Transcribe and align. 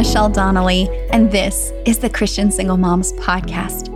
Michelle 0.00 0.30
Donnelly, 0.30 0.88
and 1.10 1.30
this 1.30 1.74
is 1.84 1.98
the 1.98 2.08
Christian 2.08 2.50
Single 2.50 2.78
Moms 2.78 3.12
Podcast. 3.12 3.90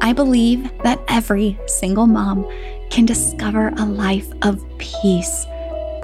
I 0.00 0.12
believe 0.12 0.70
that 0.84 1.02
every 1.08 1.58
single 1.66 2.06
mom 2.06 2.48
can 2.90 3.04
discover 3.06 3.72
a 3.76 3.84
life 3.84 4.28
of 4.42 4.64
peace, 4.78 5.46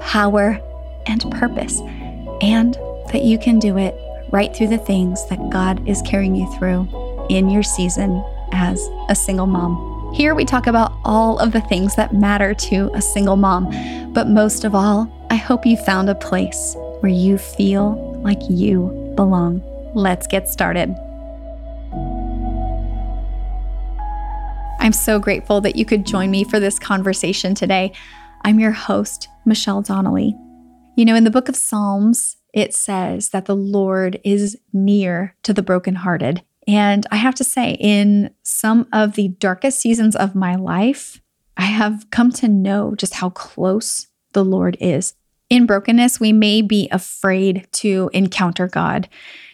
power, 0.01 0.59
and 1.05 1.31
purpose, 1.31 1.79
and 2.41 2.73
that 3.13 3.21
you 3.23 3.39
can 3.39 3.57
do 3.57 3.77
it 3.77 3.95
right 4.29 4.53
through 4.53 4.67
the 4.67 4.77
things 4.77 5.25
that 5.29 5.49
God 5.49 5.87
is 5.87 6.01
carrying 6.01 6.35
you 6.35 6.51
through 6.57 6.89
in 7.29 7.49
your 7.49 7.63
season 7.63 8.21
as 8.51 8.89
a 9.07 9.15
single 9.15 9.47
mom. 9.47 10.13
Here 10.15 10.35
we 10.35 10.43
talk 10.43 10.67
about 10.67 10.91
all 11.05 11.39
of 11.39 11.53
the 11.53 11.61
things 11.61 11.95
that 11.95 12.13
matter 12.13 12.53
to 12.53 12.91
a 12.93 13.01
single 13.01 13.37
mom, 13.37 13.71
but 14.11 14.27
most 14.27 14.65
of 14.65 14.75
all, 14.75 15.09
I 15.29 15.35
hope 15.35 15.65
you 15.65 15.77
found 15.77 16.09
a 16.09 16.15
place 16.15 16.75
where 16.99 17.13
you 17.13 17.37
feel 17.37 18.19
like 18.21 18.41
you 18.49 19.04
belong. 19.15 19.61
Let's 19.93 20.27
get 20.27 20.49
started. 20.49 20.95
I'm 24.79 24.93
so 24.93 25.17
grateful 25.17 25.61
that 25.61 25.75
you 25.75 25.85
could 25.85 26.05
join 26.05 26.29
me 26.29 26.43
for 26.43 26.59
this 26.59 26.77
conversation 26.77 27.55
today. 27.55 27.91
I'm 28.43 28.59
your 28.59 28.71
host, 28.71 29.27
Michelle 29.45 29.81
Donnelly. 29.81 30.35
You 30.95 31.05
know, 31.05 31.15
in 31.15 31.23
the 31.23 31.31
book 31.31 31.49
of 31.49 31.55
Psalms, 31.55 32.37
it 32.53 32.73
says 32.73 33.29
that 33.29 33.45
the 33.45 33.55
Lord 33.55 34.19
is 34.23 34.57
near 34.71 35.35
to 35.43 35.53
the 35.53 35.63
brokenhearted. 35.63 36.43
And 36.67 37.05
I 37.11 37.17
have 37.17 37.35
to 37.35 37.43
say, 37.43 37.77
in 37.79 38.33
some 38.43 38.87
of 38.93 39.15
the 39.15 39.29
darkest 39.29 39.79
seasons 39.81 40.15
of 40.15 40.35
my 40.35 40.55
life, 40.55 41.21
I 41.57 41.63
have 41.63 42.09
come 42.11 42.31
to 42.33 42.47
know 42.47 42.95
just 42.95 43.15
how 43.15 43.29
close 43.31 44.07
the 44.33 44.45
Lord 44.45 44.77
is. 44.79 45.15
In 45.49 45.67
brokenness, 45.67 46.19
we 46.19 46.33
may 46.33 46.61
be 46.61 46.89
afraid 46.91 47.67
to 47.73 48.09
encounter 48.13 48.67
God 48.67 49.07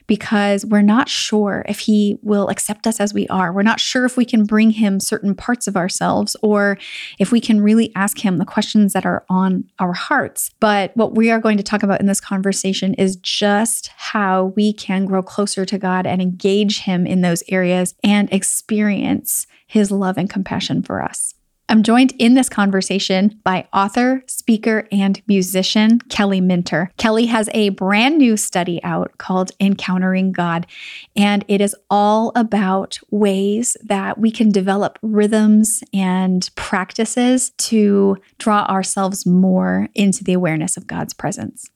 because 0.08 0.66
we're 0.66 0.82
not 0.82 1.10
sure 1.10 1.64
if 1.68 1.80
He 1.80 2.18
will 2.22 2.50
accept 2.50 2.88
us 2.88 3.00
as 3.00 3.14
we 3.14 3.28
are. 3.28 3.52
We're 3.52 3.62
not 3.62 3.80
sure 3.80 4.06
if 4.06 4.18
we 4.18 4.26
can 4.26 4.46
bring 4.46 4.72
Him 4.72 5.00
certain 5.00 5.36
parts 5.36 5.68
of 5.68 5.76
ourselves 5.76 6.36
or 6.42 6.78
if 7.20 7.32
we 7.32 7.40
can 7.40 7.62
really 7.62 7.94
ask 7.96 8.20
Him 8.20 8.38
the 8.38 8.46
questions 8.46 8.94
that 8.94 9.06
are 9.06 9.26
on 9.30 9.66
our 9.80 9.94
hearts. 9.94 10.52
But 10.60 10.96
what 10.96 11.16
we 11.16 11.30
are 11.30 11.40
going 11.40 11.58
to 11.58 11.64
talk 11.64 11.84
about 11.84 12.00
in 12.00 12.08
this 12.08 12.22
conversation 12.22 12.94
is 12.96 13.18
just 13.18 13.90
how 13.96 14.54
we 14.56 14.74
can 14.74 15.06
grow 15.06 15.22
closer 15.22 15.66
to 15.66 15.78
God 15.78 16.06
and 16.06 16.22
engage 16.22 16.80
Him 16.82 17.06
in 17.06 17.22
those 17.22 17.44
areas 17.50 17.96
and 18.04 18.32
experience 18.34 19.46
His 19.68 19.92
love 19.92 20.18
and 20.18 20.30
compassion 20.30 20.84
for 20.84 21.02
us. 21.02 21.36
I'm 21.72 21.84
joined 21.84 22.12
in 22.20 22.34
this 22.34 22.50
conversation 22.50 23.40
by 23.46 23.66
author, 23.72 24.26
speaker, 24.28 24.90
and 24.92 25.22
musician 25.26 26.00
Kelly 26.10 26.42
Minter. 26.42 26.92
Kelly 26.98 27.28
has 27.28 27.50
a 27.54 27.70
brand 27.70 28.18
new 28.18 28.36
study 28.36 28.84
out 28.84 29.18
called 29.20 29.52
Encountering 29.58 30.34
God, 30.34 30.68
and 31.16 31.46
it 31.48 31.62
is 31.62 31.74
all 31.90 32.34
about 32.36 32.98
ways 33.10 33.78
that 33.86 34.18
we 34.18 34.32
can 34.32 34.52
develop 34.52 35.00
rhythms 35.02 35.82
and 35.94 36.50
practices 36.56 37.52
to 37.52 38.18
draw 38.38 38.66
ourselves 38.66 39.26
more 39.26 39.88
into 39.96 40.26
the 40.26 40.34
awareness 40.34 40.76
of 40.76 40.88
God's 40.88 41.14
presence. 41.14 41.70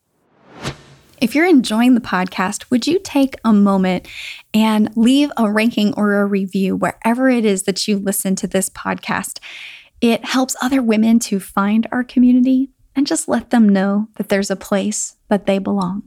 If 1.21 1.33
you're 1.33 1.47
enjoying 1.47 1.95
the 1.95 2.01
podcast, 2.01 2.69
would 2.69 2.85
you 2.85 2.99
take 2.99 3.35
a 3.45 3.53
moment 3.53 4.09
and 4.53 4.91
leave 4.97 5.31
a 5.37 5.49
ranking 5.49 5.93
or 5.93 6.15
a 6.15 6.25
review 6.25 6.75
wherever 6.75 7.29
it 7.29 7.45
is 7.45 7.63
that 7.63 7.87
you 7.87 7.97
listen 7.97 8.35
to 8.35 8.47
this 8.47 8.69
podcast? 8.69 9.39
It 10.01 10.25
helps 10.25 10.55
other 10.61 10.81
women 10.81 11.19
to 11.19 11.39
find 11.39 11.87
our 11.91 12.03
community 12.03 12.69
and 12.95 13.07
just 13.07 13.27
let 13.27 13.49
them 13.49 13.67
know 13.67 14.07
that 14.15 14.29
there's 14.29 14.51
a 14.51 14.55
place 14.55 15.17
that 15.27 15.45
they 15.45 15.59
belong. 15.59 16.03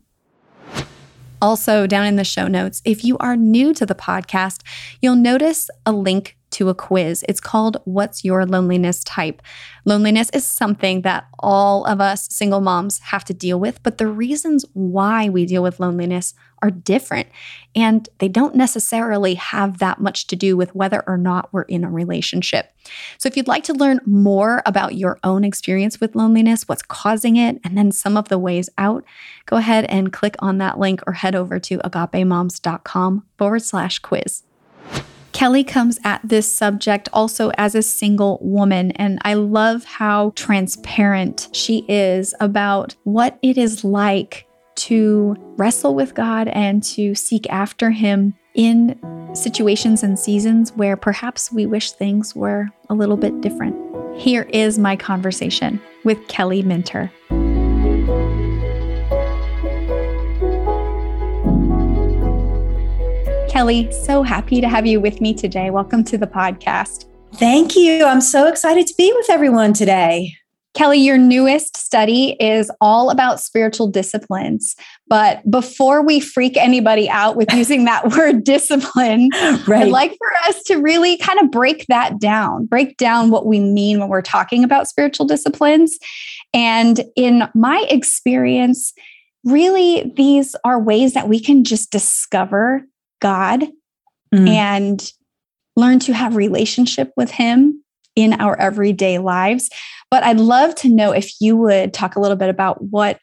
Also, 1.41 1.86
down 1.86 2.06
in 2.06 2.16
the 2.16 2.25
show 2.25 2.48
notes, 2.48 2.83
if 2.84 3.05
you 3.05 3.19
are 3.19 3.36
new 3.36 3.75
to 3.75 3.86
the 3.86 3.94
podcast, 3.94 4.62
you'll 5.00 5.14
notice 5.16 5.71
a 5.84 5.93
link 5.93 6.38
to 6.50 6.69
a 6.69 6.75
quiz. 6.75 7.25
It's 7.28 7.41
called 7.41 7.78
What's 7.84 8.25
Your 8.25 8.47
Loneliness 8.47 9.04
Type? 9.04 9.42
Loneliness 9.84 10.31
is 10.31 10.44
something 10.44 11.03
that 11.03 11.26
all 11.38 11.84
of 11.84 12.00
us 12.00 12.28
single 12.31 12.60
moms 12.60 12.98
have 12.98 13.25
to 13.25 13.34
deal 13.34 13.59
with, 13.59 13.82
but 13.82 13.98
the 13.98 14.06
reasons 14.06 14.64
why 14.72 15.28
we 15.28 15.47
deal 15.47 15.62
with 15.62 15.81
loneliness 15.81 16.34
are 16.62 16.70
different. 16.70 17.28
And 17.75 18.09
they 18.19 18.28
don't 18.28 18.54
necessarily 18.54 19.34
have 19.34 19.78
that 19.78 20.00
much 20.00 20.26
to 20.28 20.36
do 20.36 20.56
with 20.56 20.75
whether 20.75 21.04
or 21.06 21.16
not 21.16 21.53
we're 21.53 21.62
in 21.62 21.84
a 21.84 21.91
relationship. 21.91 22.72
So, 23.19 23.26
if 23.28 23.36
you'd 23.36 23.48
like 23.48 23.65
to 23.65 23.75
learn 23.75 24.00
more 24.06 24.62
about 24.66 24.94
your 24.94 25.19
own 25.22 25.44
experience 25.44 26.00
with 26.00 26.16
loneliness, 26.16 26.66
what's 26.66 26.82
causing 26.82 27.36
it, 27.36 27.60
and 27.62 27.76
then 27.76 27.92
some 27.92 28.16
of 28.16 28.28
the 28.28 28.38
ways 28.38 28.69
out, 28.78 29.04
go 29.47 29.56
ahead 29.56 29.84
and 29.86 30.12
click 30.12 30.36
on 30.38 30.59
that 30.59 30.78
link 30.78 31.00
or 31.06 31.12
head 31.12 31.34
over 31.34 31.59
to 31.60 31.78
agapemoms.com 31.78 33.25
forward 33.36 33.62
slash 33.62 33.98
quiz. 33.98 34.42
Kelly 35.38 35.62
comes 35.62 36.00
at 36.03 36.21
this 36.25 36.53
subject 36.53 37.09
also 37.12 37.53
as 37.56 37.76
a 37.76 37.81
single 37.81 38.41
woman, 38.43 38.91
and 38.97 39.21
I 39.22 39.34
love 39.34 39.84
how 39.84 40.32
transparent 40.34 41.49
she 41.53 41.84
is 41.88 42.34
about 42.41 42.97
what 43.04 43.38
it 43.41 43.56
is 43.56 43.84
like 43.84 44.48
to 44.75 45.37
wrestle 45.56 45.94
with 45.94 46.16
God 46.16 46.48
and 46.48 46.82
to 46.82 47.15
seek 47.15 47.48
after 47.50 47.93
Him 47.93 48.34
in 48.56 48.98
situations 49.32 50.03
and 50.03 50.19
seasons 50.19 50.72
where 50.72 50.97
perhaps 50.97 51.53
we 51.53 51.66
wish 51.66 51.93
things 51.93 52.34
were 52.34 52.66
a 52.91 52.94
little 52.94 53.16
bit 53.16 53.41
different. 53.41 53.77
Here 54.16 54.48
is 54.53 54.77
my 54.77 54.97
conversation 54.97 55.81
with 56.03 56.19
Kelly 56.27 56.65
Minter. 56.65 57.12
Kelly, 63.48 63.91
so 63.91 64.22
happy 64.22 64.60
to 64.60 64.69
have 64.69 64.86
you 64.86 65.00
with 65.00 65.22
me 65.22 65.32
today. 65.32 65.70
Welcome 65.70 66.04
to 66.04 66.19
the 66.19 66.26
podcast. 66.26 67.06
Thank 67.36 67.76
you. 67.76 68.04
I'm 68.04 68.20
so 68.20 68.47
excited 68.47 68.86
to 68.86 68.94
be 68.98 69.10
with 69.16 69.31
everyone 69.31 69.72
today. 69.72 70.34
Kelly, 70.75 70.98
your 70.98 71.16
newest 71.16 71.76
study 71.76 72.36
is 72.38 72.70
all 72.81 73.09
about 73.10 73.41
spiritual 73.41 73.91
disciplines. 73.91 74.76
But 75.09 75.50
before 75.50 76.04
we 76.04 76.20
freak 76.20 76.59
anybody 76.59 77.09
out 77.09 77.36
with 77.36 77.53
using 77.54 77.86
that 77.86 78.10
word 78.10 78.44
discipline, 78.44 79.31
right. 79.66 79.82
I'd 79.82 79.88
like 79.88 80.12
for 80.19 80.30
us 80.47 80.62
to 80.65 80.76
really 80.76 81.16
kind 81.16 81.41
of 81.41 81.50
break 81.50 81.86
that 81.88 82.20
down, 82.20 82.66
break 82.66 82.98
down 82.98 83.30
what 83.30 83.47
we 83.47 83.60
mean 83.60 83.98
when 83.98 84.10
we're 84.10 84.20
talking 84.20 84.62
about 84.62 84.88
spiritual 84.88 85.26
disciplines. 85.26 85.98
And 86.53 87.00
in 87.16 87.48
my 87.54 87.86
experience, 87.88 88.92
really, 89.42 90.12
these 90.16 90.54
are 90.65 90.78
ways 90.78 91.15
that 91.15 91.28
we 91.28 91.41
can 91.41 91.65
just 91.65 91.91
discover 91.91 92.84
God 93.21 93.65
mm. 94.34 94.49
and 94.49 95.12
learn 95.77 95.99
to 96.01 96.12
have 96.12 96.37
relationship 96.37 97.12
with 97.17 97.31
him 97.31 97.83
in 98.17 98.34
our 98.34 98.59
everyday 98.59 99.19
lives. 99.19 99.71
But 100.11 100.25
I'd 100.25 100.41
love 100.41 100.75
to 100.77 100.89
know 100.89 101.12
if 101.12 101.41
you 101.41 101.57
would 101.57 101.95
talk 101.95 102.17
a 102.17 102.21
little 102.21 102.37
bit 102.37 102.49
about 102.49 102.83
what 102.83 103.21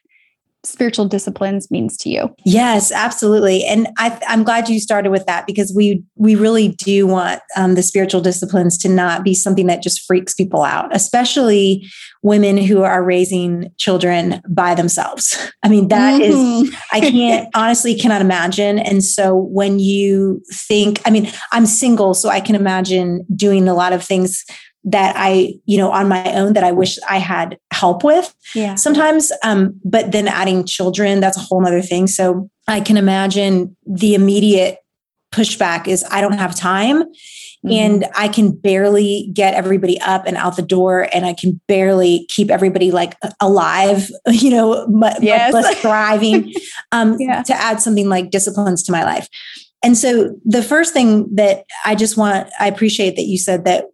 spiritual 0.66 1.06
disciplines 1.06 1.70
means 1.70 1.96
to 1.98 2.08
you. 2.08 2.34
Yes, 2.44 2.90
absolutely. 2.90 3.64
And 3.64 3.88
I, 3.98 4.18
am 4.26 4.42
glad 4.42 4.68
you 4.68 4.80
started 4.80 5.10
with 5.10 5.26
that 5.26 5.46
because 5.46 5.72
we 5.74 6.02
we 6.16 6.34
really 6.34 6.68
do 6.68 7.06
want 7.06 7.40
um, 7.56 7.74
the 7.74 7.82
spiritual 7.82 8.20
disciplines 8.20 8.76
to 8.78 8.88
not 8.88 9.22
be 9.22 9.34
something 9.34 9.66
that 9.66 9.82
just 9.82 10.04
freaks 10.06 10.34
people 10.34 10.62
out, 10.62 10.94
especially 10.94 11.86
women 12.22 12.56
who 12.56 12.82
are 12.82 13.04
raising 13.04 13.72
children 13.76 14.42
by 14.48 14.74
themselves. 14.74 15.36
I 15.62 15.68
mean, 15.68 15.88
that 15.88 16.20
mm-hmm. 16.20 16.66
is 16.66 16.76
I 16.92 17.00
can't 17.00 17.48
honestly 17.54 17.94
cannot 17.94 18.20
imagine. 18.20 18.78
And 18.78 19.04
so 19.04 19.34
when 19.34 19.78
you 19.78 20.42
think, 20.52 21.00
I 21.06 21.10
mean, 21.10 21.30
I'm 21.52 21.66
single, 21.66 22.14
so 22.14 22.28
I 22.28 22.40
can 22.40 22.56
imagine 22.56 23.24
doing 23.34 23.68
a 23.68 23.74
lot 23.74 23.92
of 23.92 24.02
things 24.02 24.44
that 24.86 25.14
I, 25.16 25.54
you 25.66 25.76
know, 25.76 25.90
on 25.90 26.08
my 26.08 26.32
own 26.32 26.52
that 26.54 26.64
I 26.64 26.72
wish 26.72 26.98
I 27.08 27.18
had 27.18 27.58
help 27.72 28.04
with 28.04 28.34
yeah. 28.54 28.76
sometimes. 28.76 29.32
Um, 29.42 29.78
but 29.84 30.12
then 30.12 30.28
adding 30.28 30.64
children, 30.64 31.20
that's 31.20 31.36
a 31.36 31.40
whole 31.40 31.60
nother 31.60 31.82
thing. 31.82 32.06
So 32.06 32.48
I 32.68 32.80
can 32.80 32.96
imagine 32.96 33.76
the 33.84 34.14
immediate 34.14 34.78
pushback 35.32 35.88
is 35.88 36.04
I 36.10 36.20
don't 36.20 36.38
have 36.38 36.54
time. 36.54 37.02
Mm-hmm. 37.64 37.72
And 37.72 38.04
I 38.14 38.28
can 38.28 38.52
barely 38.52 39.28
get 39.32 39.54
everybody 39.54 40.00
up 40.00 40.24
and 40.26 40.36
out 40.36 40.54
the 40.54 40.62
door, 40.62 41.08
and 41.12 41.26
I 41.26 41.32
can 41.32 41.60
barely 41.66 42.26
keep 42.28 42.48
everybody 42.48 42.92
like 42.92 43.16
alive, 43.40 44.08
you 44.28 44.50
know, 44.50 44.86
much, 44.86 45.16
yes. 45.20 45.52
much 45.52 45.64
less 45.64 45.80
thriving. 45.80 46.52
Um, 46.92 47.16
yeah. 47.18 47.42
To 47.42 47.54
add 47.54 47.80
something 47.80 48.08
like 48.08 48.30
disciplines 48.30 48.84
to 48.84 48.92
my 48.92 49.02
life. 49.02 49.28
And 49.82 49.98
so 49.98 50.36
the 50.44 50.62
first 50.62 50.92
thing 50.92 51.34
that 51.34 51.64
I 51.84 51.96
just 51.96 52.16
want, 52.16 52.48
I 52.60 52.68
appreciate 52.68 53.16
that 53.16 53.24
you 53.24 53.38
said 53.38 53.64
that 53.64 53.86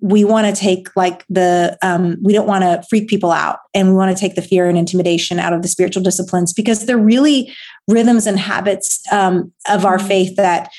we 0.00 0.24
want 0.24 0.46
to 0.46 0.58
take 0.58 0.88
like 0.96 1.24
the 1.28 1.76
um, 1.82 2.16
we 2.22 2.32
don't 2.32 2.46
want 2.46 2.62
to 2.62 2.82
freak 2.88 3.08
people 3.08 3.30
out 3.30 3.58
and 3.74 3.88
we 3.88 3.94
want 3.94 4.16
to 4.16 4.20
take 4.20 4.34
the 4.34 4.42
fear 4.42 4.68
and 4.68 4.78
intimidation 4.78 5.38
out 5.38 5.52
of 5.52 5.62
the 5.62 5.68
spiritual 5.68 6.02
disciplines 6.02 6.52
because 6.52 6.86
they're 6.86 6.98
really 6.98 7.52
rhythms 7.86 8.26
and 8.26 8.38
habits 8.38 9.00
um, 9.12 9.52
of 9.68 9.84
our 9.84 9.98
faith 9.98 10.36
that 10.36 10.70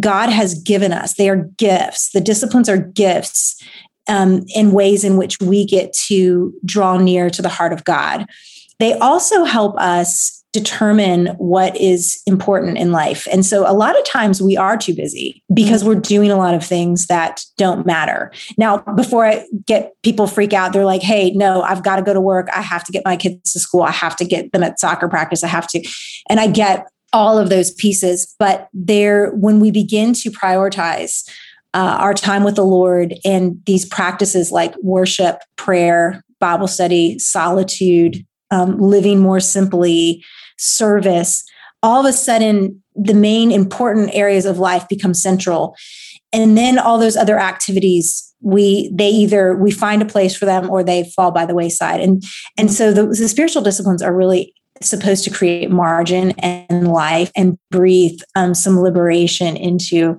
god 0.00 0.28
has 0.28 0.60
given 0.62 0.92
us. 0.92 1.14
They 1.14 1.28
are 1.28 1.48
gifts. 1.56 2.10
The 2.10 2.20
disciplines 2.20 2.68
are 2.68 2.78
gifts 2.78 3.62
um, 4.08 4.42
in 4.54 4.72
ways 4.72 5.04
in 5.04 5.16
which 5.16 5.38
we 5.40 5.64
get 5.64 5.92
to 6.06 6.52
draw 6.64 6.96
near 6.96 7.30
to 7.30 7.42
the 7.42 7.48
heart 7.48 7.72
of 7.72 7.84
god. 7.84 8.26
They 8.78 8.94
also 8.94 9.44
help 9.44 9.76
us 9.78 10.35
determine 10.56 11.26
what 11.36 11.76
is 11.76 12.22
important 12.26 12.78
in 12.78 12.90
life. 12.90 13.28
And 13.30 13.44
so 13.44 13.70
a 13.70 13.74
lot 13.74 13.98
of 13.98 14.04
times 14.04 14.40
we 14.40 14.56
are 14.56 14.78
too 14.78 14.94
busy 14.94 15.42
because 15.52 15.84
we're 15.84 16.00
doing 16.00 16.30
a 16.30 16.36
lot 16.36 16.54
of 16.54 16.64
things 16.64 17.06
that 17.08 17.44
don't 17.58 17.84
matter. 17.84 18.32
Now, 18.56 18.78
before 18.78 19.26
I 19.26 19.44
get 19.66 19.92
people 20.02 20.26
freak 20.26 20.54
out, 20.54 20.72
they're 20.72 20.86
like, 20.86 21.02
hey, 21.02 21.32
no, 21.32 21.60
I've 21.60 21.82
got 21.82 21.96
to 21.96 22.02
go 22.02 22.14
to 22.14 22.20
work. 22.20 22.48
I 22.54 22.62
have 22.62 22.84
to 22.84 22.92
get 22.92 23.04
my 23.04 23.16
kids 23.16 23.52
to 23.52 23.60
school. 23.60 23.82
I 23.82 23.90
have 23.90 24.16
to 24.16 24.24
get 24.24 24.52
them 24.52 24.62
at 24.62 24.80
soccer 24.80 25.08
practice. 25.08 25.44
I 25.44 25.48
have 25.48 25.68
to. 25.68 25.86
And 26.30 26.40
I 26.40 26.46
get 26.46 26.86
all 27.12 27.38
of 27.38 27.50
those 27.50 27.72
pieces. 27.72 28.34
But 28.38 28.68
there, 28.72 29.30
when 29.32 29.60
we 29.60 29.70
begin 29.70 30.14
to 30.14 30.30
prioritize 30.30 31.28
uh, 31.74 31.98
our 32.00 32.14
time 32.14 32.44
with 32.44 32.56
the 32.56 32.64
Lord 32.64 33.14
and 33.24 33.60
these 33.66 33.84
practices 33.84 34.50
like 34.50 34.74
worship, 34.82 35.40
prayer, 35.56 36.24
Bible 36.40 36.68
study, 36.68 37.18
solitude, 37.18 38.24
um, 38.50 38.78
living 38.78 39.18
more 39.18 39.40
simply, 39.40 40.24
service, 40.56 41.44
all 41.82 42.00
of 42.00 42.06
a 42.06 42.12
sudden 42.12 42.82
the 42.94 43.14
main 43.14 43.52
important 43.52 44.10
areas 44.14 44.46
of 44.46 44.58
life 44.58 44.88
become 44.88 45.14
central. 45.14 45.76
And 46.32 46.56
then 46.56 46.78
all 46.78 46.98
those 46.98 47.16
other 47.16 47.38
activities 47.38 48.22
we 48.42 48.92
they 48.94 49.08
either 49.08 49.56
we 49.56 49.70
find 49.70 50.02
a 50.02 50.06
place 50.06 50.36
for 50.36 50.44
them 50.44 50.70
or 50.70 50.84
they 50.84 51.10
fall 51.16 51.30
by 51.30 51.46
the 51.46 51.54
wayside 51.54 52.00
and 52.00 52.22
and 52.58 52.70
so 52.70 52.92
the, 52.92 53.06
the 53.06 53.28
spiritual 53.28 53.62
disciplines 53.62 54.02
are 54.02 54.14
really 54.14 54.54
supposed 54.82 55.24
to 55.24 55.30
create 55.30 55.70
margin 55.70 56.32
and 56.38 56.88
life 56.88 57.30
and 57.34 57.58
breathe 57.70 58.20
um, 58.34 58.54
some 58.54 58.78
liberation 58.78 59.56
into 59.56 60.18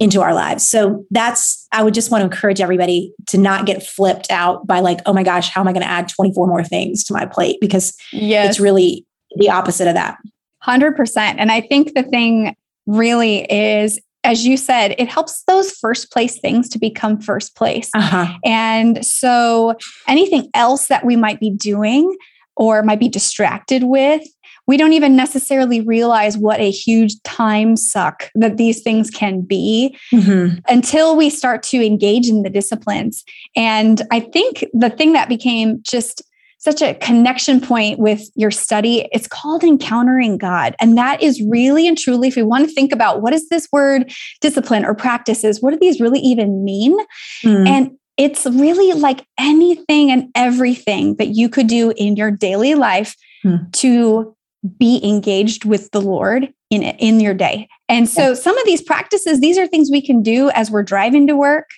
into 0.00 0.20
our 0.20 0.34
lives. 0.34 0.68
So 0.68 1.04
that's, 1.10 1.66
I 1.72 1.82
would 1.82 1.94
just 1.94 2.10
want 2.10 2.20
to 2.20 2.26
encourage 2.26 2.60
everybody 2.60 3.12
to 3.28 3.38
not 3.38 3.64
get 3.64 3.82
flipped 3.82 4.30
out 4.30 4.66
by 4.66 4.80
like, 4.80 5.00
oh 5.06 5.14
my 5.14 5.22
gosh, 5.22 5.48
how 5.48 5.62
am 5.62 5.68
I 5.68 5.72
going 5.72 5.82
to 5.82 5.88
add 5.88 6.10
24 6.10 6.46
more 6.46 6.62
things 6.62 7.04
to 7.04 7.14
my 7.14 7.24
plate? 7.24 7.56
Because 7.60 7.96
yes. 8.12 8.50
it's 8.50 8.60
really 8.60 9.06
the 9.38 9.50
opposite 9.50 9.88
of 9.88 9.94
that. 9.94 10.18
100%. 10.64 11.16
And 11.38 11.50
I 11.50 11.60
think 11.60 11.94
the 11.94 12.02
thing 12.02 12.56
really 12.86 13.50
is, 13.50 14.00
as 14.24 14.46
you 14.46 14.56
said, 14.56 14.94
it 14.98 15.08
helps 15.08 15.42
those 15.44 15.70
first 15.72 16.10
place 16.12 16.38
things 16.38 16.68
to 16.70 16.78
become 16.78 17.20
first 17.20 17.56
place. 17.56 17.90
Uh-huh. 17.94 18.34
And 18.44 19.04
so 19.04 19.76
anything 20.06 20.50
else 20.54 20.88
that 20.88 21.04
we 21.04 21.16
might 21.16 21.40
be 21.40 21.50
doing 21.50 22.16
or 22.56 22.82
might 22.82 23.00
be 23.00 23.08
distracted 23.08 23.84
with 23.84 24.22
we 24.68 24.76
don't 24.76 24.92
even 24.92 25.16
necessarily 25.16 25.80
realize 25.80 26.36
what 26.36 26.60
a 26.60 26.70
huge 26.70 27.20
time 27.22 27.74
suck 27.74 28.30
that 28.34 28.58
these 28.58 28.82
things 28.82 29.10
can 29.10 29.40
be 29.40 29.96
mm-hmm. 30.12 30.58
until 30.68 31.16
we 31.16 31.30
start 31.30 31.62
to 31.64 31.84
engage 31.84 32.28
in 32.28 32.42
the 32.42 32.50
disciplines. 32.50 33.24
And 33.56 34.02
I 34.12 34.20
think 34.20 34.66
the 34.74 34.90
thing 34.90 35.14
that 35.14 35.28
became 35.28 35.82
just 35.82 36.22
such 36.68 36.82
a 36.82 36.94
connection 36.94 37.62
point 37.62 37.98
with 37.98 38.28
your 38.34 38.50
study. 38.50 39.08
It's 39.10 39.26
called 39.26 39.64
encountering 39.64 40.36
God. 40.36 40.76
And 40.80 40.98
that 40.98 41.22
is 41.22 41.42
really 41.48 41.88
and 41.88 41.96
truly, 41.96 42.28
if 42.28 42.36
we 42.36 42.42
want 42.42 42.68
to 42.68 42.74
think 42.74 42.92
about 42.92 43.22
what 43.22 43.32
is 43.32 43.48
this 43.48 43.68
word 43.72 44.12
discipline 44.42 44.84
or 44.84 44.94
practices, 44.94 45.62
what 45.62 45.70
do 45.70 45.78
these 45.80 45.98
really 45.98 46.20
even 46.20 46.64
mean? 46.64 46.98
Mm. 47.42 47.66
And 47.66 47.90
it's 48.18 48.44
really 48.44 48.92
like 48.92 49.24
anything 49.38 50.10
and 50.10 50.28
everything 50.34 51.16
that 51.16 51.28
you 51.28 51.48
could 51.48 51.68
do 51.68 51.94
in 51.96 52.16
your 52.16 52.30
daily 52.30 52.74
life 52.74 53.16
mm. 53.44 53.72
to 53.72 54.36
be 54.76 55.00
engaged 55.02 55.64
with 55.64 55.90
the 55.92 56.02
Lord 56.02 56.52
in 56.70 56.82
in 56.82 57.20
your 57.20 57.34
day. 57.34 57.68
And 57.88 58.08
so 58.08 58.34
some 58.34 58.58
of 58.58 58.66
these 58.66 58.82
practices, 58.82 59.40
these 59.40 59.56
are 59.56 59.66
things 59.66 59.90
we 59.90 60.02
can 60.02 60.22
do 60.22 60.50
as 60.50 60.70
we're 60.70 60.82
driving 60.82 61.26
to 61.26 61.36
work. 61.36 61.70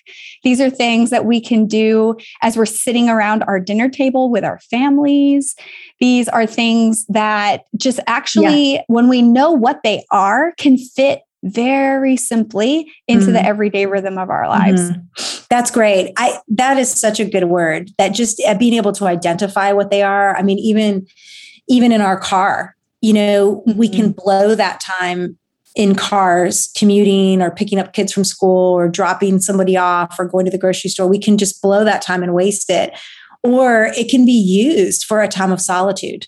These 0.43 0.59
are 0.59 0.69
things 0.69 1.09
that 1.09 1.23
we 1.23 1.39
can 1.39 1.65
do 1.65 2.17
as 2.41 2.57
we're 2.57 2.65
sitting 2.65 3.07
around 3.07 3.43
our 3.43 3.59
dinner 3.59 3.87
table 3.87 4.29
with 4.29 4.43
our 4.43 4.59
families. 4.59 5.55
These 6.01 6.27
are 6.27 6.45
things 6.45 7.05
that 7.07 7.63
just 7.77 8.01
actually 8.07 8.73
yeah. 8.73 8.81
when 8.87 9.07
we 9.07 9.21
know 9.21 9.51
what 9.51 9.83
they 9.83 10.03
are 10.11 10.53
can 10.57 10.77
fit 10.77 11.21
very 11.43 12.17
simply 12.17 12.91
into 13.07 13.25
mm-hmm. 13.25 13.33
the 13.33 13.45
everyday 13.45 13.85
rhythm 13.85 14.17
of 14.17 14.29
our 14.29 14.47
lives. 14.47 14.91
Mm-hmm. 14.91 15.45
That's 15.49 15.71
great. 15.71 16.13
I 16.17 16.39
that 16.49 16.77
is 16.77 16.91
such 16.91 17.19
a 17.19 17.25
good 17.25 17.45
word. 17.45 17.89
That 17.97 18.09
just 18.09 18.41
uh, 18.45 18.57
being 18.57 18.73
able 18.73 18.91
to 18.93 19.05
identify 19.05 19.71
what 19.71 19.89
they 19.89 20.03
are. 20.03 20.35
I 20.35 20.43
mean 20.43 20.59
even 20.59 21.07
even 21.67 21.91
in 21.91 22.01
our 22.01 22.19
car, 22.19 22.75
you 23.01 23.13
know, 23.13 23.63
mm-hmm. 23.67 23.77
we 23.77 23.89
can 23.89 24.13
mm-hmm. 24.13 24.23
blow 24.23 24.55
that 24.55 24.79
time 24.79 25.37
in 25.75 25.95
cars 25.95 26.69
commuting 26.77 27.41
or 27.41 27.49
picking 27.49 27.79
up 27.79 27.93
kids 27.93 28.11
from 28.11 28.23
school 28.23 28.73
or 28.73 28.89
dropping 28.89 29.39
somebody 29.39 29.77
off 29.77 30.19
or 30.19 30.25
going 30.25 30.45
to 30.45 30.51
the 30.51 30.57
grocery 30.57 30.89
store. 30.89 31.07
We 31.07 31.19
can 31.19 31.37
just 31.37 31.61
blow 31.61 31.83
that 31.83 32.01
time 32.01 32.23
and 32.23 32.33
waste 32.33 32.69
it. 32.69 32.97
Or 33.43 33.85
it 33.97 34.09
can 34.09 34.25
be 34.25 34.33
used 34.33 35.03
for 35.03 35.21
a 35.21 35.27
time 35.27 35.51
of 35.51 35.61
solitude. 35.61 36.27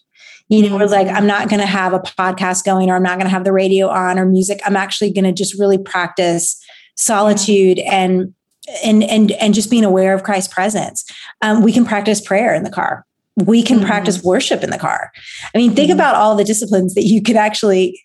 You 0.49 0.67
know, 0.67 0.77
we're 0.77 0.87
like, 0.87 1.07
mm-hmm. 1.07 1.15
I'm 1.15 1.27
not 1.27 1.49
going 1.49 1.59
to 1.59 1.65
have 1.67 1.93
a 1.93 1.99
podcast 1.99 2.63
going 2.63 2.89
or 2.89 2.95
I'm 2.95 3.03
not 3.03 3.17
going 3.17 3.25
to 3.25 3.33
have 3.33 3.43
the 3.43 3.53
radio 3.53 3.87
on 3.87 4.17
or 4.17 4.25
music. 4.25 4.61
I'm 4.65 4.75
actually 4.75 5.11
going 5.11 5.25
to 5.25 5.31
just 5.31 5.57
really 5.59 5.77
practice 5.77 6.59
solitude 6.95 7.79
and 7.79 8.33
and 8.83 9.03
and 9.03 9.31
and 9.33 9.53
just 9.53 9.69
being 9.69 9.83
aware 9.83 10.13
of 10.13 10.23
Christ's 10.23 10.53
presence. 10.53 11.03
Um, 11.41 11.63
we 11.63 11.73
can 11.73 11.85
practice 11.85 12.21
prayer 12.21 12.53
in 12.53 12.63
the 12.63 12.71
car 12.71 13.05
we 13.37 13.63
can 13.63 13.77
mm-hmm. 13.77 13.87
practice 13.87 14.23
worship 14.23 14.63
in 14.63 14.69
the 14.69 14.77
car. 14.77 15.11
I 15.53 15.57
mean, 15.57 15.73
think 15.73 15.89
mm-hmm. 15.89 15.99
about 15.99 16.15
all 16.15 16.35
the 16.35 16.43
disciplines 16.43 16.93
that 16.93 17.03
you 17.03 17.21
could 17.21 17.35
actually 17.35 18.01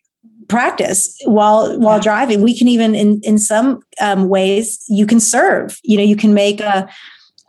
practice 0.48 1.14
while 1.25 1.78
while 1.78 1.98
yeah. 1.98 2.02
driving. 2.02 2.42
We 2.42 2.56
can 2.56 2.69
even 2.69 2.94
in 2.94 3.20
in 3.22 3.38
some 3.38 3.80
um, 4.00 4.28
ways 4.28 4.84
you 4.88 5.06
can 5.06 5.20
serve. 5.20 5.78
You 5.82 5.98
know, 5.98 6.04
you 6.04 6.16
can 6.16 6.34
make 6.34 6.60
a 6.60 6.88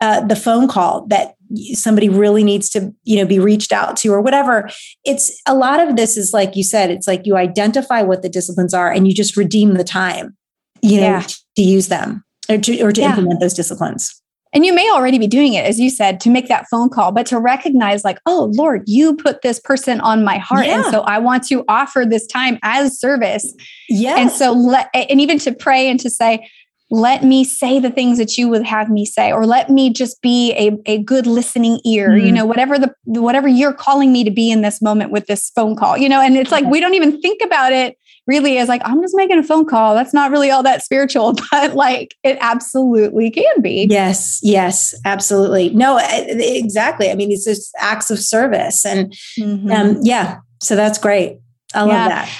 uh, 0.00 0.20
the 0.26 0.36
phone 0.36 0.68
call 0.68 1.06
that 1.06 1.34
somebody 1.72 2.08
really 2.08 2.44
needs 2.44 2.70
to 2.70 2.92
you 3.04 3.16
know 3.16 3.26
be 3.26 3.38
reached 3.38 3.72
out 3.72 3.96
to 3.96 4.08
or 4.08 4.20
whatever 4.20 4.70
it's 5.04 5.40
a 5.46 5.54
lot 5.54 5.80
of 5.80 5.96
this 5.96 6.16
is 6.16 6.32
like 6.32 6.54
you 6.54 6.62
said 6.62 6.90
it's 6.90 7.08
like 7.08 7.22
you 7.24 7.36
identify 7.36 8.02
what 8.02 8.22
the 8.22 8.28
disciplines 8.28 8.72
are 8.72 8.92
and 8.92 9.08
you 9.08 9.14
just 9.14 9.36
redeem 9.36 9.74
the 9.74 9.84
time 9.84 10.36
you 10.80 11.00
know 11.00 11.08
yeah. 11.08 11.26
to 11.56 11.62
use 11.62 11.88
them 11.88 12.24
or 12.48 12.56
to, 12.56 12.80
or 12.80 12.92
to 12.92 13.00
yeah. 13.00 13.10
implement 13.10 13.40
those 13.40 13.54
disciplines 13.54 14.19
and 14.52 14.66
you 14.66 14.74
may 14.74 14.90
already 14.90 15.18
be 15.18 15.26
doing 15.26 15.54
it, 15.54 15.64
as 15.64 15.78
you 15.78 15.90
said, 15.90 16.20
to 16.20 16.30
make 16.30 16.48
that 16.48 16.66
phone 16.70 16.88
call, 16.88 17.12
but 17.12 17.26
to 17.26 17.38
recognize, 17.38 18.04
like, 18.04 18.18
oh, 18.26 18.50
Lord, 18.54 18.82
you 18.86 19.14
put 19.14 19.42
this 19.42 19.60
person 19.60 20.00
on 20.00 20.24
my 20.24 20.38
heart. 20.38 20.66
Yeah. 20.66 20.82
And 20.82 20.84
so 20.86 21.02
I 21.02 21.18
want 21.18 21.44
to 21.48 21.64
offer 21.68 22.04
this 22.04 22.26
time 22.26 22.58
as 22.62 22.98
service. 22.98 23.54
Yeah. 23.88 24.16
And 24.16 24.30
so 24.30 24.52
let, 24.52 24.90
and 24.92 25.20
even 25.20 25.38
to 25.40 25.52
pray 25.52 25.88
and 25.88 26.00
to 26.00 26.10
say, 26.10 26.48
let 26.92 27.22
me 27.22 27.44
say 27.44 27.78
the 27.78 27.90
things 27.90 28.18
that 28.18 28.36
you 28.36 28.48
would 28.48 28.64
have 28.64 28.90
me 28.90 29.06
say, 29.06 29.30
or 29.30 29.46
let 29.46 29.70
me 29.70 29.92
just 29.92 30.20
be 30.20 30.52
a, 30.54 30.76
a 30.90 30.98
good 31.04 31.24
listening 31.24 31.78
ear, 31.84 32.08
mm-hmm. 32.08 32.26
you 32.26 32.32
know, 32.32 32.44
whatever 32.44 32.80
the, 32.80 32.92
whatever 33.04 33.46
you're 33.46 33.72
calling 33.72 34.12
me 34.12 34.24
to 34.24 34.30
be 34.32 34.50
in 34.50 34.62
this 34.62 34.82
moment 34.82 35.12
with 35.12 35.26
this 35.26 35.50
phone 35.50 35.76
call, 35.76 35.96
you 35.96 36.08
know, 36.08 36.20
and 36.20 36.36
it's 36.36 36.50
like, 36.50 36.64
we 36.64 36.80
don't 36.80 36.94
even 36.94 37.20
think 37.20 37.40
about 37.44 37.72
it 37.72 37.96
really 38.26 38.58
is 38.58 38.68
like, 38.68 38.82
I'm 38.84 39.00
just 39.02 39.14
making 39.16 39.38
a 39.38 39.42
phone 39.42 39.66
call. 39.66 39.94
That's 39.94 40.14
not 40.14 40.30
really 40.30 40.50
all 40.50 40.62
that 40.62 40.82
spiritual, 40.82 41.34
but 41.50 41.74
like 41.74 42.14
it 42.22 42.38
absolutely 42.40 43.30
can 43.30 43.60
be. 43.60 43.86
Yes, 43.90 44.40
yes, 44.42 44.94
absolutely. 45.04 45.70
No, 45.70 45.98
exactly. 46.02 47.10
I 47.10 47.14
mean, 47.14 47.30
it's 47.30 47.44
just 47.44 47.72
acts 47.78 48.10
of 48.10 48.18
service. 48.18 48.84
And 48.84 49.12
mm-hmm. 49.38 49.70
um, 49.70 49.98
yeah, 50.02 50.38
so 50.60 50.76
that's 50.76 50.98
great. 50.98 51.38
I 51.74 51.80
love 51.80 51.88
yeah. 51.90 52.08
that. 52.08 52.30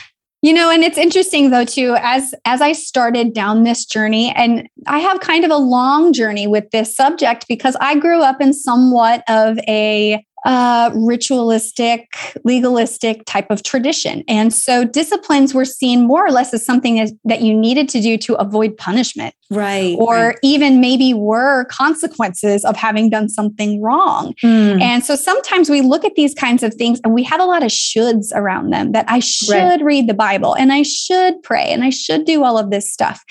You 0.43 0.55
know, 0.55 0.71
and 0.71 0.83
it's 0.83 0.97
interesting 0.97 1.51
though 1.51 1.67
too 1.67 1.97
as 2.01 2.35
as 2.47 2.63
I 2.63 2.73
started 2.73 3.35
down 3.35 3.65
this 3.65 3.85
journey 3.85 4.33
and 4.35 4.67
I 4.87 4.99
have 4.99 5.21
kind 5.21 5.45
of 5.45 5.51
a 5.51 5.59
long 5.59 6.15
journey 6.15 6.47
with 6.47 6.71
this 6.71 6.97
subject 6.97 7.45
because 7.47 7.77
I 7.79 7.99
grew 7.99 8.23
up 8.23 8.41
in 8.41 8.55
somewhat 8.55 9.23
of 9.29 9.59
a 9.69 10.25
uh, 10.45 10.91
ritualistic, 10.95 12.09
legalistic 12.45 13.25
type 13.27 13.47
of 13.51 13.63
tradition. 13.63 14.25
And 14.27 14.53
so 14.53 14.85
disciplines 14.85 15.55
were 15.55 15.65
seen 15.65 16.07
more 16.07 16.25
or 16.25 16.31
less 16.31 16.55
as 16.55 16.65
something 16.65 16.99
as, 16.99 17.13
that 17.25 17.43
you 17.43 17.55
needed 17.55 17.89
to 17.91 18.01
do 18.01 18.17
to 18.19 18.35
avoid 18.35 18.77
punishment. 18.77 19.35
Right. 19.51 19.97
Or 19.99 20.15
right. 20.15 20.39
even 20.43 20.81
maybe 20.81 21.13
were 21.13 21.65
consequences 21.65 22.65
of 22.65 22.77
having 22.77 23.11
done 23.11 23.29
something 23.29 23.83
wrong. 23.83 24.35
Mm. 24.45 24.81
And 24.81 25.05
so 25.05 25.17
sometimes 25.17 25.69
we 25.69 25.81
look 25.81 26.05
at 26.05 26.15
these 26.15 26.35
kinds 26.35 26.63
of 26.63 26.73
things 26.75 27.01
and 27.05 27.13
we 27.13 27.25
have 27.25 27.41
a 27.41 27.45
lot 27.45 27.63
of 27.63 27.71
shoulds 27.71 28.29
around 28.33 28.71
them 28.71 28.93
that 28.93 29.07
I 29.09 29.19
should 29.19 29.53
right. 29.53 29.83
read 29.83 30.09
the 30.09 30.15
Bible 30.15 30.55
and 30.55 30.73
I 30.73 30.83
should 30.83 31.43
pray 31.43 31.73
and 31.73 31.83
I 31.83 31.91
should 31.91 32.25
do 32.25 32.45
all 32.45 32.59
of 32.59 32.71
this 32.71 32.93
stuff. 32.93 33.25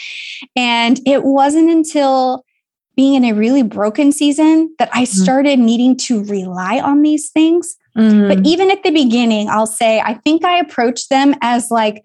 And 0.56 1.00
it 1.06 1.24
wasn't 1.24 1.70
until 1.70 2.44
being 3.00 3.14
in 3.14 3.24
a 3.24 3.32
really 3.32 3.64
broken 3.64 4.12
season 4.12 4.76
that 4.78 4.90
I 4.92 5.04
mm-hmm. 5.04 5.24
started 5.24 5.58
mm-hmm. 5.58 5.66
needing 5.66 5.98
to 6.00 6.22
rely 6.26 6.82
on 6.82 7.02
these 7.02 7.30
things. 7.30 7.78
Mm-hmm. 7.98 8.28
But 8.28 8.46
even 8.46 8.70
at 8.70 8.84
the 8.84 8.92
beginning, 8.92 9.48
I'll 9.48 9.68
say, 9.68 10.02
I 10.02 10.16
think 10.16 10.44
I 10.44 10.60
approached 10.60 11.10
them 11.10 11.34
as 11.40 11.72
like, 11.72 12.04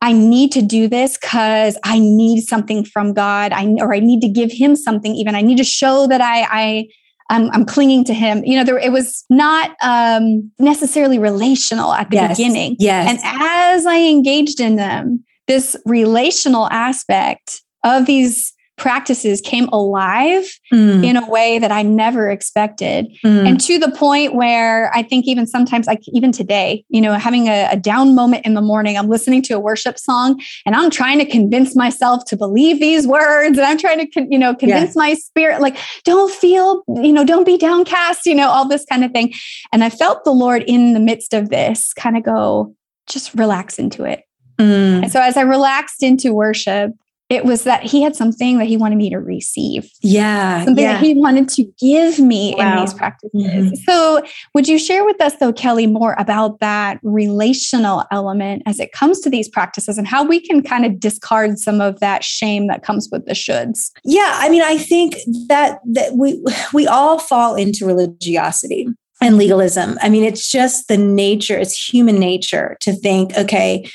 I 0.00 0.14
need 0.14 0.50
to 0.52 0.62
do 0.62 0.88
this 0.88 1.18
because 1.18 1.76
I 1.84 1.98
need 1.98 2.40
something 2.40 2.86
from 2.86 3.12
God. 3.12 3.52
I 3.52 3.66
or 3.80 3.94
I 3.94 4.00
need 4.00 4.22
to 4.22 4.28
give 4.28 4.50
Him 4.50 4.76
something. 4.76 5.14
Even 5.14 5.34
I 5.34 5.42
need 5.42 5.58
to 5.58 5.64
show 5.64 6.06
that 6.06 6.22
I 6.22 6.46
I 6.50 6.88
I'm, 7.28 7.50
I'm 7.50 7.66
clinging 7.66 8.04
to 8.04 8.14
Him. 8.14 8.42
You 8.46 8.56
know, 8.56 8.64
there 8.64 8.78
it 8.78 8.92
was 8.92 9.26
not 9.28 9.76
um, 9.82 10.50
necessarily 10.58 11.18
relational 11.18 11.92
at 11.92 12.08
the 12.08 12.16
yes. 12.16 12.38
beginning. 12.38 12.76
Yes, 12.78 13.10
and 13.10 13.18
as 13.22 13.84
I 13.84 13.98
engaged 13.98 14.58
in 14.58 14.76
them, 14.76 15.22
this 15.48 15.76
relational 15.84 16.66
aspect 16.70 17.60
of 17.84 18.06
these 18.06 18.53
practices 18.76 19.40
came 19.40 19.68
alive 19.68 20.44
mm. 20.72 21.04
in 21.04 21.16
a 21.16 21.28
way 21.30 21.58
that 21.58 21.70
I 21.70 21.82
never 21.82 22.28
expected. 22.28 23.06
Mm. 23.24 23.48
And 23.48 23.60
to 23.60 23.78
the 23.78 23.90
point 23.90 24.34
where 24.34 24.90
I 24.94 25.02
think 25.02 25.26
even 25.26 25.46
sometimes, 25.46 25.86
like 25.86 26.00
even 26.08 26.32
today, 26.32 26.84
you 26.88 27.00
know, 27.00 27.14
having 27.14 27.48
a, 27.48 27.68
a, 27.70 27.76
down 27.76 28.14
moment 28.14 28.44
in 28.44 28.54
the 28.54 28.60
morning, 28.60 28.96
I'm 28.96 29.08
listening 29.08 29.42
to 29.42 29.54
a 29.54 29.60
worship 29.60 29.98
song 29.98 30.42
and 30.66 30.74
I'm 30.74 30.90
trying 30.90 31.18
to 31.18 31.24
convince 31.24 31.76
myself 31.76 32.24
to 32.26 32.36
believe 32.36 32.80
these 32.80 33.06
words. 33.06 33.56
And 33.58 33.66
I'm 33.66 33.78
trying 33.78 34.00
to, 34.00 34.06
con- 34.06 34.32
you 34.32 34.38
know, 34.38 34.54
convince 34.54 34.96
yeah. 34.96 35.00
my 35.00 35.14
spirit, 35.14 35.60
like, 35.60 35.76
don't 36.04 36.32
feel, 36.32 36.82
you 36.88 37.12
know, 37.12 37.24
don't 37.24 37.44
be 37.44 37.56
downcast, 37.56 38.26
you 38.26 38.34
know, 38.34 38.48
all 38.48 38.66
this 38.66 38.84
kind 38.86 39.04
of 39.04 39.12
thing. 39.12 39.32
And 39.72 39.84
I 39.84 39.90
felt 39.90 40.24
the 40.24 40.32
Lord 40.32 40.64
in 40.66 40.94
the 40.94 41.00
midst 41.00 41.32
of 41.32 41.50
this 41.50 41.92
kind 41.94 42.16
of 42.16 42.24
go, 42.24 42.74
just 43.06 43.34
relax 43.34 43.78
into 43.78 44.04
it. 44.04 44.24
Mm. 44.58 45.02
And 45.02 45.12
so 45.12 45.20
as 45.20 45.36
I 45.36 45.42
relaxed 45.42 46.02
into 46.02 46.32
worship, 46.32 46.92
it 47.34 47.44
was 47.44 47.64
that 47.64 47.82
he 47.82 48.02
had 48.02 48.16
something 48.16 48.58
that 48.58 48.66
he 48.66 48.76
wanted 48.76 48.96
me 48.96 49.10
to 49.10 49.18
receive. 49.18 49.90
Yeah. 50.00 50.64
Something 50.64 50.84
yeah. 50.84 50.94
that 50.94 51.02
he 51.02 51.14
wanted 51.14 51.48
to 51.50 51.64
give 51.78 52.18
me 52.18 52.54
wow. 52.56 52.72
in 52.72 52.80
these 52.80 52.94
practices. 52.94 53.32
Mm-hmm. 53.34 53.74
So, 53.86 54.22
would 54.54 54.68
you 54.68 54.78
share 54.78 55.04
with 55.04 55.20
us, 55.20 55.36
though, 55.36 55.52
Kelly, 55.52 55.86
more 55.86 56.14
about 56.18 56.60
that 56.60 57.00
relational 57.02 58.04
element 58.10 58.62
as 58.66 58.80
it 58.80 58.92
comes 58.92 59.20
to 59.20 59.30
these 59.30 59.48
practices 59.48 59.98
and 59.98 60.06
how 60.06 60.24
we 60.24 60.40
can 60.40 60.62
kind 60.62 60.86
of 60.86 61.00
discard 61.00 61.58
some 61.58 61.80
of 61.80 62.00
that 62.00 62.24
shame 62.24 62.68
that 62.68 62.82
comes 62.82 63.08
with 63.10 63.26
the 63.26 63.34
shoulds? 63.34 63.90
Yeah. 64.04 64.32
I 64.34 64.48
mean, 64.48 64.62
I 64.62 64.78
think 64.78 65.16
that, 65.48 65.80
that 65.84 66.14
we, 66.14 66.42
we 66.72 66.86
all 66.86 67.18
fall 67.18 67.54
into 67.54 67.84
religiosity 67.86 68.88
and 69.20 69.38
legalism. 69.38 69.98
I 70.02 70.08
mean, 70.08 70.24
it's 70.24 70.50
just 70.50 70.88
the 70.88 70.98
nature, 70.98 71.56
it's 71.56 71.88
human 71.88 72.18
nature 72.18 72.76
to 72.80 72.92
think, 72.92 73.36
okay, 73.36 73.88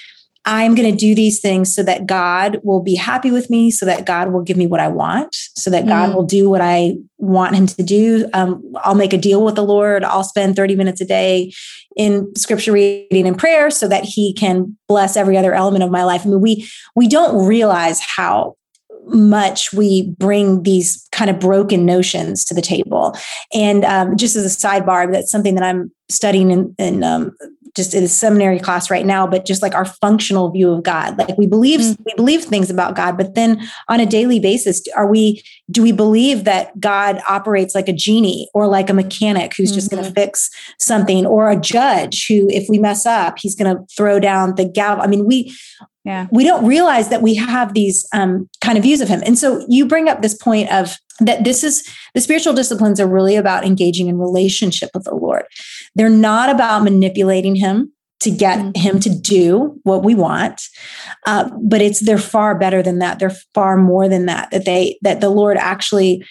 I'm 0.51 0.73
going 0.73 0.91
to 0.91 0.97
do 0.97 1.13
these 1.13 1.39
things 1.39 1.73
so 1.75 1.83
that 1.83 2.07
God 2.07 2.59
will 2.63 2.81
be 2.81 2.95
happy 2.95 3.29
with 3.29 3.51
me, 3.51 3.69
so 3.69 3.85
that 3.85 4.07
God 4.07 4.33
will 4.33 4.41
give 4.41 4.57
me 4.57 4.65
what 4.65 4.79
I 4.79 4.87
want, 4.87 5.35
so 5.55 5.69
that 5.69 5.85
mm. 5.85 5.89
God 5.89 6.15
will 6.15 6.25
do 6.25 6.49
what 6.49 6.59
I 6.59 6.95
want 7.19 7.55
Him 7.55 7.67
to 7.67 7.83
do. 7.83 8.27
Um, 8.33 8.63
I'll 8.77 8.95
make 8.95 9.13
a 9.13 9.17
deal 9.17 9.45
with 9.45 9.53
the 9.53 9.63
Lord. 9.63 10.03
I'll 10.03 10.23
spend 10.23 10.55
30 10.55 10.75
minutes 10.75 11.01
a 11.01 11.05
day 11.05 11.53
in 11.95 12.33
scripture 12.35 12.71
reading 12.71 13.27
and 13.27 13.37
prayer 13.37 13.69
so 13.69 13.87
that 13.89 14.05
He 14.05 14.33
can 14.33 14.75
bless 14.87 15.15
every 15.15 15.37
other 15.37 15.53
element 15.53 15.83
of 15.83 15.91
my 15.91 16.03
life. 16.03 16.25
I 16.25 16.29
mean, 16.29 16.41
we 16.41 16.67
we 16.95 17.07
don't 17.07 17.45
realize 17.45 18.01
how 18.01 18.55
much 19.05 19.71
we 19.71 20.09
bring 20.17 20.63
these 20.63 21.07
kind 21.11 21.29
of 21.29 21.39
broken 21.39 21.85
notions 21.85 22.43
to 22.45 22.55
the 22.55 22.61
table. 22.61 23.15
And 23.53 23.85
um, 23.85 24.17
just 24.17 24.35
as 24.35 24.45
a 24.45 24.67
sidebar, 24.67 25.11
that's 25.11 25.31
something 25.31 25.55
that 25.55 25.63
I'm 25.63 25.91
studying 26.09 26.51
in, 26.51 26.75
in 26.77 27.03
um, 27.03 27.35
just 27.79 27.93
in 27.93 28.03
a 28.03 28.09
seminary 28.09 28.59
class 28.59 28.91
right 28.91 29.05
now, 29.05 29.25
but 29.25 29.45
just 29.45 29.61
like 29.61 29.73
our 29.73 29.85
functional 29.85 30.51
view 30.51 30.69
of 30.69 30.83
God. 30.83 31.17
Like 31.17 31.37
we 31.37 31.47
believe 31.47 31.79
mm. 31.79 31.97
we 32.05 32.13
believe 32.15 32.43
things 32.43 32.69
about 32.69 32.93
God, 32.93 33.17
but 33.17 33.35
then 33.35 33.65
on 33.87 34.01
a 34.01 34.05
daily 34.05 34.39
basis, 34.39 34.83
are 34.97 35.09
we 35.09 35.41
do 35.71 35.81
we 35.81 35.93
believe 35.93 36.43
that 36.43 36.77
God 36.79 37.21
operates 37.29 37.73
like 37.73 37.87
a 37.87 37.93
genie 37.93 38.49
or 38.53 38.67
like 38.67 38.89
a 38.89 38.93
mechanic 38.93 39.53
who's 39.55 39.69
mm-hmm. 39.69 39.75
just 39.75 39.89
going 39.89 40.03
to 40.03 40.11
fix 40.11 40.49
something, 40.77 41.25
or 41.25 41.49
a 41.49 41.55
judge 41.55 42.27
who, 42.27 42.49
if 42.49 42.67
we 42.67 42.77
mess 42.79 43.05
up, 43.05 43.39
he's 43.39 43.55
going 43.55 43.73
to 43.73 43.81
throw 43.95 44.19
down 44.19 44.55
the 44.55 44.65
gavel? 44.65 45.01
I 45.01 45.07
mean, 45.07 45.25
we 45.25 45.55
yeah. 46.09 46.27
we 46.31 46.43
don't 46.43 46.65
realize 46.65 47.09
that 47.09 47.21
we 47.21 47.35
have 47.35 47.73
these 47.73 48.07
um, 48.13 48.49
kind 48.61 48.77
of 48.77 48.83
views 48.83 48.99
of 48.99 49.07
him. 49.07 49.21
And 49.25 49.37
so 49.37 49.63
you 49.69 49.87
bring 49.87 50.09
up 50.09 50.21
this 50.21 50.35
point 50.35 50.71
of 50.71 50.97
that 51.19 51.43
this 51.43 51.63
is 51.63 51.87
the 52.15 52.21
spiritual 52.21 52.53
disciplines 52.53 52.99
are 52.99 53.07
really 53.07 53.35
about 53.35 53.65
engaging 53.65 54.07
in 54.07 54.17
relationship 54.17 54.89
with 54.93 55.03
the 55.03 55.13
Lord. 55.13 55.45
They're 55.95 56.09
not 56.09 56.49
about 56.49 56.83
manipulating 56.83 57.55
him 57.55 57.93
to 58.21 58.31
get 58.31 58.57
mm-hmm. 58.59 58.81
him 58.81 58.99
to 58.99 59.09
do 59.09 59.79
what 59.83 60.03
we 60.03 60.13
want 60.13 60.61
uh, 61.25 61.49
but 61.61 61.81
it's 61.81 62.01
they're 62.05 62.17
far 62.17 62.57
better 62.57 62.83
than 62.83 62.99
that 62.99 63.17
they're 63.17 63.37
far 63.53 63.77
more 63.77 64.09
than 64.09 64.25
that 64.25 64.51
that 64.51 64.65
they 64.65 64.99
that 65.01 65.21
the 65.21 65.29
lord 65.29 65.55
actually 65.55 66.21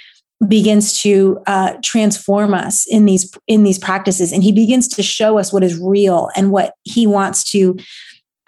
begins 0.47 1.01
to 1.01 1.39
uh, 1.47 1.73
transform 1.83 2.53
us 2.53 2.87
in 2.89 3.07
these 3.07 3.33
in 3.47 3.65
these 3.65 3.79
practices 3.79 4.33
and 4.33 4.43
he 4.43 4.53
begins 4.53 4.87
to 4.87 5.03
show 5.03 5.39
us 5.39 5.51
what 5.51 5.65
is 5.65 5.81
real 5.81 6.29
and 6.37 6.53
what 6.53 6.75
he 6.85 7.07
wants 7.07 7.43
to 7.43 7.75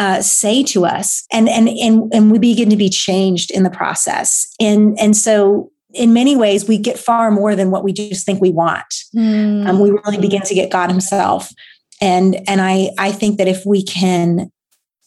uh, 0.01 0.23
say 0.23 0.63
to 0.63 0.87
us 0.87 1.27
and 1.31 1.49
and 1.49 1.69
and 1.69 2.13
and 2.13 2.33
we 2.33 2.39
begin 2.39 2.71
to 2.71 2.77
be 2.77 2.89
changed 2.89 3.51
in 3.51 3.63
the 3.63 3.71
process 3.71 4.53
and 4.59 4.99
and 4.99 5.15
so 5.15 5.71
in 5.93 6.13
many 6.13 6.37
ways, 6.37 6.69
we 6.69 6.79
get 6.79 6.99
far 6.99 7.31
more 7.31 7.57
than 7.57 7.71
what 7.71 7.85
we 7.85 7.93
just 7.93 8.25
think 8.25 8.41
we 8.41 8.51
want. 8.51 9.05
Mm. 9.15 9.67
Um, 9.67 9.81
we 9.81 9.91
really 9.91 10.19
begin 10.19 10.43
to 10.43 10.55
get 10.55 10.71
God 10.71 10.91
Himself, 10.91 11.51
and 12.01 12.37
and 12.49 12.61
I 12.61 12.91
I 12.99 13.13
think 13.13 13.39
that 13.39 13.49
if 13.49 13.65
we 13.67 13.83
can 13.83 14.51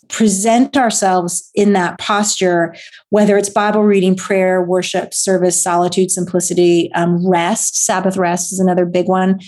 present 0.10 0.76
ourselves 0.76 1.50
in 1.56 1.74
that 1.74 1.98
posture, 1.98 2.76
whether 3.10 3.38
it's 3.38 3.50
Bible 3.50 3.84
reading, 3.84 4.16
prayer, 4.16 4.62
worship, 4.62 5.14
service, 5.14 5.62
solitude, 5.62 6.12
simplicity, 6.12 6.92
um, 6.94 7.28
rest, 7.28 7.86
Sabbath 7.86 8.18
rest 8.18 8.52
is 8.52 8.60
another 8.60 8.86
big 8.86 9.08
one. 9.08 9.40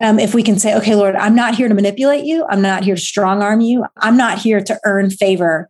Um, 0.00 0.18
if 0.18 0.34
we 0.34 0.42
can 0.42 0.58
say, 0.58 0.76
okay, 0.76 0.94
Lord, 0.94 1.16
I'm 1.16 1.34
not 1.34 1.54
here 1.54 1.68
to 1.68 1.74
manipulate 1.74 2.24
you. 2.24 2.44
I'm 2.48 2.62
not 2.62 2.84
here 2.84 2.96
to 2.96 3.00
strong 3.00 3.42
arm 3.42 3.60
you. 3.60 3.84
I'm 3.96 4.16
not 4.16 4.38
here 4.38 4.60
to 4.60 4.80
earn 4.84 5.10
favor. 5.10 5.68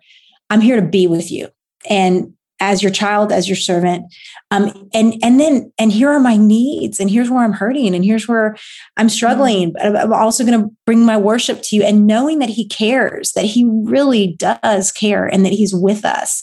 I'm 0.50 0.60
here 0.60 0.76
to 0.76 0.86
be 0.86 1.06
with 1.06 1.30
you. 1.30 1.48
And 1.88 2.34
as 2.60 2.82
your 2.82 2.92
child 2.92 3.32
as 3.32 3.48
your 3.48 3.56
servant 3.56 4.12
um, 4.50 4.88
and 4.94 5.14
and 5.22 5.40
then 5.40 5.72
and 5.78 5.92
here 5.92 6.08
are 6.08 6.20
my 6.20 6.36
needs 6.36 7.00
and 7.00 7.10
here's 7.10 7.28
where 7.28 7.42
i'm 7.42 7.52
hurting 7.52 7.94
and 7.94 8.04
here's 8.04 8.28
where 8.28 8.56
i'm 8.96 9.08
struggling 9.08 9.72
but 9.72 9.96
i'm 9.96 10.12
also 10.12 10.44
going 10.44 10.60
to 10.60 10.70
bring 10.86 11.04
my 11.04 11.16
worship 11.16 11.60
to 11.62 11.76
you 11.76 11.82
and 11.82 12.06
knowing 12.06 12.38
that 12.38 12.48
he 12.48 12.66
cares 12.66 13.32
that 13.32 13.44
he 13.44 13.64
really 13.64 14.36
does 14.38 14.92
care 14.92 15.26
and 15.26 15.44
that 15.44 15.52
he's 15.52 15.74
with 15.74 16.04
us 16.04 16.42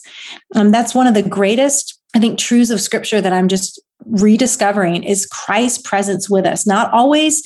um, 0.55 0.69
that's 0.69 0.93
one 0.93 1.07
of 1.07 1.13
the 1.13 1.23
greatest 1.23 1.99
i 2.13 2.19
think 2.19 2.37
truths 2.37 2.71
of 2.71 2.81
scripture 2.81 3.21
that 3.21 3.33
i'm 3.33 3.47
just 3.47 3.81
rediscovering 4.05 5.03
is 5.03 5.25
christ's 5.27 5.81
presence 5.81 6.29
with 6.29 6.45
us 6.45 6.67
not 6.67 6.91
always 6.91 7.41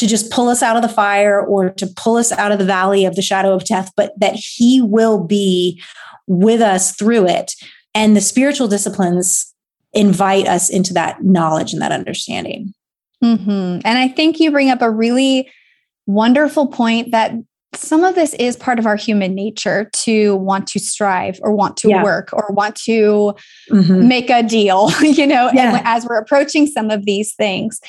to 0.00 0.06
just 0.06 0.30
pull 0.30 0.48
us 0.48 0.62
out 0.62 0.76
of 0.76 0.82
the 0.82 0.88
fire 0.88 1.40
or 1.40 1.70
to 1.70 1.86
pull 1.96 2.16
us 2.16 2.32
out 2.32 2.50
of 2.50 2.58
the 2.58 2.64
valley 2.64 3.04
of 3.04 3.14
the 3.14 3.22
shadow 3.22 3.54
of 3.54 3.64
death 3.64 3.92
but 3.96 4.12
that 4.18 4.34
he 4.34 4.82
will 4.82 5.22
be 5.22 5.80
with 6.26 6.60
us 6.60 6.96
through 6.96 7.26
it 7.26 7.54
and 7.94 8.16
the 8.16 8.20
spiritual 8.20 8.68
disciplines 8.68 9.54
invite 9.92 10.46
us 10.46 10.68
into 10.68 10.94
that 10.94 11.22
knowledge 11.24 11.72
and 11.72 11.82
that 11.82 11.92
understanding. 11.92 12.72
Mm-hmm. 13.22 13.80
And 13.84 13.98
I 13.98 14.08
think 14.08 14.40
you 14.40 14.50
bring 14.50 14.70
up 14.70 14.82
a 14.82 14.90
really 14.90 15.50
wonderful 16.06 16.68
point 16.68 17.10
that 17.10 17.32
some 17.74 18.02
of 18.02 18.16
this 18.16 18.34
is 18.34 18.56
part 18.56 18.80
of 18.80 18.86
our 18.86 18.96
human 18.96 19.34
nature 19.34 19.88
to 19.92 20.34
want 20.36 20.66
to 20.68 20.80
strive 20.80 21.38
or 21.42 21.52
want 21.52 21.76
to 21.76 21.88
yeah. 21.88 22.02
work 22.02 22.30
or 22.32 22.48
want 22.50 22.74
to 22.74 23.34
mm-hmm. 23.70 24.08
make 24.08 24.28
a 24.28 24.42
deal, 24.42 24.90
you 25.02 25.26
know, 25.26 25.50
yeah. 25.52 25.80
as 25.84 26.04
we're 26.04 26.18
approaching 26.18 26.66
some 26.66 26.90
of 26.90 27.04
these 27.04 27.34
things. 27.34 27.80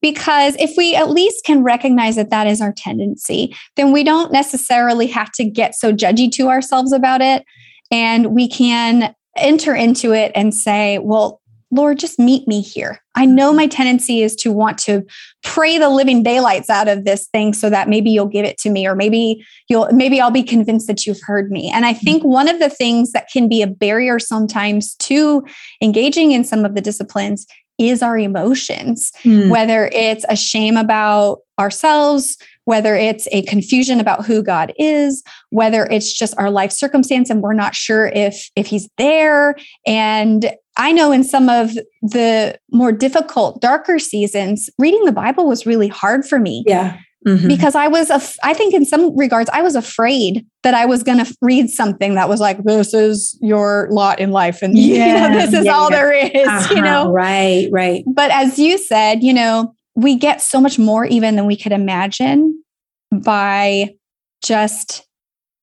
Because 0.00 0.56
if 0.58 0.76
we 0.76 0.94
at 0.94 1.10
least 1.10 1.44
can 1.44 1.62
recognize 1.62 2.16
that 2.16 2.30
that 2.30 2.46
is 2.46 2.60
our 2.60 2.72
tendency, 2.72 3.56
then 3.76 3.92
we 3.92 4.04
don't 4.04 4.32
necessarily 4.32 5.06
have 5.08 5.32
to 5.32 5.44
get 5.44 5.74
so 5.74 5.92
judgy 5.92 6.30
to 6.32 6.48
ourselves 6.48 6.92
about 6.92 7.20
it. 7.20 7.44
And 7.90 8.34
we 8.34 8.48
can 8.48 9.14
enter 9.36 9.74
into 9.74 10.12
it 10.12 10.32
and 10.34 10.54
say, 10.54 10.98
well, 10.98 11.40
Lord, 11.70 11.98
just 11.98 12.18
meet 12.18 12.48
me 12.48 12.62
here. 12.62 12.98
I 13.14 13.26
know 13.26 13.52
my 13.52 13.66
tendency 13.66 14.22
is 14.22 14.34
to 14.36 14.50
want 14.50 14.78
to 14.78 15.04
pray 15.42 15.76
the 15.76 15.90
living 15.90 16.22
daylights 16.22 16.70
out 16.70 16.88
of 16.88 17.04
this 17.04 17.26
thing 17.26 17.52
so 17.52 17.68
that 17.68 17.90
maybe 17.90 18.10
you'll 18.10 18.26
give 18.26 18.46
it 18.46 18.56
to 18.58 18.70
me 18.70 18.86
or 18.86 18.94
maybe 18.94 19.44
you'll 19.68 19.88
maybe 19.92 20.18
I'll 20.18 20.30
be 20.30 20.42
convinced 20.42 20.86
that 20.86 21.04
you've 21.04 21.20
heard 21.22 21.50
me. 21.50 21.70
And 21.70 21.84
I 21.84 21.92
think 21.92 22.22
mm-hmm. 22.22 22.32
one 22.32 22.48
of 22.48 22.58
the 22.58 22.70
things 22.70 23.12
that 23.12 23.28
can 23.30 23.48
be 23.48 23.60
a 23.60 23.66
barrier 23.66 24.18
sometimes 24.18 24.94
to 24.96 25.44
engaging 25.82 26.32
in 26.32 26.42
some 26.42 26.64
of 26.64 26.74
the 26.74 26.80
disciplines 26.80 27.46
is 27.78 28.02
our 28.02 28.18
emotions, 28.18 29.12
mm. 29.22 29.48
whether 29.48 29.88
it's 29.92 30.24
a 30.28 30.36
shame 30.36 30.76
about 30.76 31.38
ourselves, 31.58 32.36
whether 32.64 32.94
it's 32.94 33.26
a 33.32 33.42
confusion 33.42 34.00
about 34.00 34.26
who 34.26 34.42
God 34.42 34.72
is, 34.78 35.22
whether 35.50 35.86
it's 35.86 36.12
just 36.12 36.34
our 36.38 36.50
life 36.50 36.72
circumstance 36.72 37.30
and 37.30 37.40
we're 37.40 37.54
not 37.54 37.74
sure 37.74 38.06
if 38.08 38.50
if 38.56 38.66
he's 38.66 38.88
there 38.98 39.56
and 39.86 40.52
I 40.78 40.92
know 40.92 41.10
in 41.10 41.24
some 41.24 41.48
of 41.48 41.72
the 42.02 42.56
more 42.70 42.92
difficult 42.92 43.60
darker 43.60 43.98
seasons 43.98 44.70
reading 44.78 45.04
the 45.06 45.12
Bible 45.12 45.46
was 45.46 45.66
really 45.66 45.88
hard 45.88 46.24
for 46.24 46.38
me. 46.38 46.62
Yeah. 46.66 46.98
Mm-hmm. 47.26 47.48
Because 47.48 47.74
I 47.74 47.88
was, 47.88 48.10
af- 48.10 48.36
I 48.44 48.54
think 48.54 48.74
in 48.74 48.84
some 48.84 49.16
regards, 49.16 49.50
I 49.52 49.60
was 49.60 49.74
afraid 49.74 50.46
that 50.62 50.74
I 50.74 50.86
was 50.86 51.02
going 51.02 51.22
to 51.24 51.36
read 51.42 51.68
something 51.68 52.14
that 52.14 52.28
was 52.28 52.40
like, 52.40 52.62
"This 52.62 52.94
is 52.94 53.36
your 53.42 53.88
lot 53.90 54.20
in 54.20 54.30
life," 54.30 54.62
and 54.62 54.78
yeah, 54.78 55.24
you 55.24 55.28
know, 55.34 55.40
this 55.40 55.52
is 55.52 55.64
yeah, 55.64 55.72
all 55.72 55.90
yeah. 55.90 55.96
there 55.96 56.12
is, 56.12 56.48
uh-huh. 56.48 56.74
you 56.76 56.80
know. 56.80 57.10
Right, 57.10 57.68
right. 57.72 58.04
But 58.06 58.30
as 58.30 58.56
you 58.58 58.78
said, 58.78 59.24
you 59.24 59.34
know, 59.34 59.74
we 59.96 60.14
get 60.14 60.40
so 60.40 60.60
much 60.60 60.78
more 60.78 61.04
even 61.06 61.34
than 61.34 61.46
we 61.46 61.56
could 61.56 61.72
imagine 61.72 62.62
by 63.10 63.94
just 64.44 65.04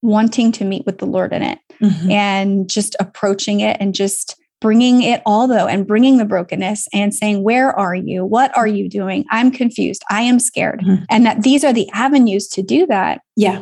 wanting 0.01 0.51
to 0.51 0.65
meet 0.65 0.85
with 0.85 0.97
the 0.97 1.05
Lord 1.05 1.33
in 1.33 1.41
it 1.41 1.59
mm-hmm. 1.81 2.12
and 2.12 2.69
just 2.69 2.95
approaching 3.00 3.62
it 3.62 3.77
and 3.79 3.95
just 3.95 4.35
bringing 4.62 5.01
it 5.01 5.21
all 5.25 5.47
though 5.47 5.67
and 5.67 5.85
bringing 5.85 6.17
the 6.17 6.25
brokenness 6.25 6.88
and 6.93 7.13
saying 7.13 7.43
where 7.43 7.71
are 7.77 7.95
you 7.95 8.25
what 8.25 8.55
are 8.57 8.67
you 8.67 8.89
doing 8.89 9.25
i'm 9.29 9.51
confused 9.51 10.01
i 10.09 10.21
am 10.21 10.39
scared 10.39 10.79
mm-hmm. 10.79 11.03
and 11.09 11.25
that 11.25 11.43
these 11.43 11.63
are 11.63 11.74
the 11.74 11.89
avenues 11.93 12.47
to 12.47 12.62
do 12.62 12.85
that 12.85 13.21
yeah 13.35 13.62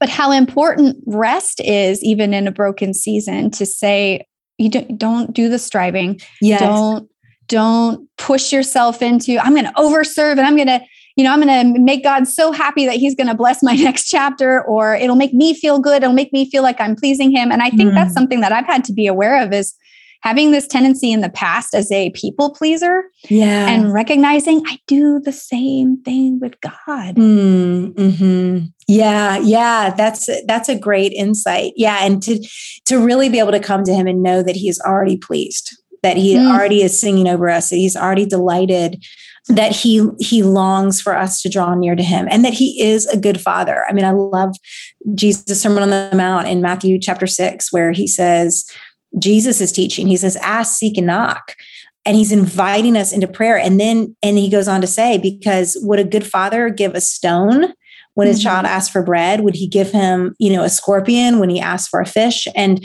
but 0.00 0.08
how 0.08 0.32
important 0.32 1.02
rest 1.06 1.60
is 1.60 2.02
even 2.02 2.34
in 2.34 2.46
a 2.46 2.52
broken 2.52 2.92
season 2.92 3.50
to 3.52 3.64
say 3.64 4.26
you 4.58 4.68
don't 4.68 4.98
don't 4.98 5.32
do 5.32 5.48
the 5.48 5.58
striving. 5.58 6.20
Yes. 6.40 6.60
Don't 6.60 7.08
don't 7.46 8.08
push 8.16 8.52
yourself 8.52 9.02
into 9.02 9.38
I'm 9.38 9.54
going 9.54 9.66
to 9.66 9.72
overserve 9.72 10.32
and 10.32 10.42
I'm 10.42 10.56
going 10.56 10.68
to 10.68 10.80
you 11.16 11.22
know, 11.22 11.32
I'm 11.32 11.40
going 11.40 11.74
to 11.74 11.80
make 11.80 12.02
God 12.02 12.26
so 12.26 12.50
happy 12.50 12.86
that 12.86 12.96
he's 12.96 13.14
going 13.14 13.28
to 13.28 13.36
bless 13.36 13.62
my 13.62 13.74
next 13.76 14.08
chapter, 14.08 14.64
or 14.64 14.96
it'll 14.96 15.14
make 15.14 15.32
me 15.32 15.54
feel 15.54 15.78
good. 15.78 16.02
It'll 16.02 16.12
make 16.12 16.32
me 16.32 16.50
feel 16.50 16.64
like 16.64 16.80
I'm 16.80 16.96
pleasing 16.96 17.30
him. 17.30 17.52
And 17.52 17.62
I 17.62 17.70
think 17.70 17.92
mm. 17.92 17.94
that's 17.94 18.12
something 18.12 18.40
that 18.40 18.50
I've 18.50 18.66
had 18.66 18.82
to 18.86 18.92
be 18.92 19.06
aware 19.06 19.40
of 19.40 19.52
is 19.52 19.74
having 20.24 20.52
this 20.52 20.66
tendency 20.66 21.12
in 21.12 21.20
the 21.20 21.28
past 21.28 21.74
as 21.74 21.92
a 21.92 22.08
people 22.12 22.50
pleaser. 22.54 23.04
Yeah. 23.28 23.68
And 23.68 23.92
recognizing 23.92 24.62
I 24.66 24.78
do 24.86 25.20
the 25.20 25.32
same 25.32 26.02
thing 26.02 26.40
with 26.40 26.58
God. 26.62 27.16
Mm, 27.16 27.92
mm-hmm. 27.92 28.58
Yeah, 28.88 29.36
yeah, 29.38 29.94
that's 29.94 30.28
that's 30.46 30.70
a 30.70 30.78
great 30.78 31.12
insight. 31.12 31.74
Yeah, 31.76 31.98
and 32.00 32.22
to 32.22 32.42
to 32.86 32.98
really 32.98 33.28
be 33.28 33.38
able 33.38 33.52
to 33.52 33.60
come 33.60 33.84
to 33.84 33.94
him 33.94 34.06
and 34.06 34.22
know 34.22 34.42
that 34.42 34.56
he 34.56 34.68
is 34.68 34.80
already 34.80 35.18
pleased, 35.18 35.76
that 36.02 36.16
he 36.16 36.36
mm. 36.36 36.50
already 36.50 36.82
is 36.82 36.98
singing 36.98 37.28
over 37.28 37.50
us, 37.50 37.70
that 37.70 37.76
he's 37.76 37.96
already 37.96 38.26
delighted 38.26 39.04
that 39.48 39.72
he 39.72 40.08
he 40.20 40.42
longs 40.42 41.02
for 41.02 41.14
us 41.14 41.42
to 41.42 41.50
draw 41.50 41.74
near 41.74 41.94
to 41.94 42.02
him 42.02 42.26
and 42.30 42.46
that 42.46 42.54
he 42.54 42.80
is 42.82 43.06
a 43.08 43.18
good 43.18 43.38
father. 43.38 43.84
I 43.86 43.92
mean, 43.92 44.06
I 44.06 44.10
love 44.10 44.56
Jesus' 45.14 45.60
Sermon 45.60 45.82
on 45.82 45.90
the 45.90 46.10
Mount 46.16 46.48
in 46.48 46.62
Matthew 46.62 46.98
chapter 46.98 47.26
6 47.26 47.70
where 47.70 47.92
he 47.92 48.06
says 48.06 48.64
Jesus 49.18 49.60
is 49.60 49.72
teaching. 49.72 50.06
He 50.06 50.16
says 50.16 50.36
ask, 50.36 50.76
seek 50.76 50.96
and 50.96 51.06
knock. 51.06 51.54
And 52.06 52.16
he's 52.16 52.32
inviting 52.32 52.96
us 52.96 53.12
into 53.12 53.26
prayer 53.26 53.56
and 53.56 53.80
then 53.80 54.14
and 54.22 54.36
he 54.36 54.50
goes 54.50 54.68
on 54.68 54.82
to 54.82 54.86
say 54.86 55.16
because 55.16 55.78
would 55.80 55.98
a 55.98 56.04
good 56.04 56.26
father 56.26 56.68
give 56.68 56.94
a 56.94 57.00
stone 57.00 57.72
when 58.12 58.26
his 58.26 58.38
mm-hmm. 58.38 58.48
child 58.48 58.66
asks 58.66 58.90
for 58.90 59.02
bread? 59.02 59.40
Would 59.40 59.54
he 59.54 59.66
give 59.66 59.90
him, 59.90 60.34
you 60.38 60.52
know, 60.52 60.62
a 60.62 60.68
scorpion 60.68 61.38
when 61.38 61.48
he 61.48 61.60
asks 61.60 61.88
for 61.88 62.00
a 62.00 62.06
fish? 62.06 62.46
And 62.54 62.84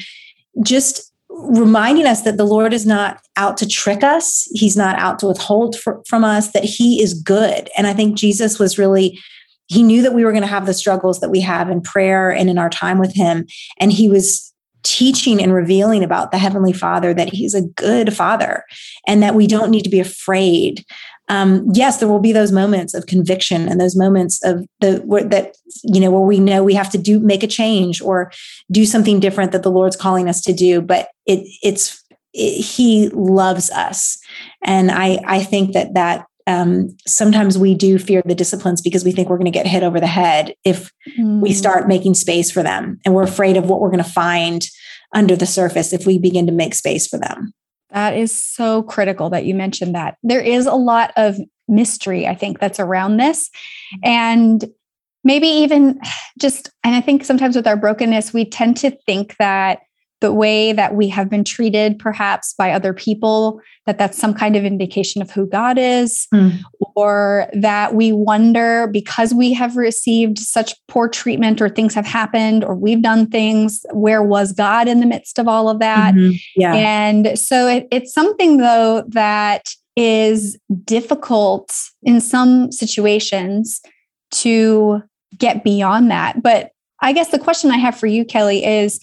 just 0.63 1.09
reminding 1.29 2.05
us 2.05 2.23
that 2.23 2.37
the 2.37 2.45
Lord 2.45 2.73
is 2.73 2.85
not 2.85 3.21
out 3.37 3.57
to 3.57 3.67
trick 3.67 4.03
us. 4.03 4.47
He's 4.53 4.75
not 4.75 4.97
out 4.99 5.19
to 5.19 5.27
withhold 5.27 5.77
for, 5.77 6.01
from 6.07 6.23
us, 6.23 6.51
that 6.51 6.63
He 6.63 7.01
is 7.01 7.13
good. 7.13 7.69
And 7.77 7.87
I 7.87 7.93
think 7.93 8.17
Jesus 8.17 8.59
was 8.59 8.77
really, 8.77 9.19
He 9.67 9.83
knew 9.83 10.01
that 10.01 10.13
we 10.13 10.25
were 10.25 10.31
going 10.31 10.43
to 10.43 10.47
have 10.47 10.65
the 10.65 10.73
struggles 10.73 11.19
that 11.19 11.29
we 11.29 11.41
have 11.41 11.69
in 11.69 11.81
prayer 11.81 12.31
and 12.31 12.49
in 12.49 12.57
our 12.57 12.69
time 12.69 12.99
with 12.99 13.13
Him. 13.13 13.45
And 13.79 13.91
He 13.93 14.09
was 14.09 14.48
teaching 14.83 15.41
and 15.41 15.53
revealing 15.53 16.03
about 16.03 16.31
the 16.31 16.37
Heavenly 16.37 16.73
Father 16.73 17.13
that 17.13 17.29
He's 17.29 17.53
a 17.53 17.61
good 17.61 18.13
Father 18.13 18.63
and 19.07 19.21
that 19.23 19.35
we 19.35 19.47
don't 19.47 19.71
need 19.71 19.83
to 19.83 19.89
be 19.89 19.99
afraid 19.99 20.85
um, 21.29 21.69
yes, 21.73 21.97
there 21.97 22.09
will 22.09 22.19
be 22.19 22.33
those 22.33 22.51
moments 22.51 22.95
of 22.95 23.05
conviction 23.05 23.69
and 23.69 23.79
those 23.79 23.95
moments 23.95 24.43
of 24.43 24.65
the 24.81 24.97
where, 25.05 25.23
that 25.23 25.55
you 25.83 25.99
know 25.99 26.09
where 26.09 26.21
we 26.21 26.39
know 26.39 26.63
we 26.63 26.73
have 26.73 26.89
to 26.91 26.97
do 26.97 27.19
make 27.19 27.43
a 27.43 27.47
change 27.47 28.01
or 28.01 28.31
do 28.71 28.85
something 28.85 29.19
different 29.19 29.51
that 29.51 29.61
the 29.61 29.71
Lord's 29.71 29.95
calling 29.95 30.27
us 30.27 30.41
to 30.41 30.53
do. 30.53 30.81
But 30.81 31.09
it 31.27 31.47
it's 31.61 32.03
it, 32.33 32.61
He 32.61 33.09
loves 33.09 33.69
us, 33.69 34.17
and 34.63 34.89
I 34.89 35.19
I 35.25 35.43
think 35.43 35.73
that 35.73 35.93
that 35.93 36.25
um, 36.49 36.97
sometimes 37.05 37.59
we 37.59 37.75
do 37.75 37.99
fear 37.99 38.23
the 38.25 38.33
disciplines 38.33 38.81
because 38.81 39.05
we 39.05 39.11
think 39.11 39.29
we're 39.29 39.37
going 39.37 39.45
to 39.45 39.51
get 39.51 39.67
hit 39.67 39.83
over 39.83 39.99
the 39.99 40.07
head 40.07 40.55
if 40.65 40.91
mm. 41.17 41.39
we 41.39 41.53
start 41.53 41.87
making 41.87 42.15
space 42.15 42.49
for 42.49 42.63
them, 42.63 42.99
and 43.05 43.13
we're 43.13 43.23
afraid 43.23 43.55
of 43.55 43.65
what 43.69 43.79
we're 43.79 43.91
going 43.91 44.03
to 44.03 44.09
find 44.09 44.63
under 45.13 45.35
the 45.35 45.45
surface 45.45 45.93
if 45.93 46.07
we 46.07 46.17
begin 46.17 46.47
to 46.47 46.51
make 46.51 46.73
space 46.73 47.07
for 47.07 47.19
them. 47.19 47.53
That 47.91 48.17
is 48.17 48.31
so 48.31 48.81
critical 48.81 49.29
that 49.29 49.45
you 49.45 49.53
mentioned 49.53 49.93
that. 49.93 50.17
There 50.23 50.41
is 50.41 50.65
a 50.65 50.73
lot 50.73 51.11
of 51.17 51.37
mystery, 51.67 52.25
I 52.25 52.33
think, 52.33 52.59
that's 52.59 52.79
around 52.79 53.17
this. 53.17 53.51
And 54.03 54.65
maybe 55.23 55.47
even 55.47 55.99
just, 56.39 56.71
and 56.83 56.95
I 56.95 57.01
think 57.01 57.25
sometimes 57.25 57.55
with 57.55 57.67
our 57.67 57.77
brokenness, 57.77 58.33
we 58.33 58.45
tend 58.45 58.77
to 58.77 58.89
think 59.05 59.35
that 59.37 59.81
the 60.21 60.33
way 60.33 60.73
that 60.73 60.95
we 60.95 61.07
have 61.07 61.29
been 61.29 61.43
treated 61.43 61.97
perhaps 61.97 62.53
by 62.53 62.71
other 62.71 62.93
people 62.93 63.61
that 63.85 63.97
that's 63.97 64.17
some 64.17 64.33
kind 64.33 64.55
of 64.55 64.65
indication 64.65 65.21
of 65.21 65.31
who 65.31 65.47
god 65.47 65.77
is 65.77 66.27
mm. 66.33 66.57
or 66.95 67.49
that 67.53 67.93
we 67.93 68.11
wonder 68.11 68.87
because 68.87 69.33
we 69.33 69.53
have 69.53 69.77
received 69.77 70.37
such 70.37 70.73
poor 70.87 71.07
treatment 71.07 71.61
or 71.61 71.69
things 71.69 71.93
have 71.93 72.05
happened 72.05 72.63
or 72.63 72.75
we've 72.75 73.01
done 73.01 73.27
things 73.27 73.85
where 73.93 74.23
was 74.23 74.51
god 74.51 74.87
in 74.87 74.99
the 74.99 75.05
midst 75.05 75.39
of 75.39 75.47
all 75.47 75.69
of 75.69 75.79
that 75.79 76.13
mm-hmm. 76.13 76.35
yeah 76.55 76.73
and 76.73 77.37
so 77.37 77.67
it, 77.67 77.87
it's 77.91 78.13
something 78.13 78.57
though 78.57 79.03
that 79.07 79.65
is 79.95 80.57
difficult 80.85 81.75
in 82.03 82.21
some 82.21 82.71
situations 82.71 83.81
to 84.31 85.01
get 85.37 85.63
beyond 85.63 86.11
that 86.11 86.41
but 86.43 86.71
i 87.01 87.13
guess 87.13 87.29
the 87.29 87.39
question 87.39 87.71
i 87.71 87.77
have 87.77 87.97
for 87.97 88.07
you 88.07 88.25
kelly 88.25 88.63
is 88.63 88.99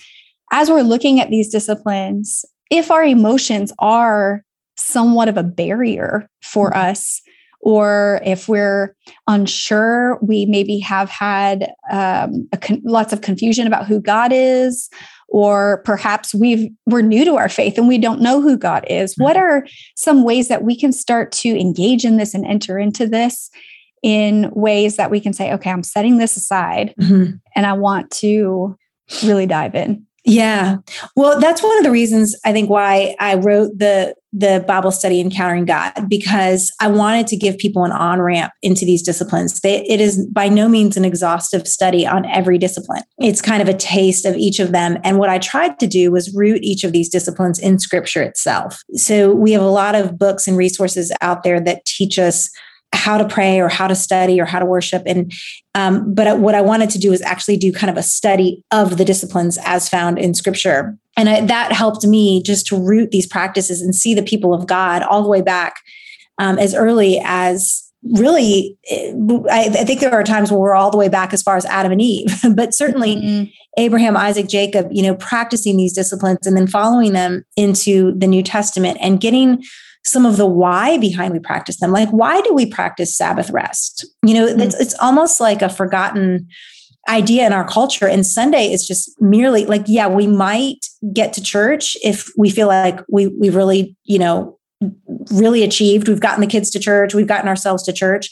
as 0.53 0.71
we're 0.71 0.83
looking 0.83 1.21
at 1.21 1.31
these 1.31 1.49
disciplines, 1.49 2.45
if 2.71 2.91
our 2.91 3.05
emotions 3.05 3.73
are 3.79 4.43
somewhat 4.77 5.29
of 5.29 5.37
a 5.37 5.43
barrier 5.43 6.29
for 6.43 6.71
mm-hmm. 6.71 6.91
us, 6.91 7.23
or 7.61 8.21
if 8.25 8.49
we're 8.49 8.95
unsure, 9.27 10.19
we 10.23 10.47
maybe 10.47 10.79
have 10.79 11.11
had 11.11 11.73
um, 11.91 12.49
con- 12.61 12.83
lots 12.85 13.13
of 13.13 13.23
confusion 13.23 13.67
about 13.67 13.87
who 13.87 14.01
God 14.01 14.31
is, 14.33 14.89
or 15.29 15.83
perhaps 15.85 16.35
we've 16.35 16.71
we're 16.87 17.03
new 17.03 17.25
to 17.25 17.37
our 17.37 17.49
faith 17.49 17.77
and 17.77 17.89
we 17.89 17.99
don't 17.99 18.21
know 18.21 18.41
who 18.41 18.57
God 18.57 18.85
is. 18.89 19.15
Mm-hmm. 19.15 19.25
What 19.25 19.37
are 19.37 19.67
some 19.97 20.23
ways 20.23 20.49
that 20.49 20.63
we 20.63 20.79
can 20.79 20.93
start 20.93 21.33
to 21.33 21.49
engage 21.49 22.05
in 22.05 22.19
this 22.19 22.35
and 22.35 22.47
enter 22.47 22.79
into 22.79 23.07
this 23.07 23.51
in 24.03 24.51
ways 24.53 24.97
that 24.97 25.11
we 25.11 25.19
can 25.21 25.33
say, 25.33 25.53
okay, 25.53 25.71
I'm 25.71 25.83
setting 25.83 26.19
this 26.19 26.37
aside 26.37 26.95
mm-hmm. 27.01 27.33
and 27.57 27.67
I 27.67 27.73
want 27.73 28.11
to 28.13 28.77
really 29.25 29.47
dive 29.47 29.75
in? 29.75 30.07
Yeah. 30.27 30.79
Well, 31.15 31.39
that's 31.39 31.63
one 31.63 31.79
of 31.79 31.85
the 31.85 31.91
reasons 31.93 32.37
I 32.45 32.53
think 32.53 32.69
why 32.69 33.15
I 33.21 33.37
wrote 33.37 33.79
the 33.79 34.15
the 34.33 34.63
Bible 34.69 34.91
study 34.91 35.19
Encountering 35.21 35.65
God 35.65 35.93
because 36.09 36.71
I 36.79 36.89
wanted 36.89 37.27
to 37.29 37.37
give 37.37 37.57
people 37.57 37.85
an 37.85 37.93
on-ramp 37.93 38.53
into 38.61 38.85
these 38.85 39.03
disciplines. 39.03 39.61
They, 39.61 39.83
it 39.87 39.99
is 39.99 40.27
by 40.27 40.49
no 40.49 40.69
means 40.69 40.99
an 40.99 41.07
exhaustive 41.07 41.67
study 41.67 42.07
on 42.07 42.27
every 42.27 42.59
discipline. 42.59 43.03
It's 43.19 43.41
kind 43.41 43.63
of 43.63 43.69
a 43.69 43.73
taste 43.73 44.27
of 44.27 44.37
each 44.37 44.61
of 44.61 44.73
them. 44.73 44.99
And 45.05 45.19
what 45.19 45.31
I 45.31 45.39
tried 45.39 45.79
to 45.79 45.87
do 45.87 46.11
was 46.11 46.35
root 46.35 46.63
each 46.63 46.85
of 46.85 46.93
these 46.93 47.09
disciplines 47.09 47.59
in 47.59 47.79
scripture 47.79 48.21
itself. 48.21 48.83
So 48.95 49.33
we 49.33 49.53
have 49.53 49.63
a 49.63 49.71
lot 49.71 49.95
of 49.95 50.19
books 50.19 50.47
and 50.47 50.57
resources 50.57 51.11
out 51.23 51.43
there 51.43 51.61
that 51.61 51.87
teach 51.87 52.19
us 52.19 52.51
how 52.93 53.19
to 53.19 53.27
pray 53.27 53.61
or 53.61 53.69
how 53.69 53.87
to 53.87 53.95
study 53.95 54.41
or 54.41 54.45
how 54.45 54.59
to 54.59 54.67
worship 54.67 55.03
and 55.07 55.33
um, 55.75 56.13
but 56.15 56.39
what 56.39 56.55
i 56.55 56.61
wanted 56.61 56.91
to 56.91 56.99
do 56.99 57.13
is 57.13 57.23
actually 57.23 57.57
do 57.57 57.73
kind 57.73 57.91
of 57.91 57.97
a 57.97 58.03
study 58.03 58.63
of 58.71 58.97
the 58.97 59.05
disciplines 59.05 59.59
as 59.65 59.89
found 59.89 60.19
in 60.19 60.35
scripture 60.35 60.97
and 61.17 61.29
I, 61.29 61.41
that 61.47 61.73
helped 61.73 62.07
me 62.07 62.43
just 62.43 62.67
to 62.67 62.77
root 62.77 63.11
these 63.11 63.27
practices 63.27 63.81
and 63.81 63.95
see 63.95 64.15
the 64.15 64.23
people 64.23 64.55
of 64.55 64.67
god 64.67 65.03
all 65.03 65.23
the 65.23 65.29
way 65.29 65.43
back 65.43 65.77
um, 66.39 66.59
as 66.59 66.75
early 66.75 67.21
as 67.25 67.83
really 68.13 68.77
I, 69.51 69.71
I, 69.81 69.85
think 69.85 70.01
there 70.01 70.13
are 70.13 70.23
times 70.23 70.51
where 70.51 70.61
we're 70.61 70.75
all 70.75 70.91
the 70.91 70.99
way 70.99 71.09
back 71.09 71.33
as 71.33 71.43
far 71.43 71.57
as 71.57 71.65
adam 71.67 71.93
and 71.93 72.03
eve 72.03 72.27
but 72.55 72.75
certainly 72.75 73.17
mm-hmm. 73.17 73.51
abraham 73.79 74.17
isaac 74.17 74.49
jacob 74.49 74.89
you 74.91 75.03
know 75.03 75.15
practicing 75.17 75.77
these 75.77 75.93
disciplines 75.93 76.47
and 76.47 76.57
then 76.57 76.67
following 76.67 77.13
them 77.13 77.45
into 77.57 78.17
the 78.19 78.27
new 78.27 78.43
testament 78.43 78.99
and 79.01 79.21
getting 79.21 79.63
some 80.07 80.25
of 80.25 80.37
the 80.37 80.47
why 80.47 80.99
behind 80.99 81.33
we 81.33 81.41
practice 81.41 81.81
them. 81.81 81.91
Like, 81.91 82.09
why 82.11 82.41
do 82.41 82.55
we 82.55 82.67
practice 82.67 83.17
Sabbath 83.17 83.51
rest? 83.51 84.07
You 84.25 84.35
know, 84.35 84.47
mm-hmm. 84.47 84.61
it's, 84.61 84.75
it's 84.81 84.95
almost 85.01 85.41
like 85.41 85.63
a 85.63 85.69
forgotten 85.69 86.49
idea 87.09 87.47
in 87.47 87.53
our 87.53 87.67
culture. 87.67 88.07
And 88.07 88.27
Sunday 88.27 88.73
is 88.73 88.87
just 88.87 89.11
merely 89.21 89.67
like, 89.67 89.85
yeah, 89.87 90.09
we 90.09 90.27
might 90.27 90.87
get 91.13 91.33
to 91.35 91.43
church 91.43 91.97
if 92.03 92.31
we 92.37 92.51
feel 92.51 92.69
like 92.69 93.01
we 93.09 93.29
we 93.29 93.51
really, 93.51 93.97
you 94.05 94.19
know, 94.19 94.59
really 95.33 95.63
achieved. 95.63 96.09
We've 96.09 96.21
gotten 96.21 96.41
the 96.41 96.47
kids 96.47 96.71
to 96.71 96.81
church, 96.81 97.15
we've 97.15 97.27
gotten 97.27 97.49
ourselves 97.49 97.83
to 97.85 97.93
church. 97.93 98.31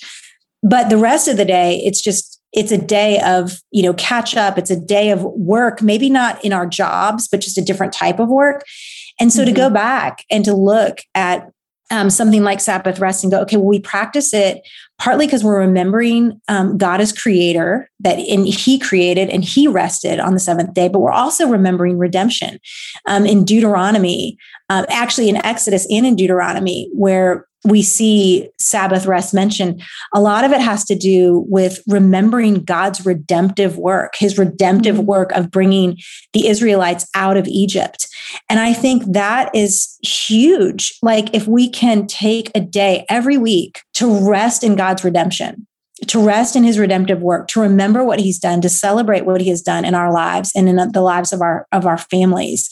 But 0.62 0.88
the 0.88 0.96
rest 0.96 1.28
of 1.28 1.36
the 1.36 1.44
day, 1.44 1.82
it's 1.84 2.00
just 2.00 2.40
it's 2.54 2.72
a 2.72 2.78
day 2.78 3.20
of 3.20 3.60
you 3.72 3.82
know 3.82 3.94
catch 3.94 4.36
up 4.36 4.56
it's 4.56 4.70
a 4.70 4.80
day 4.80 5.10
of 5.10 5.24
work 5.24 5.82
maybe 5.82 6.08
not 6.08 6.42
in 6.44 6.52
our 6.52 6.66
jobs 6.66 7.26
but 7.26 7.40
just 7.40 7.58
a 7.58 7.62
different 7.62 7.92
type 7.92 8.20
of 8.20 8.28
work 8.28 8.62
and 9.20 9.32
so 9.32 9.40
mm-hmm. 9.40 9.48
to 9.48 9.60
go 9.60 9.68
back 9.68 10.24
and 10.30 10.44
to 10.44 10.54
look 10.54 10.98
at 11.14 11.50
um, 11.90 12.10
something 12.10 12.42
like 12.42 12.60
Sabbath 12.60 12.98
rest 12.98 13.24
and 13.24 13.30
go, 13.30 13.40
okay, 13.42 13.56
well, 13.56 13.66
we 13.66 13.80
practice 13.80 14.32
it 14.32 14.66
partly 14.98 15.26
because 15.26 15.44
we're 15.44 15.58
remembering 15.58 16.40
um, 16.48 16.78
God 16.78 17.00
as 17.00 17.12
creator, 17.12 17.90
that 18.00 18.18
in 18.18 18.44
He 18.44 18.78
created 18.78 19.28
and 19.28 19.44
He 19.44 19.66
rested 19.68 20.20
on 20.20 20.34
the 20.34 20.40
seventh 20.40 20.74
day, 20.74 20.88
but 20.88 21.00
we're 21.00 21.12
also 21.12 21.48
remembering 21.48 21.98
redemption. 21.98 22.58
Um, 23.06 23.26
in 23.26 23.44
Deuteronomy, 23.44 24.38
uh, 24.70 24.86
actually 24.88 25.28
in 25.28 25.36
Exodus 25.44 25.86
and 25.90 26.06
in 26.06 26.16
Deuteronomy, 26.16 26.88
where 26.92 27.46
we 27.64 27.82
see 27.82 28.50
Sabbath 28.58 29.06
rest 29.06 29.32
mentioned, 29.32 29.82
a 30.12 30.20
lot 30.20 30.44
of 30.44 30.52
it 30.52 30.60
has 30.60 30.84
to 30.84 30.94
do 30.94 31.44
with 31.48 31.82
remembering 31.86 32.62
God's 32.62 33.06
redemptive 33.06 33.78
work, 33.78 34.14
his 34.16 34.36
redemptive 34.36 34.96
mm-hmm. 34.96 35.06
work 35.06 35.32
of 35.32 35.50
bringing 35.50 35.98
the 36.34 36.48
Israelites 36.48 37.08
out 37.14 37.36
of 37.36 37.46
Egypt. 37.48 38.06
And 38.50 38.60
I 38.60 38.74
think 38.74 39.04
that 39.12 39.54
is 39.54 39.98
huge. 40.02 40.94
Like, 41.02 41.34
if 41.34 41.46
we 41.46 41.70
can 41.70 42.06
take 42.06 42.50
a 42.54 42.60
day 42.60 43.06
every 43.08 43.38
week 43.38 43.82
to 43.94 44.28
rest 44.28 44.62
in 44.62 44.76
God's 44.76 45.02
redemption, 45.02 45.66
to 46.08 46.22
rest 46.22 46.56
in 46.56 46.64
his 46.64 46.78
redemptive 46.78 47.22
work 47.22 47.46
to 47.48 47.60
remember 47.60 48.04
what 48.04 48.18
he's 48.18 48.38
done 48.38 48.60
to 48.60 48.68
celebrate 48.68 49.24
what 49.24 49.40
he 49.40 49.48
has 49.48 49.62
done 49.62 49.84
in 49.84 49.94
our 49.94 50.12
lives 50.12 50.50
and 50.54 50.68
in 50.68 50.76
the 50.90 51.00
lives 51.00 51.32
of 51.32 51.40
our 51.40 51.66
of 51.70 51.86
our 51.86 51.96
families 51.96 52.68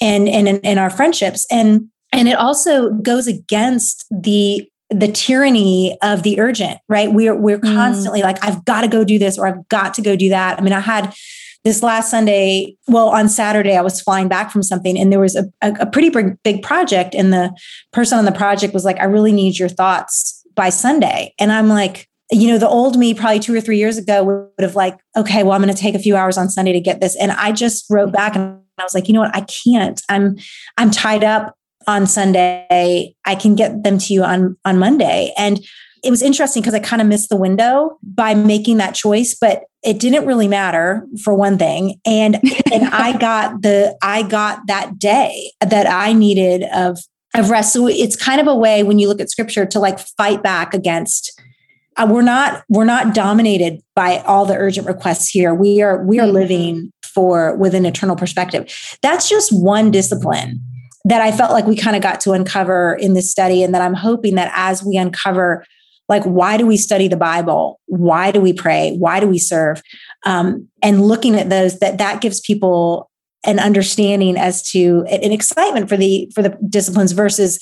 and 0.00 0.26
and 0.26 0.48
in 0.48 0.78
our 0.78 0.90
friendships 0.90 1.46
and 1.50 1.88
and 2.12 2.28
it 2.28 2.38
also 2.38 2.90
goes 2.90 3.26
against 3.26 4.06
the 4.10 4.68
the 4.90 5.08
tyranny 5.08 5.98
of 6.02 6.22
the 6.22 6.38
urgent 6.38 6.78
right? 6.88 7.12
We're 7.12 7.34
we're 7.34 7.58
mm. 7.58 7.74
constantly 7.74 8.22
like 8.22 8.42
i've 8.44 8.64
got 8.64 8.82
to 8.82 8.88
go 8.88 9.04
do 9.04 9.18
this 9.18 9.38
or 9.38 9.46
i've 9.46 9.68
got 9.68 9.94
to 9.94 10.02
go 10.02 10.16
do 10.16 10.28
that. 10.30 10.58
I 10.58 10.62
mean 10.62 10.72
i 10.72 10.80
had 10.80 11.14
this 11.64 11.82
last 11.82 12.12
sunday 12.12 12.76
well 12.86 13.08
on 13.08 13.28
saturday 13.28 13.76
i 13.76 13.80
was 13.80 14.00
flying 14.00 14.28
back 14.28 14.52
from 14.52 14.62
something 14.62 14.96
and 14.96 15.10
there 15.10 15.18
was 15.18 15.34
a, 15.34 15.46
a, 15.62 15.72
a 15.80 15.86
pretty 15.86 16.10
big, 16.10 16.40
big 16.44 16.62
project 16.62 17.12
and 17.12 17.32
the 17.32 17.50
person 17.92 18.16
on 18.16 18.24
the 18.24 18.30
project 18.30 18.72
was 18.72 18.84
like 18.84 19.00
i 19.00 19.04
really 19.04 19.32
need 19.32 19.58
your 19.58 19.68
thoughts 19.68 20.44
by 20.54 20.68
sunday. 20.68 21.34
And 21.40 21.50
i'm 21.50 21.68
like 21.68 22.08
you 22.30 22.48
know 22.48 22.58
the 22.58 22.68
old 22.68 22.96
me 22.96 23.14
probably 23.14 23.40
two 23.40 23.54
or 23.54 23.60
three 23.60 23.78
years 23.78 23.98
ago 23.98 24.22
would 24.22 24.48
have 24.60 24.76
like 24.76 24.98
okay 25.16 25.42
well 25.42 25.52
i'm 25.52 25.62
going 25.62 25.74
to 25.74 25.80
take 25.80 25.96
a 25.96 25.98
few 25.98 26.16
hours 26.16 26.38
on 26.38 26.48
sunday 26.48 26.72
to 26.72 26.80
get 26.80 27.00
this. 27.00 27.16
And 27.16 27.32
i 27.32 27.50
just 27.50 27.86
wrote 27.90 28.12
back 28.12 28.36
and 28.36 28.60
i 28.78 28.84
was 28.84 28.94
like 28.94 29.08
you 29.08 29.14
know 29.14 29.20
what? 29.20 29.34
I 29.34 29.40
can't. 29.40 30.00
I'm 30.08 30.36
i'm 30.78 30.92
tied 30.92 31.24
up 31.24 31.55
on 31.86 32.06
Sunday. 32.06 33.14
I 33.24 33.34
can 33.34 33.54
get 33.54 33.82
them 33.82 33.98
to 33.98 34.12
you 34.12 34.24
on 34.24 34.56
on 34.64 34.78
Monday. 34.78 35.32
And 35.36 35.64
it 36.04 36.10
was 36.10 36.22
interesting 36.22 36.62
because 36.62 36.74
I 36.74 36.78
kind 36.78 37.02
of 37.02 37.08
missed 37.08 37.30
the 37.30 37.36
window 37.36 37.98
by 38.02 38.34
making 38.34 38.76
that 38.76 38.94
choice, 38.94 39.34
but 39.34 39.64
it 39.82 39.98
didn't 39.98 40.26
really 40.26 40.46
matter 40.46 41.06
for 41.24 41.34
one 41.34 41.58
thing. 41.58 42.00
And 42.04 42.36
and 42.72 42.84
I 42.92 43.16
got 43.18 43.62
the 43.62 43.96
I 44.02 44.22
got 44.22 44.60
that 44.66 44.98
day 44.98 45.52
that 45.60 45.86
I 45.88 46.12
needed 46.12 46.64
of 46.74 46.98
of 47.34 47.50
rest. 47.50 47.72
So 47.72 47.86
it's 47.86 48.16
kind 48.16 48.40
of 48.40 48.46
a 48.46 48.54
way 48.54 48.82
when 48.82 48.98
you 48.98 49.08
look 49.08 49.20
at 49.20 49.30
scripture 49.30 49.66
to 49.66 49.80
like 49.80 49.98
fight 49.98 50.42
back 50.42 50.74
against 50.74 51.40
uh, 51.96 52.06
we're 52.08 52.22
not 52.22 52.62
we're 52.68 52.84
not 52.84 53.14
dominated 53.14 53.80
by 53.94 54.18
all 54.20 54.44
the 54.44 54.54
urgent 54.54 54.86
requests 54.86 55.28
here 55.28 55.54
we 55.54 55.80
are 55.82 56.04
we 56.04 56.18
are 56.18 56.26
mm-hmm. 56.26 56.34
living 56.34 56.92
for 57.02 57.56
with 57.56 57.74
an 57.74 57.86
eternal 57.86 58.16
perspective 58.16 58.70
that's 59.02 59.28
just 59.28 59.50
one 59.50 59.90
discipline 59.90 60.60
that 61.06 61.22
I 61.22 61.30
felt 61.30 61.52
like 61.52 61.66
we 61.66 61.76
kind 61.76 61.94
of 61.94 62.02
got 62.02 62.20
to 62.22 62.32
uncover 62.32 62.94
in 62.94 63.14
this 63.14 63.30
study. 63.30 63.62
And 63.62 63.72
that 63.74 63.80
I'm 63.80 63.94
hoping 63.94 64.34
that 64.34 64.50
as 64.54 64.82
we 64.82 64.96
uncover, 64.96 65.64
like, 66.08 66.24
why 66.24 66.56
do 66.56 66.66
we 66.66 66.76
study 66.76 67.06
the 67.06 67.16
Bible? 67.16 67.80
Why 67.86 68.32
do 68.32 68.40
we 68.40 68.52
pray? 68.52 68.96
Why 68.96 69.20
do 69.20 69.28
we 69.28 69.38
serve? 69.38 69.80
Um, 70.24 70.68
and 70.82 71.06
looking 71.06 71.36
at 71.36 71.48
those, 71.48 71.78
that 71.78 71.98
that 71.98 72.20
gives 72.20 72.40
people 72.40 73.08
an 73.44 73.60
understanding 73.60 74.36
as 74.36 74.62
to 74.70 75.04
an 75.08 75.30
excitement 75.30 75.88
for 75.88 75.96
the 75.96 76.30
for 76.34 76.42
the 76.42 76.58
disciplines 76.68 77.12
versus 77.12 77.58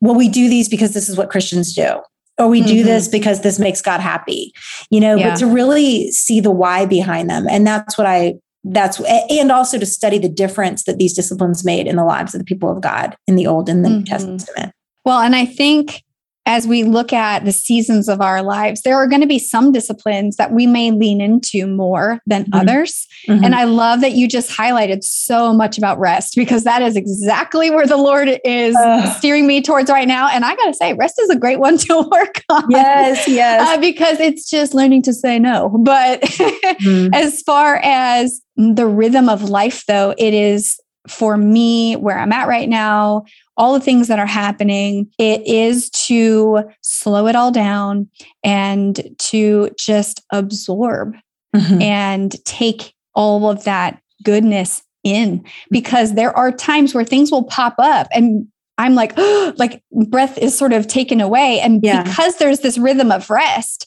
well 0.00 0.14
we 0.14 0.28
do 0.28 0.48
these 0.48 0.68
because 0.68 0.92
this 0.92 1.08
is 1.08 1.16
what 1.16 1.30
christians 1.30 1.74
do 1.74 1.94
or 2.38 2.48
we 2.48 2.60
mm-hmm. 2.60 2.68
do 2.68 2.82
this 2.82 3.08
because 3.08 3.40
this 3.40 3.58
makes 3.58 3.80
god 3.80 4.00
happy 4.00 4.52
you 4.90 5.00
know 5.00 5.16
yeah. 5.16 5.30
but 5.30 5.38
to 5.38 5.46
really 5.46 6.10
see 6.10 6.40
the 6.40 6.50
why 6.50 6.84
behind 6.84 7.30
them 7.30 7.46
and 7.48 7.66
that's 7.66 7.96
what 7.96 8.06
i 8.06 8.34
that's 8.64 9.00
and 9.00 9.52
also 9.52 9.78
to 9.78 9.86
study 9.86 10.18
the 10.18 10.28
difference 10.28 10.84
that 10.84 10.98
these 10.98 11.14
disciplines 11.14 11.64
made 11.64 11.86
in 11.86 11.96
the 11.96 12.04
lives 12.04 12.34
of 12.34 12.38
the 12.38 12.44
people 12.44 12.70
of 12.70 12.80
God 12.80 13.16
in 13.26 13.36
the 13.36 13.46
Old 13.46 13.68
and 13.68 13.84
the 13.84 13.88
mm-hmm. 13.88 13.98
New 13.98 14.04
Testament. 14.04 14.72
Well, 15.04 15.20
and 15.20 15.36
I 15.36 15.44
think 15.44 16.02
as 16.46 16.66
we 16.66 16.84
look 16.84 17.12
at 17.12 17.44
the 17.44 17.52
seasons 17.52 18.08
of 18.08 18.20
our 18.20 18.42
lives, 18.42 18.82
there 18.82 18.96
are 18.96 19.06
going 19.06 19.22
to 19.22 19.26
be 19.26 19.38
some 19.38 19.72
disciplines 19.72 20.36
that 20.36 20.52
we 20.52 20.66
may 20.66 20.90
lean 20.90 21.20
into 21.20 21.66
more 21.66 22.20
than 22.26 22.44
mm-hmm. 22.44 22.54
others. 22.60 23.06
Mm-hmm. 23.26 23.44
And 23.44 23.54
I 23.54 23.64
love 23.64 24.02
that 24.02 24.12
you 24.12 24.28
just 24.28 24.50
highlighted 24.50 25.02
so 25.04 25.54
much 25.54 25.78
about 25.78 25.98
rest 25.98 26.34
because 26.36 26.64
that 26.64 26.82
is 26.82 26.96
exactly 26.96 27.70
where 27.70 27.86
the 27.86 27.96
Lord 27.96 28.28
is 28.44 28.76
uh, 28.76 29.10
steering 29.14 29.46
me 29.46 29.62
towards 29.62 29.90
right 29.90 30.06
now. 30.06 30.28
And 30.28 30.44
I 30.44 30.54
got 30.54 30.66
to 30.66 30.74
say, 30.74 30.92
rest 30.92 31.18
is 31.18 31.30
a 31.30 31.36
great 31.36 31.60
one 31.60 31.78
to 31.78 32.08
work 32.12 32.42
on. 32.50 32.70
Yes, 32.70 33.26
yes. 33.26 33.66
Uh, 33.66 33.80
because 33.80 34.20
it's 34.20 34.48
just 34.50 34.74
learning 34.74 35.02
to 35.02 35.14
say 35.14 35.38
no. 35.38 35.70
But 35.82 36.20
mm-hmm. 36.20 37.08
as 37.14 37.40
far 37.42 37.76
as 37.76 38.42
the 38.56 38.86
rhythm 38.86 39.28
of 39.28 39.48
life, 39.48 39.84
though, 39.86 40.14
it 40.16 40.34
is 40.34 40.80
for 41.08 41.36
me 41.36 41.96
where 41.96 42.18
I'm 42.18 42.32
at 42.32 42.48
right 42.48 42.68
now, 42.68 43.24
all 43.56 43.74
the 43.74 43.80
things 43.80 44.08
that 44.08 44.18
are 44.18 44.26
happening, 44.26 45.10
it 45.18 45.46
is 45.46 45.90
to 45.90 46.64
slow 46.80 47.26
it 47.26 47.36
all 47.36 47.52
down 47.52 48.08
and 48.42 49.00
to 49.18 49.70
just 49.78 50.22
absorb 50.30 51.14
mm-hmm. 51.54 51.82
and 51.82 52.44
take 52.44 52.94
all 53.14 53.50
of 53.50 53.64
that 53.64 54.00
goodness 54.24 54.82
in 55.04 55.44
because 55.70 56.14
there 56.14 56.36
are 56.36 56.50
times 56.50 56.94
where 56.94 57.04
things 57.04 57.30
will 57.30 57.44
pop 57.44 57.74
up 57.78 58.08
and 58.12 58.48
I'm 58.78 58.94
like, 58.94 59.12
oh, 59.16 59.52
like 59.58 59.82
breath 60.08 60.38
is 60.38 60.56
sort 60.56 60.72
of 60.72 60.88
taken 60.88 61.20
away. 61.20 61.60
And 61.60 61.80
yeah. 61.82 62.02
because 62.02 62.36
there's 62.36 62.60
this 62.60 62.78
rhythm 62.78 63.12
of 63.12 63.30
rest, 63.30 63.86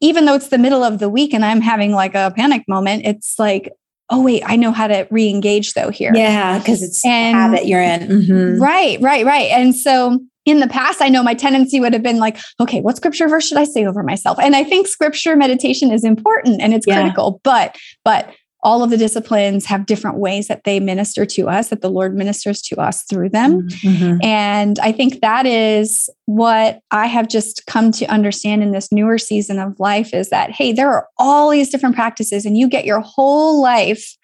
even 0.00 0.24
though 0.24 0.34
it's 0.34 0.48
the 0.48 0.58
middle 0.58 0.82
of 0.82 0.98
the 0.98 1.08
week 1.08 1.32
and 1.32 1.44
I'm 1.44 1.60
having 1.60 1.92
like 1.92 2.14
a 2.14 2.32
panic 2.36 2.64
moment, 2.68 3.06
it's 3.06 3.38
like, 3.38 3.72
oh 4.10 4.20
wait 4.20 4.42
i 4.46 4.56
know 4.56 4.72
how 4.72 4.86
to 4.86 5.06
re-engage 5.10 5.74
though 5.74 5.90
here 5.90 6.12
yeah 6.14 6.58
because 6.58 6.82
it's 6.82 7.04
and, 7.04 7.36
habit 7.36 7.66
you're 7.66 7.82
in 7.82 8.00
mm-hmm. 8.00 8.62
right 8.62 9.00
right 9.00 9.24
right 9.24 9.50
and 9.50 9.74
so 9.74 10.18
in 10.44 10.60
the 10.60 10.68
past 10.68 11.00
i 11.00 11.08
know 11.08 11.22
my 11.22 11.34
tendency 11.34 11.80
would 11.80 11.92
have 11.92 12.02
been 12.02 12.18
like 12.18 12.38
okay 12.58 12.80
what 12.80 12.96
scripture 12.96 13.28
verse 13.28 13.46
should 13.46 13.58
i 13.58 13.64
say 13.64 13.86
over 13.86 14.02
myself 14.02 14.38
and 14.40 14.56
i 14.56 14.64
think 14.64 14.86
scripture 14.86 15.36
meditation 15.36 15.92
is 15.92 16.04
important 16.04 16.60
and 16.60 16.74
it's 16.74 16.86
yeah. 16.86 17.00
critical 17.00 17.40
but 17.44 17.76
but 18.04 18.34
all 18.62 18.82
of 18.82 18.90
the 18.90 18.96
disciplines 18.96 19.64
have 19.66 19.86
different 19.86 20.18
ways 20.18 20.48
that 20.48 20.64
they 20.64 20.80
minister 20.80 21.24
to 21.24 21.48
us, 21.48 21.68
that 21.68 21.80
the 21.80 21.90
Lord 21.90 22.14
ministers 22.14 22.60
to 22.62 22.80
us 22.80 23.04
through 23.04 23.30
them. 23.30 23.68
Mm-hmm. 23.68 24.22
And 24.22 24.78
I 24.80 24.92
think 24.92 25.20
that 25.20 25.46
is 25.46 26.10
what 26.26 26.80
I 26.90 27.06
have 27.06 27.28
just 27.28 27.64
come 27.66 27.90
to 27.92 28.06
understand 28.06 28.62
in 28.62 28.72
this 28.72 28.92
newer 28.92 29.18
season 29.18 29.58
of 29.58 29.80
life 29.80 30.12
is 30.12 30.30
that, 30.30 30.50
hey, 30.50 30.72
there 30.72 30.90
are 30.90 31.08
all 31.18 31.50
these 31.50 31.70
different 31.70 31.94
practices, 31.94 32.44
and 32.44 32.58
you 32.58 32.68
get 32.68 32.84
your 32.84 33.00
whole 33.00 33.62
life 33.62 34.16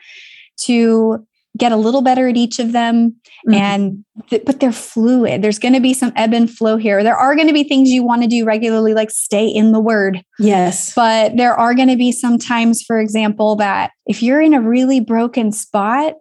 to 0.58 1.26
get 1.56 1.72
a 1.72 1.76
little 1.76 2.02
better 2.02 2.28
at 2.28 2.36
each 2.36 2.58
of 2.58 2.72
them. 2.72 3.16
Mm-hmm. 3.48 3.54
and 3.54 4.04
th- 4.28 4.44
but 4.44 4.58
they're 4.58 4.72
fluid. 4.72 5.42
There's 5.42 5.58
going 5.58 5.74
to 5.74 5.80
be 5.80 5.94
some 5.94 6.12
ebb 6.16 6.32
and 6.32 6.50
flow 6.50 6.76
here. 6.76 7.04
There 7.04 7.16
are 7.16 7.36
going 7.36 7.46
to 7.46 7.52
be 7.52 7.62
things 7.62 7.90
you 7.90 8.02
want 8.02 8.22
to 8.22 8.28
do 8.28 8.44
regularly 8.44 8.92
like 8.92 9.10
stay 9.10 9.46
in 9.46 9.70
the 9.72 9.78
word. 9.78 10.22
Yes. 10.38 10.94
But 10.94 11.36
there 11.36 11.54
are 11.54 11.74
going 11.74 11.88
to 11.88 11.96
be 11.96 12.10
some 12.10 12.38
times 12.38 12.82
for 12.82 12.98
example 12.98 13.56
that 13.56 13.92
if 14.06 14.22
you're 14.22 14.40
in 14.40 14.54
a 14.54 14.60
really 14.60 15.00
broken 15.00 15.52
spot 15.52 16.14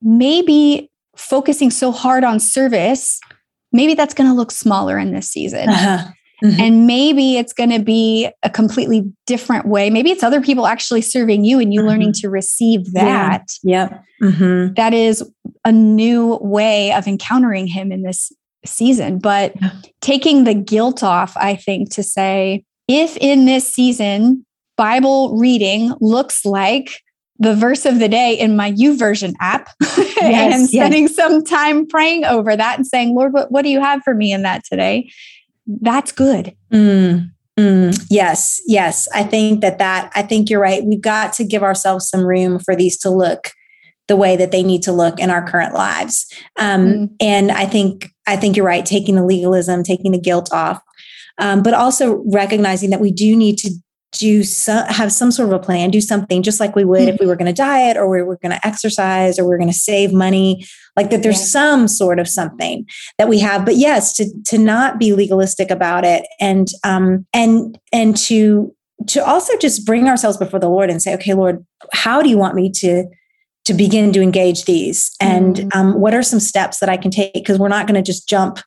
maybe 0.00 0.90
focusing 1.16 1.70
so 1.70 1.90
hard 1.90 2.22
on 2.22 2.38
service 2.38 3.20
maybe 3.72 3.94
that's 3.94 4.14
going 4.14 4.28
to 4.28 4.34
look 4.34 4.50
smaller 4.50 4.98
in 4.98 5.12
this 5.12 5.28
season. 5.28 5.68
Uh-huh. 5.68 6.08
Mm-hmm. 6.42 6.60
And 6.60 6.86
maybe 6.86 7.36
it's 7.36 7.52
going 7.52 7.70
to 7.70 7.80
be 7.80 8.30
a 8.42 8.50
completely 8.50 9.12
different 9.26 9.66
way. 9.66 9.90
Maybe 9.90 10.10
it's 10.10 10.22
other 10.22 10.40
people 10.40 10.66
actually 10.66 11.02
serving 11.02 11.44
you 11.44 11.58
and 11.58 11.74
you 11.74 11.80
mm-hmm. 11.80 11.88
learning 11.88 12.12
to 12.14 12.30
receive 12.30 12.92
that. 12.92 13.44
Yeah. 13.62 13.88
Yep. 13.88 14.04
Mm-hmm. 14.22 14.74
That 14.74 14.94
is 14.94 15.28
a 15.64 15.72
new 15.72 16.38
way 16.40 16.92
of 16.92 17.06
encountering 17.06 17.66
him 17.66 17.90
in 17.90 18.02
this 18.02 18.32
season. 18.64 19.18
But 19.18 19.54
yeah. 19.60 19.70
taking 20.00 20.44
the 20.44 20.54
guilt 20.54 21.02
off, 21.02 21.36
I 21.36 21.56
think, 21.56 21.90
to 21.94 22.02
say, 22.02 22.64
if 22.86 23.16
in 23.16 23.44
this 23.44 23.72
season, 23.72 24.44
Bible 24.76 25.36
reading 25.36 25.92
looks 26.00 26.44
like 26.44 27.02
the 27.38 27.54
verse 27.54 27.84
of 27.86 27.98
the 27.98 28.08
day 28.08 28.34
in 28.34 28.56
my 28.56 28.72
YouVersion 28.72 29.34
app 29.40 29.70
yes, 29.80 30.54
and 30.54 30.68
spending 30.68 31.06
some 31.08 31.44
time 31.44 31.86
praying 31.86 32.24
over 32.24 32.56
that 32.56 32.76
and 32.76 32.86
saying, 32.86 33.14
Lord, 33.14 33.32
what, 33.32 33.52
what 33.52 33.62
do 33.62 33.68
you 33.68 33.80
have 33.80 34.02
for 34.02 34.14
me 34.14 34.32
in 34.32 34.42
that 34.42 34.64
today? 34.64 35.10
That's 35.68 36.12
good. 36.12 36.56
Mm, 36.72 37.30
mm, 37.58 38.06
yes, 38.10 38.60
yes. 38.66 39.06
I 39.14 39.22
think 39.22 39.60
that 39.60 39.78
that 39.78 40.10
I 40.14 40.22
think 40.22 40.50
you're 40.50 40.60
right. 40.60 40.84
We've 40.84 41.00
got 41.00 41.32
to 41.34 41.44
give 41.44 41.62
ourselves 41.62 42.08
some 42.08 42.24
room 42.24 42.58
for 42.58 42.74
these 42.74 42.96
to 42.98 43.10
look 43.10 43.50
the 44.08 44.16
way 44.16 44.36
that 44.36 44.50
they 44.50 44.62
need 44.62 44.82
to 44.84 44.92
look 44.92 45.20
in 45.20 45.30
our 45.30 45.46
current 45.46 45.74
lives. 45.74 46.26
Um, 46.58 46.86
mm. 46.86 47.10
And 47.20 47.52
I 47.52 47.66
think 47.66 48.10
I 48.26 48.36
think 48.36 48.56
you're 48.56 48.66
right. 48.66 48.84
Taking 48.84 49.14
the 49.14 49.24
legalism, 49.24 49.82
taking 49.82 50.12
the 50.12 50.20
guilt 50.20 50.50
off, 50.52 50.80
um, 51.38 51.62
but 51.62 51.74
also 51.74 52.24
recognizing 52.32 52.90
that 52.90 53.00
we 53.00 53.12
do 53.12 53.36
need 53.36 53.58
to 53.58 53.70
do 54.12 54.42
some, 54.42 54.86
have 54.86 55.12
some 55.12 55.30
sort 55.30 55.48
of 55.50 55.54
a 55.54 55.58
plan, 55.58 55.90
do 55.90 56.00
something 56.00 56.42
just 56.42 56.60
like 56.60 56.74
we 56.74 56.84
would 56.84 57.00
mm-hmm. 57.00 57.08
if 57.10 57.20
we 57.20 57.26
were 57.26 57.36
going 57.36 57.46
to 57.46 57.52
diet 57.52 57.96
or 57.96 58.08
we 58.08 58.22
were 58.22 58.38
going 58.38 58.52
to 58.52 58.66
exercise 58.66 59.38
or 59.38 59.46
we 59.46 59.54
are 59.54 59.58
going 59.58 59.70
to 59.70 59.76
save 59.76 60.12
money, 60.12 60.66
like 60.98 61.10
that 61.10 61.22
there's 61.22 61.38
yeah. 61.38 61.60
some 61.60 61.86
sort 61.86 62.18
of 62.18 62.26
something 62.26 62.84
that 63.18 63.28
we 63.28 63.38
have. 63.38 63.64
But 63.64 63.76
yes, 63.76 64.12
to 64.14 64.26
to 64.46 64.58
not 64.58 64.98
be 64.98 65.12
legalistic 65.12 65.70
about 65.70 66.04
it 66.04 66.26
and 66.40 66.66
um 66.82 67.24
and 67.32 67.78
and 67.92 68.16
to 68.28 68.74
to 69.06 69.24
also 69.24 69.56
just 69.58 69.86
bring 69.86 70.08
ourselves 70.08 70.36
before 70.36 70.58
the 70.58 70.68
Lord 70.68 70.90
and 70.90 71.00
say, 71.00 71.14
okay, 71.14 71.34
Lord, 71.34 71.64
how 71.92 72.20
do 72.20 72.28
you 72.28 72.36
want 72.36 72.56
me 72.56 72.72
to 72.78 73.04
to 73.66 73.74
begin 73.74 74.12
to 74.12 74.20
engage 74.20 74.64
these? 74.64 75.14
And 75.20 75.54
mm-hmm. 75.54 75.78
um, 75.78 76.00
what 76.00 76.14
are 76.14 76.22
some 76.22 76.40
steps 76.40 76.80
that 76.80 76.88
I 76.88 76.96
can 76.96 77.12
take? 77.12 77.32
Because 77.32 77.60
we're 77.60 77.68
not 77.68 77.86
going 77.86 78.02
to 78.02 78.12
just 78.12 78.28
jump 78.28 78.58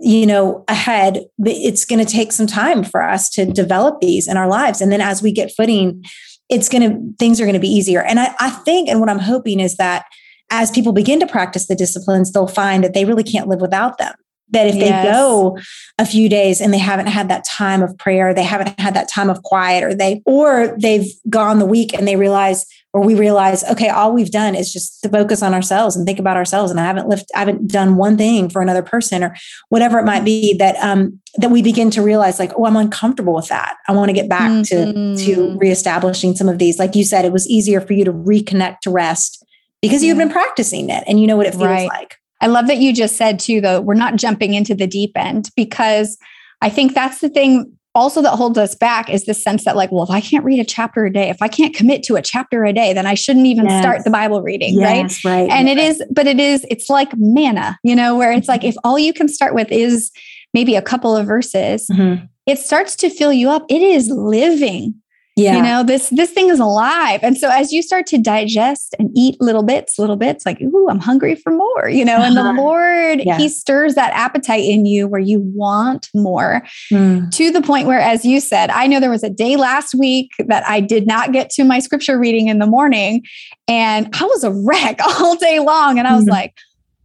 you 0.00 0.26
know 0.26 0.64
ahead 0.68 1.24
it's 1.40 1.84
going 1.84 1.98
to 1.98 2.08
take 2.10 2.30
some 2.30 2.46
time 2.46 2.84
for 2.84 3.02
us 3.02 3.28
to 3.28 3.44
develop 3.44 4.00
these 4.00 4.28
in 4.28 4.36
our 4.36 4.46
lives 4.46 4.80
and 4.80 4.92
then 4.92 5.00
as 5.00 5.22
we 5.22 5.32
get 5.32 5.50
footing 5.56 6.04
it's 6.48 6.68
going 6.68 6.88
to 6.88 7.16
things 7.18 7.40
are 7.40 7.44
going 7.44 7.52
to 7.52 7.58
be 7.58 7.66
easier 7.66 8.00
and 8.04 8.20
I, 8.20 8.32
I 8.38 8.50
think 8.50 8.88
and 8.88 9.00
what 9.00 9.08
i'm 9.08 9.18
hoping 9.18 9.58
is 9.58 9.76
that 9.78 10.04
as 10.50 10.70
people 10.70 10.92
begin 10.92 11.20
to 11.20 11.26
practice 11.26 11.66
the 11.66 11.74
disciplines 11.76 12.32
they'll 12.32 12.46
find 12.46 12.82
that 12.84 12.94
they 12.94 13.04
really 13.04 13.24
can't 13.24 13.48
live 13.48 13.60
without 13.60 13.98
them 13.98 14.14
that 14.50 14.66
if 14.66 14.76
Yes. 14.76 15.04
they 15.04 15.12
go 15.12 15.58
a 15.98 16.06
few 16.06 16.26
days 16.28 16.60
and 16.62 16.72
they 16.72 16.78
haven't 16.78 17.08
had 17.08 17.28
that 17.28 17.44
time 17.44 17.82
of 17.82 17.96
prayer, 17.98 18.32
they 18.32 18.42
haven't 18.42 18.80
had 18.80 18.94
that 18.94 19.06
time 19.06 19.28
of 19.28 19.42
quiet, 19.42 19.84
or 19.84 19.94
they 19.94 20.22
or 20.24 20.74
they've 20.80 21.06
gone 21.28 21.58
the 21.58 21.66
week 21.66 21.92
and 21.92 22.08
they 22.08 22.16
realize, 22.16 22.64
or 22.94 23.02
we 23.04 23.14
realize, 23.14 23.62
okay, 23.64 23.90
all 23.90 24.10
we've 24.14 24.30
done 24.30 24.54
is 24.54 24.72
just 24.72 25.02
to 25.02 25.10
focus 25.10 25.42
on 25.42 25.52
ourselves 25.52 25.96
and 25.96 26.06
think 26.06 26.18
about 26.18 26.38
ourselves, 26.38 26.70
and 26.70 26.80
I 26.80 26.84
haven't 26.84 27.08
lift, 27.08 27.26
I 27.36 27.40
haven't 27.40 27.68
done 27.68 27.96
one 27.96 28.16
thing 28.16 28.48
for 28.48 28.62
another 28.62 28.80
person, 28.82 29.22
or 29.22 29.36
whatever 29.68 29.98
it 29.98 30.06
might 30.06 30.24
be. 30.24 30.54
That 30.54 30.76
um 30.76 31.20
that 31.36 31.50
we 31.50 31.60
begin 31.60 31.90
to 31.90 32.00
realize, 32.00 32.38
like, 32.38 32.52
oh, 32.56 32.64
I'm 32.64 32.76
uncomfortable 32.76 33.34
with 33.34 33.48
that. 33.48 33.76
I 33.86 33.92
want 33.92 34.08
to 34.08 34.14
get 34.14 34.30
back 34.30 34.64
to 34.68 34.86
to 34.94 34.94
Mhm. 34.94 35.60
reestablishing 35.60 36.36
some 36.36 36.48
of 36.48 36.56
these. 36.58 36.78
Like 36.78 36.94
you 36.96 37.04
said, 37.04 37.26
it 37.26 37.32
was 37.32 37.46
easier 37.50 37.82
for 37.82 37.92
you 37.92 38.04
to 38.06 38.14
reconnect 38.14 38.78
to 38.84 38.90
rest 38.90 39.44
because 39.82 40.02
you've 40.02 40.18
been 40.18 40.30
practicing 40.30 40.90
it 40.90 41.04
and 41.06 41.20
you 41.20 41.26
know 41.26 41.36
what 41.36 41.46
it 41.46 41.52
feels 41.52 41.64
Right. 41.64 41.88
like. 41.88 42.16
I 42.40 42.46
love 42.46 42.66
that 42.68 42.78
you 42.78 42.92
just 42.92 43.16
said 43.16 43.38
too, 43.38 43.60
though, 43.60 43.80
we're 43.80 43.94
not 43.94 44.16
jumping 44.16 44.54
into 44.54 44.74
the 44.74 44.86
deep 44.86 45.12
end 45.16 45.50
because 45.56 46.16
I 46.62 46.68
think 46.70 46.94
that's 46.94 47.20
the 47.20 47.28
thing 47.28 47.72
also 47.94 48.22
that 48.22 48.36
holds 48.36 48.56
us 48.58 48.76
back 48.76 49.10
is 49.10 49.24
the 49.24 49.34
sense 49.34 49.64
that, 49.64 49.74
like, 49.74 49.90
well, 49.90 50.04
if 50.04 50.10
I 50.10 50.20
can't 50.20 50.44
read 50.44 50.60
a 50.60 50.64
chapter 50.64 51.04
a 51.04 51.12
day, 51.12 51.30
if 51.30 51.42
I 51.42 51.48
can't 51.48 51.74
commit 51.74 52.04
to 52.04 52.14
a 52.16 52.22
chapter 52.22 52.64
a 52.64 52.72
day, 52.72 52.92
then 52.92 53.06
I 53.06 53.14
shouldn't 53.14 53.46
even 53.46 53.66
Yes. 53.66 53.80
start 53.82 54.04
the 54.04 54.10
Bible 54.10 54.40
reading, 54.40 54.76
right? 54.78 54.98
Yes, 55.06 55.24
right. 55.24 55.50
And 55.50 55.68
it 55.68 55.78
is, 55.78 56.00
but 56.10 56.26
it 56.28 56.38
is, 56.38 56.64
it's 56.70 56.88
like 56.88 57.10
manna, 57.16 57.76
you 57.82 57.96
know, 57.96 58.16
where 58.16 58.30
it's 58.30 58.46
like 58.46 58.62
if 58.62 58.76
all 58.84 58.98
you 59.00 59.12
can 59.12 59.26
start 59.26 59.52
with 59.54 59.72
is 59.72 60.12
maybe 60.54 60.76
a 60.76 60.82
couple 60.82 61.16
of 61.16 61.26
verses, 61.26 61.88
Mhm. 61.92 62.28
it 62.46 62.58
starts 62.60 62.94
to 62.96 63.10
fill 63.10 63.32
you 63.32 63.50
up. 63.50 63.64
It 63.68 63.82
is 63.82 64.08
living 64.10 64.94
Yeah. 65.38 65.56
you 65.56 65.62
know 65.62 65.82
this 65.84 66.10
this 66.10 66.30
thing 66.30 66.48
is 66.50 66.58
alive 66.60 67.20
and 67.22 67.36
so 67.38 67.48
as 67.50 67.72
you 67.72 67.80
start 67.82 68.06
to 68.06 68.18
digest 68.18 68.94
and 68.98 69.10
eat 69.16 69.40
little 69.40 69.62
bits 69.62 69.98
little 69.98 70.16
bits 70.16 70.44
like 70.44 70.60
ooh 70.60 70.88
i'm 70.90 70.98
hungry 70.98 71.34
for 71.36 71.52
more 71.52 71.88
you 71.88 72.04
know 72.04 72.16
and 72.20 72.36
the 72.36 72.40
Uh-huh. 72.40 72.60
lord 72.60 73.20
Yeah. 73.24 73.38
he 73.38 73.48
stirs 73.48 73.94
that 73.94 74.12
appetite 74.14 74.64
in 74.64 74.84
you 74.84 75.06
where 75.06 75.20
you 75.20 75.40
want 75.54 76.08
more 76.14 76.62
Mm. 76.92 77.30
to 77.32 77.50
the 77.50 77.62
point 77.62 77.86
where 77.86 78.00
as 78.00 78.24
you 78.24 78.40
said 78.40 78.70
i 78.70 78.86
know 78.86 78.98
there 79.00 79.10
was 79.10 79.22
a 79.22 79.30
day 79.30 79.56
last 79.56 79.94
week 79.94 80.30
that 80.46 80.68
i 80.68 80.80
did 80.80 81.06
not 81.06 81.32
get 81.32 81.50
to 81.50 81.64
my 81.64 81.78
scripture 81.78 82.18
reading 82.18 82.48
in 82.48 82.58
the 82.58 82.66
morning 82.66 83.22
and 83.68 84.08
i 84.20 84.24
was 84.24 84.42
a 84.44 84.50
wreck 84.52 84.98
all 85.20 85.36
day 85.36 85.60
long 85.60 85.98
and 85.98 86.08
i 86.08 86.14
was 86.16 86.24
Mhm. 86.24 86.30
like 86.32 86.54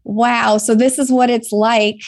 wow 0.05 0.57
so 0.57 0.75
this 0.75 0.97
is 0.99 1.11
what 1.11 1.29
it's 1.29 1.51
like 1.51 2.01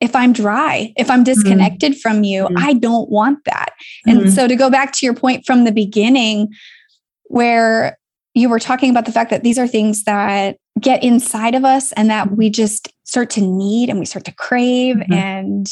if 0.00 0.14
i'm 0.14 0.32
dry 0.32 0.92
if 0.96 1.10
i'm 1.10 1.24
disconnected 1.24 1.98
from 1.98 2.22
you 2.24 2.44
Mhm. 2.44 2.54
i 2.58 2.72
don't 2.74 3.08
want 3.10 3.38
that 3.44 3.70
and 4.06 4.20
Mhm. 4.22 4.30
so 4.34 4.46
to 4.46 4.54
go 4.56 4.68
back 4.70 4.92
to 4.92 5.06
your 5.06 5.14
point 5.14 5.44
from 5.46 5.64
the 5.64 5.72
beginning, 5.72 6.48
where 7.28 7.98
you 8.34 8.48
were 8.48 8.58
talking 8.60 8.90
about 8.90 9.06
the 9.06 9.12
fact 9.12 9.30
that 9.30 9.42
these 9.42 9.58
are 9.58 9.66
things 9.66 10.04
that 10.04 10.56
get 10.80 11.02
inside 11.02 11.54
of 11.54 11.64
us 11.64 11.92
and 11.92 12.10
that 12.10 12.36
we 12.36 12.50
just 12.50 12.88
start 13.04 13.30
to 13.30 13.40
need 13.40 13.88
and 13.88 13.98
we 13.98 14.04
start 14.04 14.24
to 14.26 14.32
crave 14.32 14.96
Mhm. 14.96 15.12
and 15.14 15.66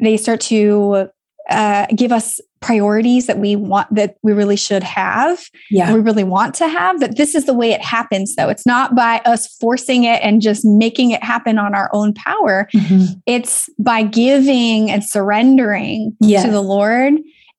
they 0.00 0.16
start 0.18 0.40
to 0.42 1.08
uh, 1.48 1.86
give 1.96 2.12
us 2.12 2.40
priorities 2.60 3.26
that 3.28 3.38
we 3.38 3.54
want 3.54 3.86
that 3.94 4.16
we 4.24 4.32
really 4.32 4.56
should 4.56 4.82
have 4.82 5.48
yeah. 5.70 5.92
we 5.94 6.00
really 6.00 6.24
want 6.24 6.54
to 6.56 6.66
have 6.66 6.98
that 6.98 7.16
this 7.16 7.36
is 7.36 7.44
the 7.46 7.54
way 7.54 7.70
it 7.70 7.80
happens 7.80 8.34
though 8.34 8.48
it's 8.48 8.66
not 8.66 8.96
by 8.96 9.20
us 9.24 9.46
forcing 9.58 10.02
it 10.02 10.20
and 10.24 10.42
just 10.42 10.64
making 10.64 11.12
it 11.12 11.22
happen 11.22 11.56
on 11.56 11.72
our 11.74 11.88
own 11.92 12.12
power 12.14 12.68
Mhm. 12.74 13.20
it's 13.26 13.70
by 13.78 14.02
giving 14.02 14.90
and 14.90 15.04
surrendering 15.04 16.16
Yes. 16.20 16.44
to 16.44 16.50
the 16.50 16.60
Lord. 16.62 17.14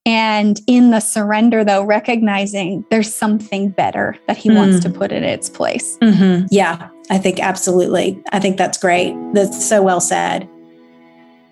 And 0.05 0.59
in 0.65 0.89
the 0.91 1.01
surrender, 1.01 1.63
though, 1.63 1.83
recognizing 1.83 2.83
there's 2.89 3.13
something 3.13 3.69
better 3.69 4.15
that 4.27 4.37
He 4.37 4.49
wants 4.49 4.77
Mm. 4.77 4.81
to 4.83 4.89
put 4.89 5.11
in 5.11 5.23
its 5.23 5.49
place. 5.49 5.97
Mhm. 6.01 6.47
Yeah. 6.49 6.87
I 7.11 7.17
think 7.19 7.39
absolutely. 7.39 8.17
I 8.31 8.39
think 8.39 8.57
that's 8.57 8.77
great. 8.77 9.13
That's 9.33 9.63
so 9.63 9.81
well 9.83 9.99
said. 10.01 10.47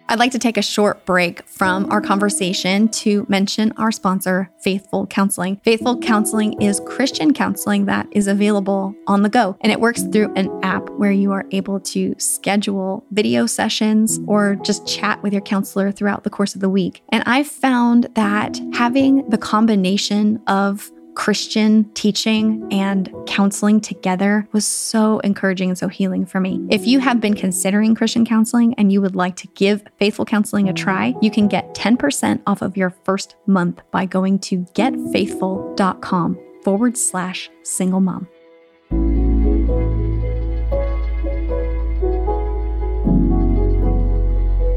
I'd 0.09 0.19
like 0.19 0.31
to 0.31 0.39
take 0.39 0.55
a 0.55 0.61
short 0.61 1.05
break 1.05 1.45
from 1.47 1.91
our 1.91 1.99
conversation 1.99 2.87
to 2.89 3.25
mention 3.27 3.73
our 3.75 3.91
sponsor, 3.91 4.49
Faithful 4.59 5.05
Counseling. 5.05 5.57
Faithful 5.65 5.99
Counseling 5.99 6.61
is 6.61 6.79
Christian 6.85 7.33
counseling 7.33 7.85
that 7.87 8.07
is 8.11 8.27
available 8.27 8.95
on 9.05 9.23
the 9.23 9.29
go, 9.29 9.57
and 9.59 9.69
it 9.69 9.81
works 9.81 10.03
through 10.03 10.33
an 10.35 10.49
app 10.63 10.89
where 10.91 11.11
you 11.11 11.33
are 11.33 11.45
able 11.51 11.81
to 11.81 12.15
schedule 12.17 13.03
video 13.11 13.45
sessions 13.45 14.21
or 14.27 14.55
just 14.63 14.87
chat 14.87 15.21
with 15.23 15.33
your 15.33 15.41
counselor 15.41 15.91
throughout 15.91 16.23
the 16.23 16.29
course 16.29 16.55
of 16.55 16.61
the 16.61 16.69
week. 16.69 17.03
And 17.09 17.21
I've 17.25 17.47
found 17.47 18.07
that 18.13 18.57
having 18.73 19.29
the 19.29 19.37
combination 19.37 20.41
of 20.47 20.89
Christian 21.17 21.91
teaching 21.95 22.67
and 22.71 23.11
counseling 23.25 23.81
together 23.81 24.47
was 24.51 24.67
so 24.67 25.17
encouraging 25.21 25.69
and 25.69 25.77
so 25.77 25.87
healing 25.87 26.27
for 26.27 26.39
me. 26.39 26.63
If 26.69 26.85
you 26.85 26.99
have 26.99 27.19
been 27.19 27.33
considering 27.33 27.95
Christian 27.95 28.23
counseling 28.23 28.75
and 28.75 28.91
you 28.91 29.01
would 29.01 29.15
like 29.15 29.35
to 29.37 29.47
give 29.55 29.83
Faithful 29.97 30.25
Counseling 30.25 30.69
a 30.69 30.73
try, 30.73 31.15
you 31.19 31.31
can 31.31 31.47
get 31.47 31.73
10% 31.73 32.43
off 32.45 32.61
of 32.61 32.77
your 32.77 32.91
first 33.03 33.35
month 33.47 33.81
by 33.89 34.05
going 34.05 34.37
to 34.39 34.59
getfaithful.com 34.75 36.39
forward 36.63 36.95
slash 36.95 37.49
single 37.63 37.99
mom. 37.99 38.27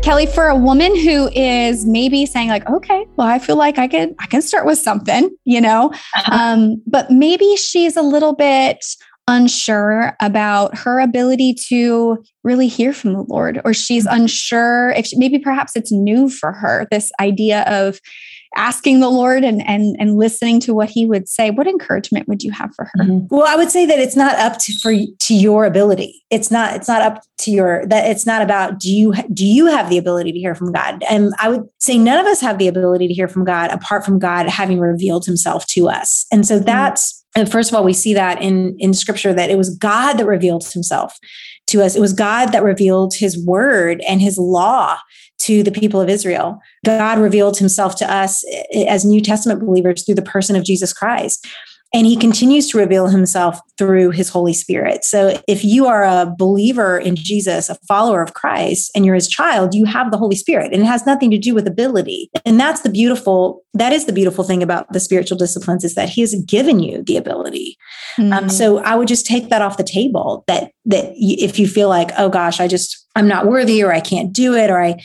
Kelly, 0.03 0.25
for 0.25 0.47
a 0.47 0.57
woman 0.57 0.97
who 0.99 1.29
is 1.35 1.85
maybe 1.85 2.25
saying 2.25 2.49
like, 2.49 2.69
okay, 2.69 3.07
well, 3.17 3.29
I 3.29 3.39
feel 3.39 3.57
like 3.57 3.79
I 3.79 3.87
can 3.87 4.15
I 4.19 4.27
can 4.27 4.41
start 4.41 4.65
with 4.65 4.79
something, 4.79 5.31
you 5.45 5.61
know, 5.61 5.93
um, 6.31 6.83
but 6.87 7.11
maybe 7.11 7.55
she's 7.57 7.97
a 7.97 8.03
little 8.03 8.33
bit 8.35 8.83
unsure 9.29 10.17
about 10.21 10.77
her 10.77 11.01
ability 11.01 11.55
to 11.69 12.17
really 12.43 12.67
hear 12.67 12.95
from 12.95 13.13
the 13.13 13.25
Lord, 13.29 13.61
or 13.65 13.75
she's 13.75 14.07
unsure 14.07 14.91
if 14.91 15.07
she, 15.07 15.19
maybe 15.19 15.39
perhaps 15.39 15.77
it's 15.77 15.93
new 15.93 16.31
for 16.31 16.53
her 16.53 16.89
this 16.91 17.13
idea 17.21 17.63
of 17.69 18.01
asking 18.57 19.01
the 19.01 19.09
Lord 19.09 19.45
and 19.45 19.67
and 19.67 19.97
and 19.99 20.17
listening 20.17 20.61
to 20.61 20.75
what 20.75 20.91
He 20.91 21.07
would 21.07 21.29
say. 21.29 21.51
What 21.51 21.67
encouragement 21.67 22.29
would 22.29 22.43
you 22.43 22.51
have 22.51 22.75
for 22.75 22.91
her? 22.93 23.05
Mhm. 23.05 23.29
Well, 23.31 23.47
I 23.47 23.57
would 23.57 23.71
say 23.71 23.87
that 23.87 23.99
it's 23.99 24.17
not 24.17 24.37
up 24.39 24.59
to 24.59 24.73
for 24.81 24.93
to 24.93 25.35
your 25.35 25.65
ability. 25.65 26.23
It's 26.31 26.51
not. 26.51 26.75
It's 26.75 26.89
not 26.89 27.03
up 27.03 27.23
to 27.39 27.51
your. 27.51 27.87
That 27.87 28.11
it's 28.11 28.27
not 28.27 28.43
about 28.43 28.79
do 28.79 28.91
you 28.91 29.15
do 29.33 29.47
you 29.47 29.67
have 29.67 29.89
the 29.89 29.99
ability 29.99 30.33
to 30.33 30.39
hear 30.39 30.55
from 30.55 30.73
God? 30.73 31.03
And 31.09 31.33
I 31.39 31.49
would 31.49 31.69
say 31.79 31.97
none 31.99 32.19
of 32.19 32.27
us 32.27 32.41
have 32.41 32.59
the 32.59 32.69
ability 32.69 33.09
to 33.09 33.15
hear 33.15 33.29
from 33.29 33.45
God 33.45 33.71
apart 33.71 34.05
from 34.05 34.19
God 34.19 34.49
having 34.49 34.81
revealed 34.81 35.27
Himself 35.27 35.67
to 35.69 35.89
us. 35.89 36.27
And 36.33 36.47
so 36.47 36.59
that's. 36.59 37.17
And 37.37 37.51
first 37.51 37.71
of 37.71 37.77
all, 37.77 37.85
we 37.85 37.93
see 37.93 38.15
that 38.15 38.43
in 38.43 38.75
in 38.81 38.93
Scripture 38.93 39.33
that 39.33 39.51
it 39.51 39.57
was 39.57 39.77
God 39.77 40.15
that 40.15 40.27
revealed 40.27 40.67
Himself 40.73 41.17
to 41.69 41.83
us. 41.83 41.95
It 41.95 42.01
was 42.01 42.13
God 42.13 42.47
that 42.47 42.65
revealed 42.65 43.15
His 43.15 43.39
Word 43.47 44.03
and 44.09 44.21
His 44.21 44.37
law 44.37 44.99
to 45.41 45.63
the 45.63 45.73
people 45.73 46.01
of 46.01 46.09
Israel. 46.09 46.61
God 46.85 47.19
revealed 47.19 47.59
himself 47.59 47.97
to 47.97 48.13
us 48.13 48.45
eh, 48.73 48.85
as 48.87 49.05
New 49.05 49.21
Testament 49.21 49.61
believers 49.61 50.05
through 50.05 50.15
the 50.15 50.23
person 50.23 50.55
of 50.55 50.65
Jesus 50.65 50.93
Christ. 50.93 51.47
And 51.93 52.07
he 52.07 52.17
continues 52.17 52.69
to 52.71 52.79
reveal 52.79 53.09
himself 53.09 53.59
through 53.77 54.11
his 54.11 54.29
Holy 54.29 54.53
Spirit. 54.53 55.05
So 55.05 55.41
if 55.49 55.65
you 55.65 55.87
are 55.87 56.05
a 56.05 56.33
believer 56.39 56.97
in 56.99 57.17
Jesus, 57.17 57.69
a 57.69 57.75
follower 57.89 58.23
of 58.23 58.33
Christ, 58.35 58.93
and 58.95 59.05
you're 59.05 59.17
his 59.17 59.27
child, 59.27 59.75
you 59.75 59.87
have 59.87 60.13
the 60.13 60.17
Holy 60.17 60.37
Spirit. 60.37 60.73
And 60.73 60.83
it 60.83 60.87
has 60.87 61.05
nothing 61.05 61.31
to 61.33 61.39
do 61.39 61.55
with 61.55 61.67
ability. 61.67 62.31
And 62.45 62.61
that's 62.61 62.83
the 62.83 62.91
beautiful, 62.91 63.63
that 63.75 63.93
is 63.93 64.05
the 64.07 64.13
beautiful 64.13 64.45
thing 64.45 64.63
about 64.63 64.93
the 64.93 65.01
spiritual 65.01 65.37
disciplines 65.37 65.83
is 65.83 65.95
that 65.97 66.09
he 66.09 66.21
has 66.21 66.35
given 66.47 66.79
you 66.79 67.03
the 67.03 67.17
ability. 67.17 67.77
Um, 68.19 68.31
Mm. 68.31 68.51
so 68.51 68.79
I 68.79 68.95
would 68.95 69.09
just 69.09 69.27
take 69.27 69.49
that 69.49 69.63
off 69.63 69.77
the 69.77 69.83
table. 69.85 70.45
That 70.47 70.73
that 70.87 71.13
if 71.17 71.59
you 71.59 71.67
feel 71.67 71.89
like, 71.89 72.11
oh 72.19 72.29
gosh, 72.29 72.61
I 72.61 72.69
just 72.69 73.07
I'm 73.17 73.27
not 73.29 73.47
worthy, 73.47 73.83
or 73.83 73.93
I 73.93 74.01
can't 74.01 74.33
do 74.33 74.55
it, 74.55 74.71
or 74.71 74.81
I 74.81 74.97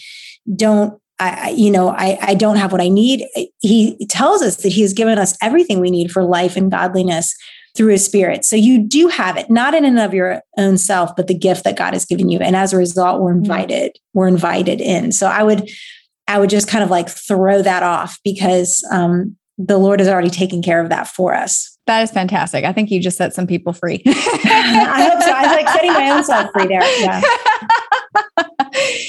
don't, 0.56 1.00
I 1.20 1.50
you 1.52 1.72
know, 1.72 1.90
I 1.90 2.18
I 2.22 2.34
don't 2.36 2.58
have 2.58 2.72
what 2.72 2.82
I 2.82 2.90
need. 2.90 3.26
He 3.60 4.06
tells 4.08 4.42
us 4.42 4.58
that 4.58 4.70
He 4.70 4.82
has 4.82 4.94
given 4.94 5.18
us 5.18 5.38
everything 5.42 5.80
we 5.80 5.92
need 5.92 6.12
for 6.12 6.24
life 6.24 6.56
and 6.56 6.70
godliness 6.70 7.36
through 7.76 7.92
His 7.92 8.06
Spirit. 8.06 8.46
So 8.46 8.56
you 8.56 8.80
do 8.86 9.08
have 9.08 9.38
it, 9.38 9.50
not 9.50 9.74
in 9.74 9.86
and 9.86 10.00
of 10.00 10.14
your 10.14 10.42
own 10.58 10.78
self, 10.78 11.16
but 11.16 11.28
the 11.28 11.38
gift 11.38 11.64
that 11.64 11.78
God 11.78 11.94
has 11.94 12.06
given 12.06 12.30
you. 12.30 12.40
And 12.40 12.56
as 12.56 12.74
a 12.74 12.78
result, 12.78 13.22
we're 13.22 13.34
invited. 13.34 13.98
We're 14.14 14.28
invited 14.28 14.82
in. 14.82 15.12
So 15.12 15.28
I 15.28 15.44
would 15.44 15.70
I 16.28 16.40
would 16.40 16.50
just 16.50 16.68
kind 16.68 16.84
of 16.84 16.90
like 16.90 17.10
throw 17.10 17.62
that 17.62 17.84
off 17.84 18.20
because 18.24 18.86
um, 18.92 19.38
the 19.58 19.78
Lord 19.78 20.00
has 20.00 20.10
already 20.10 20.30
taken 20.30 20.62
care 20.62 20.82
of 20.82 20.90
that 20.90 21.08
for 21.08 21.34
us. 21.34 21.78
that 21.88 22.02
is 22.02 22.12
fantastic. 22.12 22.66
I 22.66 22.74
think 22.74 22.90
you 22.92 23.00
just 23.00 23.18
set 23.18 23.34
some 23.34 23.48
people 23.48 23.74
free. 23.74 24.02
I 24.08 25.08
hope 25.10 25.22
so. 25.22 25.32
I 25.32 25.42
was 25.44 25.52
like 25.52 25.70
setting 25.70 25.94
my 25.94 26.10
own 26.10 26.24
self 26.24 26.50
free 26.52 26.68
there. 26.68 26.82
Yeah. 27.02 27.22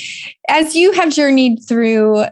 As 0.48 0.74
you 0.74 0.92
have 0.92 1.12
journeyed 1.12 1.58
through 1.66 2.24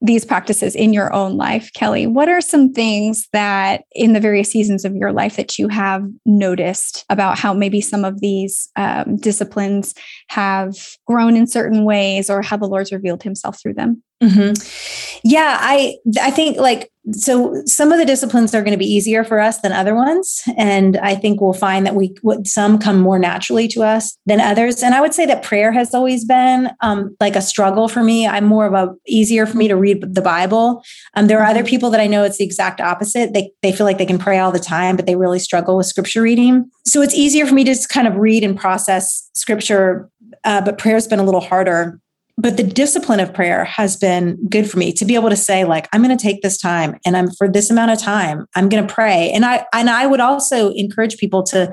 these 0.00 0.24
practices 0.24 0.74
in 0.74 0.92
your 0.92 1.12
own 1.12 1.36
life, 1.36 1.70
Kelly, 1.74 2.08
what 2.08 2.28
are 2.28 2.40
some 2.40 2.72
things 2.72 3.28
that 3.32 3.84
in 3.92 4.14
the 4.14 4.20
various 4.20 4.50
seasons 4.50 4.84
of 4.84 4.96
your 4.96 5.12
life 5.12 5.36
that 5.36 5.58
you 5.60 5.68
have 5.68 6.04
noticed 6.26 7.04
about 7.08 7.38
how 7.38 7.54
maybe 7.54 7.80
some 7.80 8.04
of 8.04 8.20
these 8.20 8.68
um, 8.74 9.16
disciplines 9.16 9.94
have 10.28 10.76
grown 11.06 11.36
in 11.36 11.46
certain 11.46 11.84
ways 11.84 12.28
or 12.28 12.42
how 12.42 12.56
the 12.56 12.66
Lord's 12.66 12.90
revealed 12.90 13.22
himself 13.22 13.60
through 13.62 13.74
them? 13.74 14.02
Mm-hmm. 14.22 14.52
Yeah, 15.24 15.58
I 15.60 15.96
I 16.20 16.30
think 16.30 16.58
like 16.58 16.92
so 17.10 17.60
some 17.66 17.90
of 17.90 17.98
the 17.98 18.04
disciplines 18.04 18.54
are 18.54 18.62
going 18.62 18.72
to 18.72 18.78
be 18.78 18.86
easier 18.86 19.24
for 19.24 19.40
us 19.40 19.60
than 19.60 19.72
other 19.72 19.92
ones 19.92 20.40
and 20.56 20.96
i 20.98 21.16
think 21.16 21.40
we'll 21.40 21.52
find 21.52 21.84
that 21.84 21.96
we 21.96 22.14
some 22.44 22.78
come 22.78 23.00
more 23.00 23.18
naturally 23.18 23.66
to 23.66 23.82
us 23.82 24.16
than 24.24 24.40
others. 24.40 24.84
And 24.84 24.94
i 24.94 25.00
would 25.00 25.12
say 25.12 25.26
that 25.26 25.42
prayer 25.42 25.72
has 25.72 25.94
always 25.94 26.24
been 26.24 26.70
um, 26.80 27.16
like 27.18 27.34
a 27.34 27.42
struggle 27.42 27.88
for 27.88 28.04
me. 28.04 28.28
I'm 28.28 28.44
more 28.44 28.66
of 28.66 28.74
a 28.74 28.94
easier 29.08 29.46
for 29.46 29.56
me 29.56 29.66
to 29.66 29.74
read 29.74 30.14
the 30.14 30.22
bible. 30.22 30.84
Um, 31.14 31.26
there 31.26 31.40
are 31.40 31.46
other 31.46 31.60
mm-hmm. 31.60 31.68
people 31.68 31.90
that 31.90 32.00
i 32.00 32.06
know 32.06 32.22
it's 32.22 32.38
the 32.38 32.44
exact 32.44 32.80
opposite. 32.80 33.34
They, 33.34 33.50
they 33.62 33.72
feel 33.72 33.84
like 33.84 33.98
they 33.98 34.06
can 34.06 34.18
pray 34.18 34.38
all 34.38 34.52
the 34.52 34.60
time 34.60 34.94
but 34.94 35.06
they 35.06 35.16
really 35.16 35.40
struggle 35.40 35.76
with 35.76 35.86
scripture 35.86 36.22
reading. 36.22 36.70
So 36.86 37.02
it's 37.02 37.14
easier 37.14 37.46
for 37.46 37.54
me 37.54 37.64
to 37.64 37.72
just 37.72 37.88
kind 37.88 38.06
of 38.06 38.16
read 38.16 38.44
and 38.44 38.56
process 38.56 39.28
scripture 39.34 40.08
uh, 40.44 40.60
but 40.60 40.78
prayer's 40.78 41.08
been 41.08 41.18
a 41.18 41.24
little 41.24 41.40
harder 41.40 42.00
but 42.38 42.56
the 42.56 42.62
discipline 42.62 43.20
of 43.20 43.32
prayer 43.34 43.64
has 43.64 43.96
been 43.96 44.38
good 44.48 44.70
for 44.70 44.78
me 44.78 44.92
to 44.92 45.04
be 45.04 45.14
able 45.14 45.30
to 45.30 45.36
say 45.36 45.64
like 45.64 45.88
i'm 45.92 46.02
going 46.02 46.16
to 46.16 46.22
take 46.22 46.42
this 46.42 46.58
time 46.58 46.98
and 47.04 47.16
i'm 47.16 47.30
for 47.30 47.48
this 47.48 47.70
amount 47.70 47.90
of 47.90 47.98
time 47.98 48.46
i'm 48.54 48.68
going 48.68 48.86
to 48.86 48.92
pray. 48.92 49.30
And 49.32 49.44
i 49.44 49.64
and 49.72 49.90
i 49.90 50.06
would 50.06 50.20
also 50.20 50.72
encourage 50.72 51.16
people 51.16 51.42
to 51.44 51.72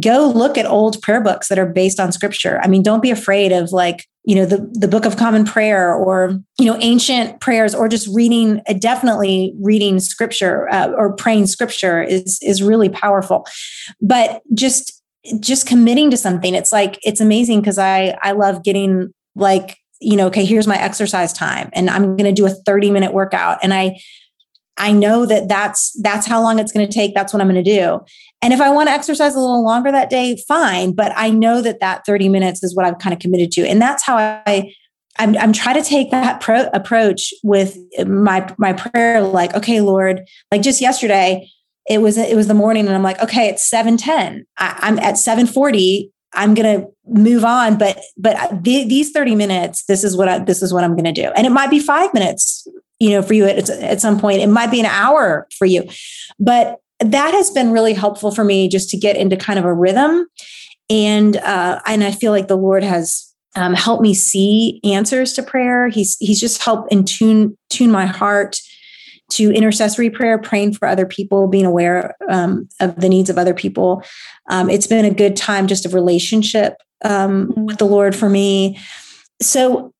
go 0.00 0.28
look 0.34 0.56
at 0.56 0.66
old 0.66 1.00
prayer 1.02 1.20
books 1.20 1.48
that 1.48 1.58
are 1.58 1.66
based 1.66 2.00
on 2.00 2.12
scripture. 2.12 2.60
I 2.62 2.68
mean 2.68 2.82
don't 2.82 3.02
be 3.02 3.10
afraid 3.10 3.52
of 3.52 3.72
like 3.72 4.06
you 4.24 4.34
know 4.36 4.46
the 4.46 4.68
the 4.72 4.88
book 4.88 5.04
of 5.04 5.16
common 5.16 5.44
prayer 5.44 5.92
or 5.94 6.38
you 6.58 6.66
know 6.66 6.76
ancient 6.80 7.40
prayers 7.40 7.74
or 7.74 7.88
just 7.88 8.08
reading 8.14 8.60
uh, 8.68 8.74
definitely 8.74 9.54
reading 9.60 10.00
scripture 10.00 10.68
uh, 10.70 10.90
or 10.96 11.14
praying 11.14 11.46
scripture 11.46 12.02
is 12.02 12.38
is 12.42 12.62
really 12.62 12.88
powerful. 12.88 13.46
But 14.00 14.42
just 14.54 15.02
just 15.38 15.66
committing 15.66 16.10
to 16.10 16.16
something 16.16 16.54
it's 16.54 16.72
like 16.72 16.98
it's 17.02 17.20
amazing 17.20 17.60
because 17.60 17.78
i 17.78 18.18
i 18.22 18.32
love 18.32 18.64
getting 18.64 19.14
like 19.36 19.78
you 20.02 20.16
know, 20.16 20.26
okay, 20.26 20.44
here's 20.44 20.66
my 20.66 20.80
exercise 20.80 21.32
time 21.32 21.70
and 21.72 21.88
I'm 21.88 22.16
going 22.16 22.24
to 22.24 22.32
do 22.32 22.46
a 22.46 22.50
30 22.50 22.90
minute 22.90 23.12
workout. 23.12 23.58
And 23.62 23.72
I, 23.72 24.00
I 24.78 24.92
know 24.92 25.26
that 25.26 25.48
that's 25.48 25.92
that's 26.00 26.26
how 26.26 26.42
long 26.42 26.58
it's 26.58 26.72
going 26.72 26.86
to 26.86 26.92
take. 26.92 27.14
That's 27.14 27.32
what 27.32 27.40
I'm 27.40 27.48
going 27.48 27.62
to 27.62 27.70
do. 27.78 28.00
And 28.40 28.52
if 28.52 28.60
I 28.60 28.70
want 28.70 28.88
to 28.88 28.92
exercise 28.92 29.34
a 29.34 29.40
little 29.40 29.64
longer 29.64 29.92
that 29.92 30.10
day, 30.10 30.42
fine. 30.48 30.92
But 30.92 31.12
I 31.14 31.30
know 31.30 31.60
that 31.60 31.80
that 31.80 32.04
30 32.06 32.28
minutes 32.28 32.62
is 32.62 32.74
what 32.74 32.86
I've 32.86 32.98
kind 32.98 33.12
of 33.12 33.20
committed 33.20 33.52
to, 33.52 33.62
and 33.62 33.80
that's 33.80 34.02
how 34.04 34.16
I. 34.16 34.72
I'm, 35.18 35.36
I'm 35.36 35.52
trying 35.52 35.74
to 35.74 35.86
take 35.86 36.10
that 36.10 36.40
pro- 36.40 36.70
approach 36.72 37.34
with 37.42 37.76
my 38.06 38.50
my 38.56 38.72
prayer. 38.72 39.20
Like, 39.20 39.54
okay, 39.54 39.82
Lord. 39.82 40.22
Like 40.50 40.62
just 40.62 40.80
yesterday, 40.80 41.50
it 41.86 42.00
was 42.00 42.16
it 42.16 42.34
was 42.34 42.48
the 42.48 42.54
morning, 42.54 42.86
and 42.86 42.94
I'm 42.94 43.02
like, 43.02 43.22
okay, 43.22 43.48
it's 43.48 43.68
seven 43.68 43.98
ten. 43.98 44.46
I'm 44.56 44.98
at 44.98 45.18
seven 45.18 45.46
forty. 45.46 46.11
I'm 46.34 46.54
going 46.54 46.80
to 46.80 46.88
move 47.06 47.44
on, 47.44 47.78
but 47.78 48.00
but 48.16 48.64
th- 48.64 48.88
these 48.88 49.10
30 49.10 49.34
minutes, 49.34 49.84
this 49.84 50.04
is 50.04 50.16
what 50.16 50.28
I, 50.28 50.38
this 50.38 50.62
is 50.62 50.72
what 50.72 50.84
I'm 50.84 50.92
going 50.92 51.04
to 51.04 51.12
do, 51.12 51.30
and 51.36 51.46
it 51.46 51.50
might 51.50 51.70
be 51.70 51.78
five 51.78 52.12
minutes, 52.14 52.66
you 52.98 53.10
know, 53.10 53.22
for 53.22 53.34
you 53.34 53.46
at 53.46 53.68
at 53.68 54.00
some 54.00 54.18
point. 54.18 54.40
It 54.40 54.48
might 54.48 54.70
be 54.70 54.80
an 54.80 54.86
hour 54.86 55.46
for 55.56 55.66
you, 55.66 55.88
but 56.38 56.78
that 57.00 57.34
has 57.34 57.50
been 57.50 57.72
really 57.72 57.94
helpful 57.94 58.30
for 58.30 58.44
me 58.44 58.68
just 58.68 58.88
to 58.90 58.96
get 58.96 59.16
into 59.16 59.36
kind 59.36 59.58
of 59.58 59.64
a 59.64 59.74
rhythm, 59.74 60.26
and 60.88 61.36
uh, 61.38 61.80
and 61.86 62.04
I 62.04 62.12
feel 62.12 62.32
like 62.32 62.48
the 62.48 62.56
Lord 62.56 62.82
has 62.82 63.32
um, 63.54 63.74
helped 63.74 64.02
me 64.02 64.14
see 64.14 64.80
answers 64.84 65.32
to 65.34 65.42
prayer. 65.42 65.88
He's 65.88 66.16
he's 66.18 66.40
just 66.40 66.62
helped 66.62 66.92
in 66.92 67.04
tune 67.04 67.56
tune 67.68 67.90
my 67.90 68.06
heart 68.06 68.60
to 69.36 69.50
intercessory 69.52 70.10
prayer, 70.10 70.38
praying 70.38 70.74
for 70.74 70.86
other 70.86 71.06
people, 71.06 71.48
being 71.48 71.66
aware 71.66 72.14
um, 72.28 72.68
of 72.80 72.96
the 72.96 73.08
needs 73.08 73.30
of 73.30 73.38
other 73.38 73.54
people. 73.54 74.02
Um, 74.50 74.68
it's 74.68 74.86
been 74.86 75.04
a 75.04 75.14
good 75.14 75.36
time 75.36 75.66
just 75.66 75.86
of 75.86 75.94
relationship 75.94 76.76
um, 77.04 77.48
mm-hmm. 77.48 77.66
with 77.66 77.78
the 77.78 77.86
Lord 77.86 78.14
for 78.14 78.28
me. 78.28 78.78
So, 79.40 79.92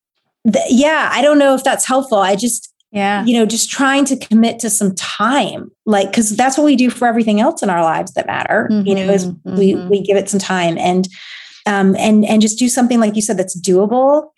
th- 0.51 0.65
yeah, 0.69 1.09
I 1.11 1.21
don't 1.21 1.39
know 1.39 1.55
if 1.55 1.63
that's 1.63 1.85
helpful. 1.85 2.19
I 2.19 2.35
just, 2.35 2.71
yeah, 2.91 3.25
you 3.25 3.37
know, 3.37 3.45
just 3.45 3.71
trying 3.71 4.05
to 4.05 4.17
commit 4.17 4.59
to 4.59 4.69
some 4.69 4.93
time, 4.95 5.71
like 5.85 6.11
because 6.11 6.35
that's 6.35 6.57
what 6.57 6.65
we 6.65 6.75
do 6.75 6.89
for 6.89 7.07
everything 7.07 7.41
else 7.41 7.63
in 7.63 7.69
our 7.69 7.81
lives 7.81 8.13
that 8.13 8.27
matter. 8.27 8.69
Mm-hmm. 8.71 8.87
You 8.87 8.95
know, 8.95 9.13
is 9.13 9.25
mm-hmm. 9.27 9.57
we 9.57 9.75
we 9.75 10.01
give 10.01 10.15
it 10.15 10.29
some 10.29 10.39
time 10.39 10.77
and 10.77 11.07
um 11.65 11.95
and 11.97 12.23
and 12.25 12.41
just 12.41 12.59
do 12.59 12.69
something 12.69 12.99
like 12.99 13.15
you 13.15 13.21
said 13.21 13.37
that's 13.37 13.59
doable, 13.59 14.29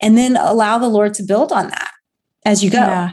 and 0.00 0.18
then 0.18 0.36
allow 0.36 0.78
the 0.78 0.88
Lord 0.88 1.14
to 1.14 1.22
build 1.22 1.52
on 1.52 1.68
that 1.68 1.90
as 2.44 2.62
you 2.62 2.70
go. 2.70 2.78
Yeah. 2.78 3.12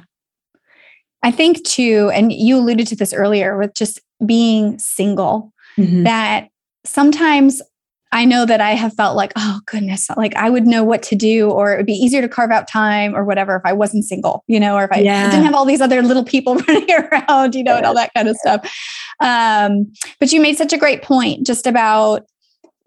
I 1.24 1.32
think 1.32 1.64
too, 1.64 2.10
and 2.14 2.32
you 2.32 2.58
alluded 2.58 2.88
to 2.88 2.96
this 2.96 3.14
earlier 3.14 3.58
with 3.58 3.74
just 3.74 4.00
being 4.26 4.80
single, 4.80 5.54
mm-hmm. 5.78 6.04
that 6.04 6.50
sometimes 6.86 7.62
I 8.12 8.26
know 8.26 8.46
that 8.46 8.60
I 8.60 8.72
have 8.72 8.96
felt 8.96 9.16
like, 9.16 9.34
oh 9.36 9.60
goodness, 9.66 10.10
like 10.18 10.36
I 10.36 10.50
would 10.50 10.66
know 10.66 10.84
what 10.84 11.04
to 11.04 11.16
do, 11.16 11.50
or 11.50 11.74
it 11.74 11.78
would 11.78 11.86
be 11.86 11.94
easier 11.94 12.22
to 12.22 12.30
carve 12.30 12.52
out 12.52 12.68
time 12.68 13.16
or 13.16 13.24
whatever 13.24 13.56
if 13.56 13.62
I 13.66 13.74
wasn't 13.74 14.06
single, 14.06 14.44
you 14.48 14.60
know, 14.60 14.76
or 14.76 14.86
if 14.86 14.92
I, 14.92 15.00
yeah. 15.00 15.30
didn't 15.30 15.46
have 15.46 15.54
all 15.54 15.66
these 15.66 15.82
other 15.82 16.02
little 16.02 16.24
people 16.24 16.56
running 16.68 16.90
around, 16.92 17.54
you 17.54 17.64
know, 17.64 17.76
and 17.76 17.86
all 17.86 17.94
that 17.94 18.12
kind 18.16 18.28
of 18.28 18.36
stuff. 18.38 18.62
Um, 19.20 19.92
but 20.20 20.32
you 20.32 20.42
made 20.42 20.58
such 20.58 20.74
a 20.74 20.78
great 20.78 21.04
point 21.04 21.46
just 21.46 21.68
about, 21.68 22.26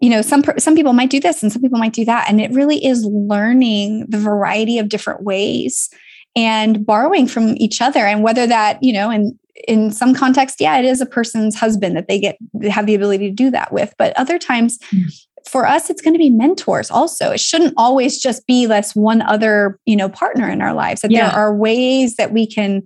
you 0.01 0.09
know, 0.09 0.21
some 0.21 0.43
some 0.57 0.75
people 0.75 0.91
might 0.91 1.09
do 1.09 1.21
this 1.21 1.41
and 1.41 1.53
some 1.53 1.61
people 1.61 1.79
might 1.79 1.93
do 1.93 2.03
that, 2.03 2.29
and 2.29 2.41
it 2.41 2.51
really 2.51 2.83
is 2.83 3.05
learning 3.05 4.07
the 4.09 4.17
variety 4.17 4.77
of 4.77 4.89
different 4.89 5.23
ways 5.23 5.89
and 6.35 6.85
borrowing 6.85 7.27
from 7.27 7.55
each 7.57 7.81
other 7.81 8.05
and 8.05 8.23
whether 8.23 8.47
that 8.47 8.81
you 8.81 8.93
know 8.93 9.09
in 9.09 9.37
in 9.67 9.91
some 9.91 10.13
context 10.13 10.59
yeah 10.59 10.77
it 10.77 10.85
is 10.85 11.01
a 11.01 11.05
person's 11.05 11.55
husband 11.55 11.95
that 11.95 12.07
they 12.07 12.19
get 12.19 12.37
they 12.53 12.69
have 12.69 12.85
the 12.85 12.95
ability 12.95 13.29
to 13.29 13.35
do 13.35 13.51
that 13.51 13.71
with 13.71 13.93
but 13.97 14.15
other 14.17 14.39
times 14.39 14.79
mm. 14.91 15.03
for 15.47 15.65
us 15.65 15.89
it's 15.89 16.01
going 16.01 16.13
to 16.13 16.19
be 16.19 16.29
mentors 16.29 16.89
also 16.89 17.31
it 17.31 17.39
shouldn't 17.39 17.73
always 17.77 18.19
just 18.19 18.45
be 18.47 18.67
less 18.67 18.95
one 18.95 19.21
other 19.21 19.79
you 19.85 19.95
know 19.95 20.09
partner 20.09 20.49
in 20.49 20.61
our 20.61 20.73
lives 20.73 21.01
that 21.01 21.11
yeah. 21.11 21.29
there 21.29 21.37
are 21.37 21.55
ways 21.55 22.15
that 22.15 22.31
we 22.31 22.47
can 22.47 22.81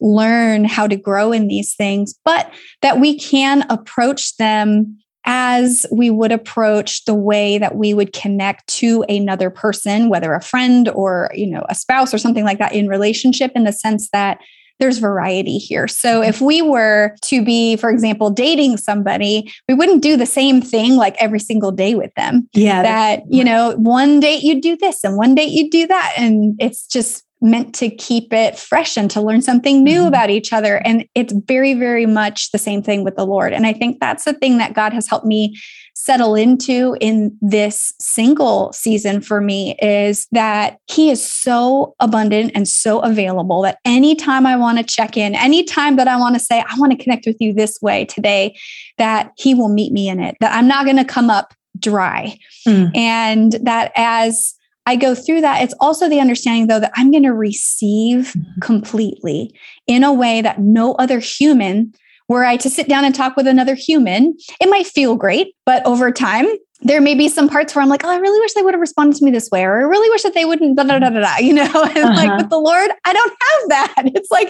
learn 0.00 0.64
how 0.64 0.86
to 0.86 0.96
grow 0.96 1.30
in 1.30 1.46
these 1.46 1.74
things 1.74 2.14
but 2.24 2.52
that 2.82 2.98
we 2.98 3.18
can 3.18 3.64
approach 3.70 4.36
them 4.36 4.98
as 5.24 5.86
we 5.92 6.10
would 6.10 6.32
approach 6.32 7.04
the 7.04 7.14
way 7.14 7.58
that 7.58 7.76
we 7.76 7.92
would 7.92 8.12
connect 8.12 8.66
to 8.66 9.04
another 9.08 9.50
person 9.50 10.08
whether 10.08 10.32
a 10.32 10.40
friend 10.40 10.88
or 10.90 11.30
you 11.34 11.46
know 11.46 11.64
a 11.68 11.74
spouse 11.74 12.14
or 12.14 12.18
something 12.18 12.44
like 12.44 12.58
that 12.58 12.74
in 12.74 12.88
relationship 12.88 13.52
in 13.54 13.64
the 13.64 13.72
sense 13.72 14.08
that 14.10 14.38
there's 14.80 14.98
variety 14.98 15.58
here. 15.58 15.86
So 15.86 16.20
mm-hmm. 16.20 16.30
if 16.30 16.40
we 16.40 16.62
were 16.62 17.14
to 17.22 17.44
be, 17.44 17.76
for 17.76 17.90
example, 17.90 18.30
dating 18.30 18.78
somebody, 18.78 19.52
we 19.68 19.74
wouldn't 19.74 20.02
do 20.02 20.16
the 20.16 20.26
same 20.26 20.60
thing 20.60 20.96
like 20.96 21.14
every 21.20 21.38
single 21.38 21.70
day 21.70 21.94
with 21.94 22.12
them. 22.14 22.48
Yeah. 22.54 22.82
That, 22.82 23.22
you 23.28 23.44
know, 23.44 23.76
one 23.76 24.20
date 24.20 24.42
you'd 24.42 24.62
do 24.62 24.76
this 24.76 25.04
and 25.04 25.16
one 25.16 25.34
date 25.34 25.50
you'd 25.50 25.70
do 25.70 25.86
that. 25.86 26.14
And 26.16 26.56
it's 26.58 26.86
just 26.86 27.24
meant 27.40 27.74
to 27.76 27.90
keep 27.90 28.32
it 28.32 28.58
fresh 28.58 28.96
and 28.96 29.10
to 29.10 29.20
learn 29.20 29.42
something 29.42 29.82
new 29.82 30.00
mm-hmm. 30.00 30.08
about 30.08 30.30
each 30.30 30.52
other. 30.52 30.76
And 30.84 31.06
it's 31.14 31.32
very, 31.32 31.74
very 31.74 32.06
much 32.06 32.50
the 32.52 32.58
same 32.58 32.82
thing 32.82 33.04
with 33.04 33.16
the 33.16 33.26
Lord. 33.26 33.52
And 33.52 33.66
I 33.66 33.72
think 33.72 34.00
that's 34.00 34.24
the 34.24 34.34
thing 34.34 34.58
that 34.58 34.74
God 34.74 34.92
has 34.92 35.08
helped 35.08 35.26
me 35.26 35.56
settle 35.94 36.34
into 36.34 36.96
in 37.00 37.36
this 37.42 37.92
single 38.00 38.72
season 38.72 39.20
for 39.20 39.40
me 39.40 39.76
is 39.82 40.26
that 40.32 40.78
he 40.86 41.10
is 41.10 41.30
so 41.30 41.94
abundant 42.00 42.52
and 42.54 42.66
so 42.66 43.00
available 43.00 43.62
that 43.62 43.78
anytime 43.84 44.46
I 44.46 44.56
want 44.56 44.78
to 44.78 44.84
check 44.84 45.16
in, 45.16 45.34
anytime 45.34 45.96
that 45.96 46.08
I 46.08 46.16
want 46.16 46.36
to 46.36 46.40
say, 46.40 46.60
I 46.60 46.78
want 46.78 46.92
to 46.92 47.02
connect 47.02 47.26
with 47.26 47.36
you 47.38 47.52
this 47.52 47.80
way 47.82 48.06
today, 48.06 48.56
that 48.96 49.32
he 49.36 49.54
will 49.54 49.68
meet 49.68 49.92
me 49.92 50.08
in 50.08 50.20
it, 50.20 50.36
that 50.40 50.54
I'm 50.54 50.68
not 50.68 50.84
going 50.84 50.96
to 50.96 51.04
come 51.04 51.28
up 51.28 51.52
dry. 51.78 52.36
Mm. 52.66 52.96
And 52.96 53.52
that 53.62 53.92
as 53.94 54.54
I 54.86 54.96
go 54.96 55.14
through 55.14 55.42
that. 55.42 55.62
It's 55.62 55.74
also 55.80 56.08
the 56.08 56.20
understanding, 56.20 56.66
though, 56.66 56.80
that 56.80 56.92
I'm 56.94 57.10
going 57.10 57.22
to 57.24 57.34
receive 57.34 58.32
mm-hmm. 58.32 58.60
completely 58.60 59.54
in 59.86 60.04
a 60.04 60.12
way 60.12 60.42
that 60.42 60.60
no 60.60 60.94
other 60.94 61.18
human, 61.18 61.92
were 62.28 62.44
I 62.44 62.56
to 62.58 62.70
sit 62.70 62.88
down 62.88 63.04
and 63.04 63.14
talk 63.14 63.36
with 63.36 63.46
another 63.46 63.74
human, 63.74 64.36
it 64.60 64.70
might 64.70 64.86
feel 64.86 65.16
great, 65.16 65.54
but 65.66 65.84
over 65.84 66.12
time, 66.12 66.46
there 66.82 67.00
may 67.00 67.14
be 67.14 67.28
some 67.28 67.48
parts 67.48 67.74
where 67.74 67.82
I'm 67.82 67.88
like, 67.88 68.04
oh, 68.04 68.10
I 68.10 68.16
really 68.16 68.40
wish 68.40 68.54
they 68.54 68.62
would 68.62 68.72
have 68.72 68.80
responded 68.80 69.18
to 69.18 69.24
me 69.24 69.30
this 69.30 69.50
way, 69.50 69.64
or 69.64 69.76
I 69.76 69.82
really 69.82 70.08
wish 70.10 70.22
that 70.22 70.34
they 70.34 70.44
wouldn't, 70.44 70.76
da 70.76 70.84
da 70.84 70.98
da 70.98 71.10
da, 71.10 71.20
da 71.20 71.36
you 71.38 71.52
know? 71.52 71.62
And 71.74 71.98
uh-huh. 71.98 72.14
like 72.14 72.38
with 72.38 72.48
the 72.48 72.58
Lord, 72.58 72.90
I 73.04 73.12
don't 73.12 73.30
have 73.30 73.68
that. 73.68 73.94
It's 74.14 74.30
like, 74.30 74.48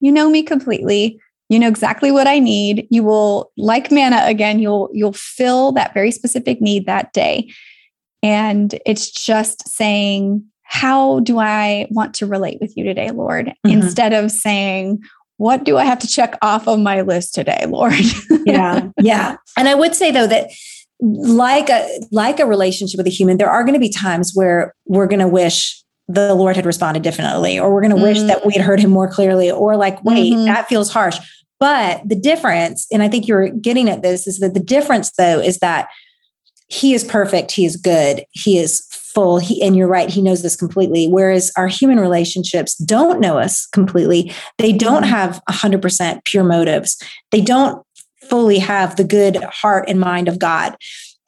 you 0.00 0.12
know 0.12 0.28
me 0.28 0.42
completely. 0.42 1.18
You 1.48 1.58
know 1.58 1.68
exactly 1.68 2.12
what 2.12 2.28
I 2.28 2.38
need. 2.38 2.86
You 2.90 3.02
will, 3.02 3.50
like 3.56 3.90
manna 3.90 4.22
again, 4.24 4.60
you'll 4.60 4.88
you'll 4.92 5.14
fill 5.14 5.72
that 5.72 5.92
very 5.92 6.12
specific 6.12 6.60
need 6.60 6.86
that 6.86 7.12
day. 7.12 7.50
And 8.22 8.78
it's 8.86 9.10
just 9.10 9.68
saying, 9.68 10.44
How 10.62 11.20
do 11.20 11.38
I 11.38 11.86
want 11.90 12.14
to 12.14 12.26
relate 12.26 12.58
with 12.60 12.76
you 12.76 12.84
today, 12.84 13.10
Lord? 13.10 13.46
Mm-hmm. 13.46 13.70
Instead 13.70 14.12
of 14.12 14.30
saying, 14.30 15.00
What 15.36 15.64
do 15.64 15.76
I 15.76 15.84
have 15.84 15.98
to 16.00 16.06
check 16.06 16.36
off 16.42 16.68
of 16.68 16.78
my 16.78 17.02
list 17.02 17.34
today, 17.34 17.64
Lord? 17.66 17.94
yeah. 18.44 18.88
Yeah. 19.00 19.36
And 19.56 19.68
I 19.68 19.74
would 19.74 19.94
say, 19.94 20.10
though, 20.10 20.26
that 20.26 20.50
like 21.00 21.70
a 21.70 22.00
like 22.12 22.40
a 22.40 22.46
relationship 22.46 22.98
with 22.98 23.06
a 23.06 23.10
human 23.10 23.38
there 23.38 23.50
are 23.50 23.62
going 23.62 23.74
to 23.74 23.80
be 23.80 23.88
times 23.88 24.32
where 24.34 24.74
we're 24.84 25.06
going 25.06 25.20
to 25.20 25.28
wish 25.28 25.82
the 26.08 26.34
lord 26.34 26.56
had 26.56 26.66
responded 26.66 27.02
differently 27.02 27.58
or 27.58 27.72
we're 27.72 27.80
going 27.80 27.90
to 27.90 27.96
mm-hmm. 27.96 28.04
wish 28.04 28.22
that 28.22 28.44
we 28.44 28.52
had 28.52 28.62
heard 28.62 28.78
him 28.78 28.90
more 28.90 29.10
clearly 29.10 29.50
or 29.50 29.76
like 29.76 30.02
wait 30.04 30.34
mm-hmm. 30.34 30.44
that 30.44 30.68
feels 30.68 30.92
harsh 30.92 31.18
but 31.58 32.06
the 32.06 32.14
difference 32.14 32.86
and 32.92 33.02
i 33.02 33.08
think 33.08 33.26
you're 33.26 33.48
getting 33.48 33.88
at 33.88 34.02
this 34.02 34.26
is 34.26 34.40
that 34.40 34.52
the 34.52 34.60
difference 34.60 35.10
though 35.12 35.40
is 35.40 35.58
that 35.58 35.88
he 36.70 36.94
is 36.94 37.04
perfect. 37.04 37.50
He 37.50 37.64
is 37.64 37.76
good. 37.76 38.24
He 38.30 38.58
is 38.58 38.86
full. 38.90 39.38
He, 39.38 39.60
and 39.62 39.76
you're 39.76 39.88
right, 39.88 40.08
he 40.08 40.22
knows 40.22 40.42
this 40.42 40.56
completely. 40.56 41.08
Whereas 41.08 41.50
our 41.56 41.66
human 41.66 41.98
relationships 41.98 42.76
don't 42.76 43.20
know 43.20 43.38
us 43.38 43.66
completely. 43.66 44.32
They 44.58 44.72
don't 44.72 45.02
mm-hmm. 45.02 45.10
have 45.10 45.42
100% 45.48 46.24
pure 46.24 46.44
motives. 46.44 46.96
They 47.32 47.40
don't 47.40 47.84
fully 48.28 48.60
have 48.60 48.96
the 48.96 49.04
good 49.04 49.42
heart 49.44 49.86
and 49.88 49.98
mind 49.98 50.28
of 50.28 50.38
God. 50.38 50.76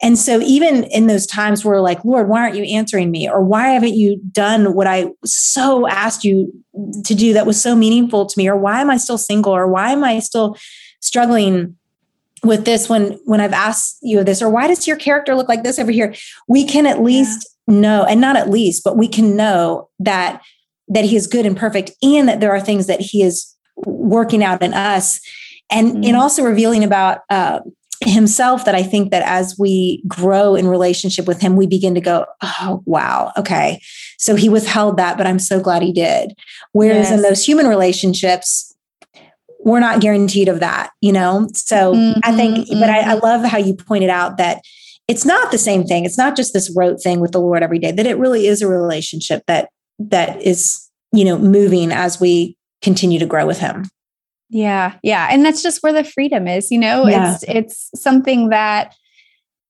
And 0.01 0.17
so, 0.17 0.41
even 0.41 0.83
in 0.85 1.07
those 1.07 1.25
times 1.25 1.63
where, 1.63 1.79
like, 1.79 2.03
Lord, 2.03 2.27
why 2.27 2.41
aren't 2.41 2.57
you 2.57 2.63
answering 2.65 3.09
me? 3.09 3.29
Or 3.29 3.41
why 3.41 3.69
haven't 3.69 3.95
you 3.95 4.19
done 4.31 4.73
what 4.73 4.85
I 4.85 5.07
so 5.23 5.87
asked 5.87 6.25
you 6.25 6.51
to 7.05 7.15
do 7.15 7.31
that 7.33 7.45
was 7.45 7.61
so 7.61 7.73
meaningful 7.73 8.25
to 8.25 8.37
me? 8.37 8.49
Or 8.49 8.57
why 8.57 8.81
am 8.81 8.89
I 8.89 8.97
still 8.97 9.17
single? 9.17 9.55
Or 9.55 9.67
why 9.67 9.91
am 9.91 10.03
I 10.03 10.19
still 10.19 10.57
struggling? 10.99 11.77
With 12.43 12.65
this 12.65 12.89
when 12.89 13.13
when 13.25 13.39
i've 13.39 13.53
asked 13.53 13.97
you 14.01 14.23
this 14.23 14.41
or 14.41 14.49
why 14.49 14.67
does 14.67 14.87
your 14.87 14.97
character 14.97 15.35
look 15.35 15.49
like 15.49 15.63
this 15.63 15.79
over 15.79 15.91
here 15.91 16.13
we 16.47 16.65
can 16.65 16.85
at 16.85 17.01
least 17.01 17.49
yeah. 17.67 17.79
know 17.79 18.03
and 18.03 18.19
not 18.19 18.35
at 18.35 18.49
least 18.49 18.83
but 18.83 18.97
we 18.97 19.07
can 19.07 19.35
know 19.35 19.89
that 19.99 20.41
that 20.87 21.05
he 21.05 21.15
is 21.15 21.27
good 21.27 21.45
and 21.45 21.57
perfect 21.57 21.91
and 22.01 22.27
that 22.27 22.39
there 22.39 22.51
are 22.51 22.59
things 22.59 22.87
that 22.87 22.99
he 22.99 23.23
is 23.23 23.55
working 23.85 24.43
out 24.43 24.61
in 24.61 24.73
us 24.73 25.19
and 25.71 25.93
mm-hmm. 25.93 26.03
and 26.03 26.15
also 26.15 26.43
revealing 26.43 26.83
about 26.83 27.19
uh, 27.29 27.59
himself 28.05 28.65
that 28.65 28.75
I 28.75 28.83
think 28.83 29.11
that 29.11 29.23
as 29.23 29.55
we 29.57 30.03
grow 30.07 30.55
in 30.55 30.67
relationship 30.67 31.25
with 31.25 31.41
him, 31.41 31.55
we 31.55 31.67
begin 31.67 31.95
to 31.95 32.01
go, 32.01 32.25
oh, 32.41 32.83
wow, 32.85 33.31
okay. 33.37 33.81
So 34.17 34.35
he 34.35 34.49
withheld 34.49 34.97
that, 34.97 35.17
but 35.17 35.27
I'm 35.27 35.39
so 35.39 35.59
glad 35.59 35.81
he 35.81 35.93
did. 35.93 36.33
Whereas 36.71 37.09
yes. 37.09 37.11
in 37.11 37.21
those 37.21 37.45
human 37.45 37.67
relationships, 37.67 38.72
we're 39.63 39.79
not 39.79 40.01
guaranteed 40.01 40.49
of 40.49 40.59
that, 40.59 40.91
you 41.01 41.11
know? 41.11 41.47
So 41.53 41.93
mm-hmm, 41.93 42.19
I 42.23 42.35
think, 42.35 42.67
mm-hmm. 42.67 42.79
but 42.79 42.89
I, 42.89 43.11
I 43.11 43.13
love 43.15 43.45
how 43.45 43.57
you 43.57 43.73
pointed 43.73 44.09
out 44.09 44.37
that 44.37 44.61
it's 45.07 45.25
not 45.25 45.51
the 45.51 45.57
same 45.57 45.83
thing. 45.83 46.05
It's 46.05 46.17
not 46.17 46.35
just 46.35 46.53
this 46.53 46.73
rote 46.75 47.01
thing 47.01 47.19
with 47.19 47.31
the 47.31 47.41
Lord 47.41 47.63
every 47.63 47.79
day, 47.79 47.91
that 47.91 48.05
it 48.05 48.17
really 48.17 48.47
is 48.47 48.61
a 48.61 48.67
relationship 48.67 49.43
that 49.47 49.69
that 49.99 50.41
is, 50.41 50.89
you 51.11 51.25
know, 51.25 51.37
moving 51.37 51.91
as 51.91 52.19
we 52.19 52.57
continue 52.81 53.19
to 53.19 53.25
grow 53.25 53.45
with 53.45 53.59
him. 53.59 53.85
Yeah. 54.49 54.95
Yeah. 55.01 55.27
And 55.31 55.45
that's 55.45 55.63
just 55.63 55.81
where 55.81 55.93
the 55.93 56.03
freedom 56.03 56.47
is, 56.47 56.69
you 56.69 56.77
know, 56.77 57.07
yeah. 57.07 57.33
it's 57.33 57.43
it's 57.47 57.89
something 58.01 58.49
that 58.49 58.93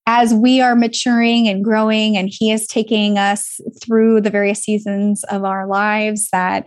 as 0.06 0.34
we 0.34 0.60
are 0.60 0.76
maturing 0.76 1.48
and 1.48 1.64
growing 1.64 2.18
and 2.18 2.30
he 2.32 2.52
is 2.52 2.68
taking 2.68 3.18
us 3.18 3.62
through 3.82 4.22
the 4.22 4.30
various 4.30 4.60
seasons 4.60 5.24
of 5.26 5.46
our 5.46 5.68
lives 5.68 6.30
that 6.32 6.66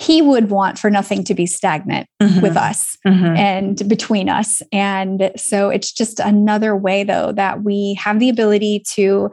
he 0.00 0.22
would 0.22 0.50
want 0.50 0.78
for 0.78 0.90
nothing 0.90 1.22
to 1.24 1.34
be 1.34 1.46
stagnant 1.46 2.08
mm-hmm. 2.22 2.40
with 2.40 2.56
us 2.56 2.96
mm-hmm. 3.06 3.36
and 3.36 3.88
between 3.88 4.28
us 4.28 4.62
and 4.72 5.30
so 5.36 5.68
it's 5.68 5.92
just 5.92 6.18
another 6.20 6.74
way 6.74 7.04
though 7.04 7.32
that 7.32 7.62
we 7.62 7.94
have 8.00 8.18
the 8.18 8.30
ability 8.30 8.82
to 8.92 9.30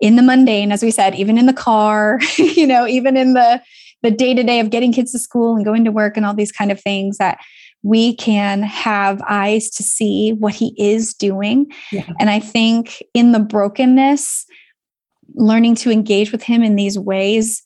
in 0.00 0.16
the 0.16 0.22
mundane 0.22 0.72
as 0.72 0.82
we 0.82 0.90
said 0.90 1.14
even 1.14 1.38
in 1.38 1.46
the 1.46 1.52
car 1.52 2.18
you 2.38 2.66
know 2.66 2.86
even 2.86 3.16
in 3.16 3.34
the 3.34 3.60
the 4.02 4.10
day 4.10 4.34
to 4.34 4.42
day 4.42 4.60
of 4.60 4.70
getting 4.70 4.92
kids 4.92 5.12
to 5.12 5.18
school 5.18 5.54
and 5.56 5.64
going 5.64 5.84
to 5.84 5.92
work 5.92 6.16
and 6.16 6.24
all 6.24 6.34
these 6.34 6.52
kind 6.52 6.70
of 6.70 6.80
things 6.80 7.18
that 7.18 7.38
we 7.82 8.14
can 8.16 8.62
have 8.62 9.20
eyes 9.28 9.70
to 9.70 9.82
see 9.82 10.32
what 10.32 10.54
he 10.54 10.74
is 10.76 11.14
doing. 11.14 11.66
Yeah. 11.92 12.10
And 12.18 12.30
I 12.30 12.40
think 12.40 13.02
in 13.14 13.32
the 13.32 13.38
brokenness, 13.38 14.44
learning 15.34 15.76
to 15.76 15.90
engage 15.90 16.32
with 16.32 16.42
him 16.42 16.62
in 16.62 16.76
these 16.76 16.98
ways 16.98 17.65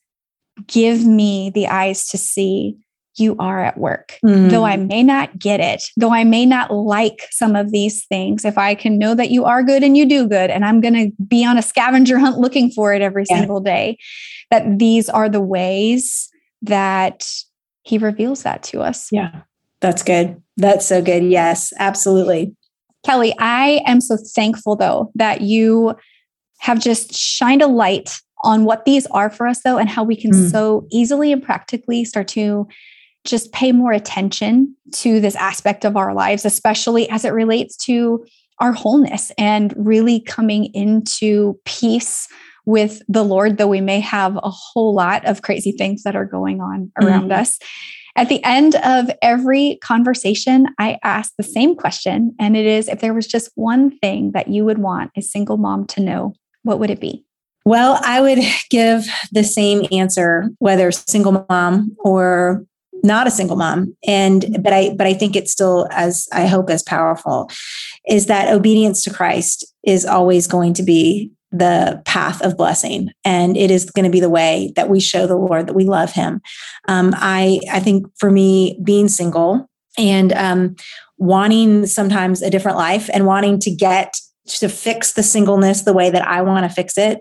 give 0.66 1.04
me 1.06 1.50
the 1.50 1.66
eyes 1.68 2.08
to 2.08 2.18
see 2.18 2.76
you 3.16 3.36
are 3.38 3.62
at 3.62 3.76
work. 3.76 4.18
Mm. 4.24 4.50
Though 4.50 4.64
I 4.64 4.76
may 4.76 5.02
not 5.02 5.38
get 5.38 5.61
it, 5.61 5.82
though 5.96 6.12
I 6.12 6.24
may 6.24 6.46
not 6.46 6.72
like 6.72 7.26
some 7.30 7.56
of 7.56 7.72
these 7.72 8.06
things, 8.06 8.44
if 8.44 8.56
I 8.56 8.74
can 8.74 8.98
know 8.98 9.14
that 9.14 9.30
you 9.30 9.44
are 9.44 9.62
good 9.62 9.82
and 9.82 9.96
you 9.96 10.06
do 10.06 10.26
good, 10.26 10.50
and 10.50 10.64
I'm 10.64 10.80
going 10.80 10.94
to 10.94 11.12
be 11.24 11.44
on 11.44 11.58
a 11.58 11.62
scavenger 11.62 12.18
hunt 12.18 12.38
looking 12.38 12.70
for 12.70 12.94
it 12.94 13.02
every 13.02 13.24
yeah. 13.28 13.38
single 13.38 13.61
day, 13.61 13.98
that 14.50 14.78
these 14.78 15.08
are 15.08 15.28
the 15.28 15.40
ways 15.40 16.28
that 16.62 17.28
he 17.82 17.98
reveals 17.98 18.42
that 18.42 18.62
to 18.64 18.80
us. 18.80 19.08
Yeah. 19.11 19.42
That's 19.80 20.02
good. 20.02 20.40
That's 20.56 20.86
so 20.86 21.02
good. 21.02 21.24
Yes, 21.24 21.72
absolutely. 21.78 22.54
Kelly, 23.04 23.34
I 23.38 23.80
am 23.86 24.00
so 24.00 24.18
thankful 24.34 24.76
though 24.76 25.11
that 25.14 25.40
you 25.40 25.94
have 26.58 26.78
just 26.78 27.14
shined 27.14 27.62
a 27.62 27.66
light 27.66 28.20
on 28.43 28.64
what 28.64 28.84
these 28.84 29.07
are 29.07 29.30
for 29.30 29.47
us 29.47 29.61
though 29.62 29.78
and 29.78 29.88
how 29.88 30.03
we 30.03 30.16
can 30.16 30.30
mm. 30.30 30.51
so 30.51 30.86
easily 30.91 31.32
and 31.32 31.43
practically 31.43 32.05
start 32.05 32.28
to 32.28 32.66
just 33.24 33.53
pay 33.53 33.70
more 33.70 33.93
attention 33.93 34.74
to 34.93 35.20
this 35.20 35.36
aspect 35.36 35.84
of 35.84 35.97
our 35.97 36.14
lives 36.14 36.45
especially 36.45 37.09
as 37.11 37.24
it 37.24 37.30
relates 37.30 37.76
to 37.76 38.24
our 38.61 38.72
wholeness 38.72 39.32
and 39.38 39.74
really 39.76 40.20
coming 40.20 40.66
into 40.74 41.59
peace 41.64 42.28
with 42.66 43.03
the 43.09 43.24
Lord 43.24 43.59
though 43.59 43.66
we 43.66 43.80
may 43.80 44.01
have 44.01 44.36
a 44.36 44.51
whole 44.51 44.95
lot 44.95 45.24
of 45.26 45.43
crazy 45.43 45.72
things 45.72 46.03
that 46.03 46.16
are 46.16 46.26
going 46.26 46.61
on 46.61 46.93
around 47.01 47.30
mm. 47.30 47.38
us. 47.38 47.59
At 48.16 48.28
the 48.28 48.43
end 48.45 48.74
of 48.76 49.11
every 49.22 49.78
conversation, 49.82 50.66
I 50.78 50.99
ask 51.03 51.32
the 51.36 51.45
same 51.45 51.76
question, 51.76 52.34
and 52.41 52.57
it 52.57 52.66
is 52.66 52.88
if 52.88 53.01
there 53.01 53.14
was 53.14 53.26
just 53.26 53.51
one 53.55 53.97
thing 53.99 54.32
that 54.32 54.49
you 54.49 54.64
would 54.64 54.78
want 54.78 55.12
a 55.16 55.22
single 55.22 55.57
mom 55.57 55.86
to 55.88 56.01
know, 56.01 56.34
what 56.62 56.80
would 56.80 56.91
it 56.91 57.01
be? 57.01 57.24
Well, 57.70 58.00
I 58.02 58.20
would 58.20 58.40
give 58.68 59.06
the 59.30 59.44
same 59.44 59.86
answer, 59.92 60.50
whether 60.58 60.90
single 60.90 61.46
mom 61.48 61.96
or 62.00 62.64
not 63.04 63.28
a 63.28 63.30
single 63.30 63.54
mom. 63.54 63.96
And 64.08 64.60
but 64.60 64.72
i 64.72 64.92
but 64.92 65.06
i 65.06 65.14
think 65.14 65.36
it's 65.36 65.52
still 65.52 65.86
as 65.92 66.26
i 66.32 66.46
hope 66.46 66.68
as 66.68 66.82
powerful 66.82 67.48
is 68.08 68.26
that 68.26 68.52
obedience 68.52 69.04
to 69.04 69.14
christ 69.14 69.64
is 69.84 70.04
always 70.04 70.48
going 70.48 70.74
to 70.74 70.82
be 70.82 71.30
the 71.52 72.02
path 72.04 72.42
of 72.42 72.56
blessing. 72.56 73.10
And 73.24 73.56
it 73.56 73.70
is 73.70 73.88
going 73.88 74.04
to 74.04 74.10
be 74.10 74.20
the 74.20 74.28
way 74.28 74.72
that 74.74 74.88
we 74.88 74.98
show 74.98 75.28
the 75.28 75.36
lord 75.36 75.68
that 75.68 75.74
we 75.74 75.84
love 75.84 76.10
him. 76.10 76.40
Um, 76.88 77.14
i 77.14 77.60
i 77.70 77.78
think 77.78 78.04
for 78.18 78.32
me 78.32 78.80
being 78.82 79.06
single 79.06 79.70
and 79.96 80.32
um, 80.32 80.74
wanting 81.18 81.86
sometimes 81.86 82.42
a 82.42 82.50
different 82.50 82.78
life 82.78 83.08
and 83.14 83.26
wanting 83.26 83.60
to 83.60 83.70
get 83.70 84.16
to 84.46 84.68
fix 84.68 85.12
the 85.12 85.22
singleness 85.22 85.82
the 85.82 85.92
way 85.92 86.10
that 86.10 86.26
i 86.26 86.42
want 86.42 86.64
to 86.64 86.74
fix 86.74 86.98
it 86.98 87.20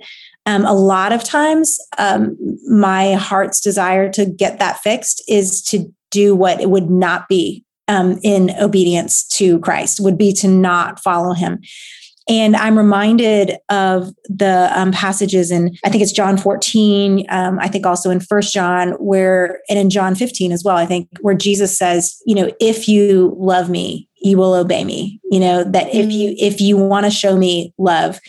um, 0.50 0.66
a 0.66 0.74
lot 0.74 1.12
of 1.12 1.24
times 1.24 1.78
um, 1.97 2.38
my 2.68 3.14
heart's 3.14 3.60
desire 3.60 4.12
to 4.12 4.26
get 4.26 4.60
that 4.60 4.80
fixed 4.80 5.24
is 5.28 5.62
to 5.64 5.86
do 6.12 6.36
what 6.36 6.60
it 6.60 6.70
would 6.70 6.89
not 6.89 7.28
be 7.28 7.64
um, 7.88 8.20
in 8.24 8.52
obedience 8.60 9.28
to 9.28 9.60
christ 9.60 10.00
would 10.00 10.18
be 10.18 10.34
to 10.34 10.47
not 10.47 11.00
follow 11.00 11.34
him 11.34 11.60
and 12.30 12.56
I'm 12.56 12.78
reminded 12.78 13.58
of 13.70 14.14
the 14.26 14.70
um, 14.76 14.91
passages 14.91 15.50
in, 15.50 15.76
I 15.84 15.89
think 15.89 16.04
it's 16.04 16.12
John 16.12 16.38
14, 16.38 17.26
um, 17.30 17.58
I 17.60 17.68
think 17.68 17.88
also 17.88 18.12
in 18.12 18.20
First 18.20 18.54
John, 18.54 18.91
where, 19.00 19.60
and 19.68 19.80
in 19.80 19.89
John 19.89 20.14
15 20.14 20.52
as 20.52 20.64
well, 20.64 20.78
I 20.78 20.86
think, 20.86 21.10
where 21.22 21.34
Jesus 21.34 21.76
says, 21.76 22.22
you 22.28 22.36
know, 22.36 22.52
if 22.60 22.88
you 22.88 23.36
love 23.39 23.68
me, 23.72 24.08
you 24.22 24.38
will 24.38 24.54
obey 24.54 24.84
me. 24.84 25.20
You 25.32 25.39
know, 25.39 25.64
that 25.64 25.88
if 25.88 26.06
mm. 26.06 26.12
you, 26.12 26.36
if 26.38 26.62
you 26.62 26.78
want 26.78 27.08
to 27.08 27.12
show 27.12 27.36
me 27.36 27.74
love, 27.80 28.20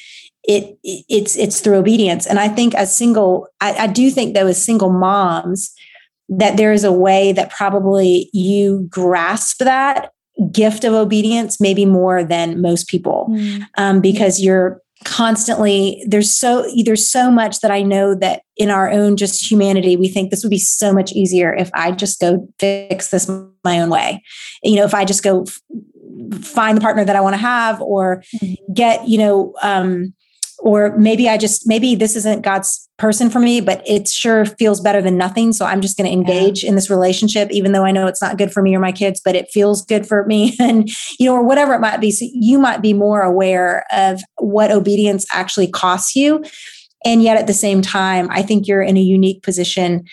it 0.50 0.78
it's 0.82 1.36
it's 1.36 1.60
through 1.60 1.76
obedience. 1.76 2.26
And 2.26 2.40
I 2.40 2.48
think 2.48 2.74
as 2.74 2.94
single, 2.94 3.46
I, 3.60 3.84
I 3.84 3.86
do 3.86 4.10
think 4.10 4.34
though 4.34 4.48
as 4.48 4.62
single 4.62 4.90
moms, 4.90 5.72
that 6.28 6.56
there 6.56 6.72
is 6.72 6.82
a 6.82 6.92
way 6.92 7.32
that 7.32 7.50
probably 7.50 8.28
you 8.32 8.86
grasp 8.90 9.58
that 9.58 10.12
gift 10.50 10.84
of 10.84 10.94
obedience 10.94 11.60
maybe 11.60 11.84
more 11.84 12.24
than 12.24 12.60
most 12.60 12.88
people 12.88 13.28
mm. 13.30 13.62
um, 13.76 14.00
because 14.00 14.40
you're 14.40 14.80
constantly 15.04 16.02
there's 16.06 16.34
so 16.34 16.66
there's 16.84 17.10
so 17.10 17.30
much 17.30 17.60
that 17.60 17.70
i 17.70 17.82
know 17.82 18.14
that 18.14 18.42
in 18.56 18.70
our 18.70 18.90
own 18.90 19.16
just 19.16 19.50
humanity 19.50 19.96
we 19.96 20.08
think 20.08 20.30
this 20.30 20.42
would 20.42 20.50
be 20.50 20.58
so 20.58 20.92
much 20.92 21.12
easier 21.12 21.54
if 21.54 21.70
i 21.74 21.90
just 21.90 22.20
go 22.20 22.46
fix 22.58 23.08
this 23.10 23.30
my 23.64 23.80
own 23.80 23.90
way 23.90 24.22
you 24.62 24.76
know 24.76 24.84
if 24.84 24.94
i 24.94 25.04
just 25.04 25.22
go 25.22 25.42
f- 25.42 25.60
find 26.42 26.76
the 26.76 26.82
partner 26.82 27.04
that 27.04 27.16
i 27.16 27.20
want 27.20 27.34
to 27.34 27.40
have 27.40 27.80
or 27.80 28.22
mm-hmm. 28.42 28.72
get 28.72 29.06
you 29.08 29.18
know 29.18 29.54
um 29.62 30.14
or 30.60 30.96
maybe 30.96 31.28
I 31.28 31.38
just 31.38 31.66
maybe 31.66 31.94
this 31.94 32.16
isn't 32.16 32.42
God's 32.42 32.88
person 32.98 33.30
for 33.30 33.40
me, 33.40 33.60
but 33.60 33.82
it 33.86 34.08
sure 34.08 34.44
feels 34.44 34.80
better 34.80 35.00
than 35.00 35.16
nothing. 35.16 35.52
So 35.52 35.64
I'm 35.64 35.80
just 35.80 35.96
going 35.96 36.06
to 36.06 36.12
engage 36.12 36.62
yeah. 36.62 36.68
in 36.68 36.74
this 36.74 36.90
relationship, 36.90 37.50
even 37.50 37.72
though 37.72 37.84
I 37.84 37.92
know 37.92 38.06
it's 38.06 38.20
not 38.20 38.36
good 38.36 38.52
for 38.52 38.62
me 38.62 38.76
or 38.76 38.80
my 38.80 38.92
kids, 38.92 39.22
but 39.24 39.34
it 39.34 39.48
feels 39.50 39.84
good 39.84 40.06
for 40.06 40.24
me, 40.26 40.54
and 40.60 40.90
you 41.18 41.26
know, 41.26 41.34
or 41.34 41.42
whatever 41.42 41.74
it 41.74 41.80
might 41.80 42.00
be. 42.00 42.10
So 42.10 42.26
you 42.32 42.58
might 42.58 42.82
be 42.82 42.92
more 42.92 43.22
aware 43.22 43.84
of 43.90 44.22
what 44.36 44.70
obedience 44.70 45.26
actually 45.32 45.68
costs 45.68 46.14
you, 46.14 46.44
and 47.04 47.22
yet 47.22 47.38
at 47.38 47.46
the 47.46 47.54
same 47.54 47.80
time, 47.82 48.28
I 48.30 48.42
think 48.42 48.68
you're 48.68 48.82
in 48.82 48.96
a 48.96 49.02
unique 49.02 49.42
position 49.42 50.04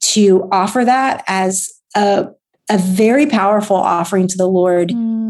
to 0.00 0.48
offer 0.52 0.84
that 0.84 1.24
as 1.26 1.70
a 1.96 2.28
a 2.70 2.78
very 2.78 3.26
powerful 3.26 3.76
offering 3.76 4.28
to 4.28 4.36
the 4.36 4.48
Lord. 4.48 4.90
Mm 4.90 5.24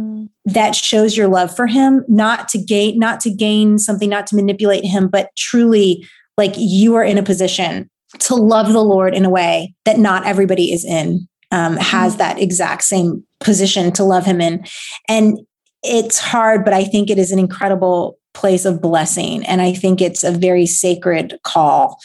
that 0.44 0.74
shows 0.74 1.16
your 1.16 1.28
love 1.28 1.54
for 1.54 1.66
him 1.66 2.04
not 2.06 2.48
to 2.48 2.58
gain 2.58 2.98
not 2.98 3.20
to 3.20 3.30
gain 3.30 3.78
something 3.78 4.10
not 4.10 4.26
to 4.26 4.36
manipulate 4.36 4.84
him 4.84 5.08
but 5.08 5.30
truly 5.36 6.06
like 6.36 6.52
you 6.56 6.94
are 6.94 7.04
in 7.04 7.18
a 7.18 7.22
position 7.22 7.88
to 8.18 8.34
love 8.34 8.72
the 8.72 8.82
lord 8.82 9.14
in 9.14 9.24
a 9.24 9.30
way 9.30 9.74
that 9.84 9.98
not 9.98 10.26
everybody 10.26 10.72
is 10.72 10.84
in 10.84 11.26
um, 11.50 11.76
has 11.76 12.12
mm-hmm. 12.12 12.18
that 12.18 12.38
exact 12.38 12.82
same 12.82 13.24
position 13.40 13.90
to 13.92 14.04
love 14.04 14.24
him 14.24 14.40
in 14.40 14.64
and 15.08 15.38
it's 15.82 16.18
hard 16.18 16.64
but 16.64 16.74
i 16.74 16.84
think 16.84 17.08
it 17.08 17.18
is 17.18 17.32
an 17.32 17.38
incredible 17.38 18.18
place 18.34 18.64
of 18.64 18.82
blessing. 18.82 19.46
And 19.46 19.62
I 19.62 19.72
think 19.72 20.02
it's 20.02 20.24
a 20.24 20.32
very 20.32 20.66
sacred 20.66 21.38
call 21.44 21.98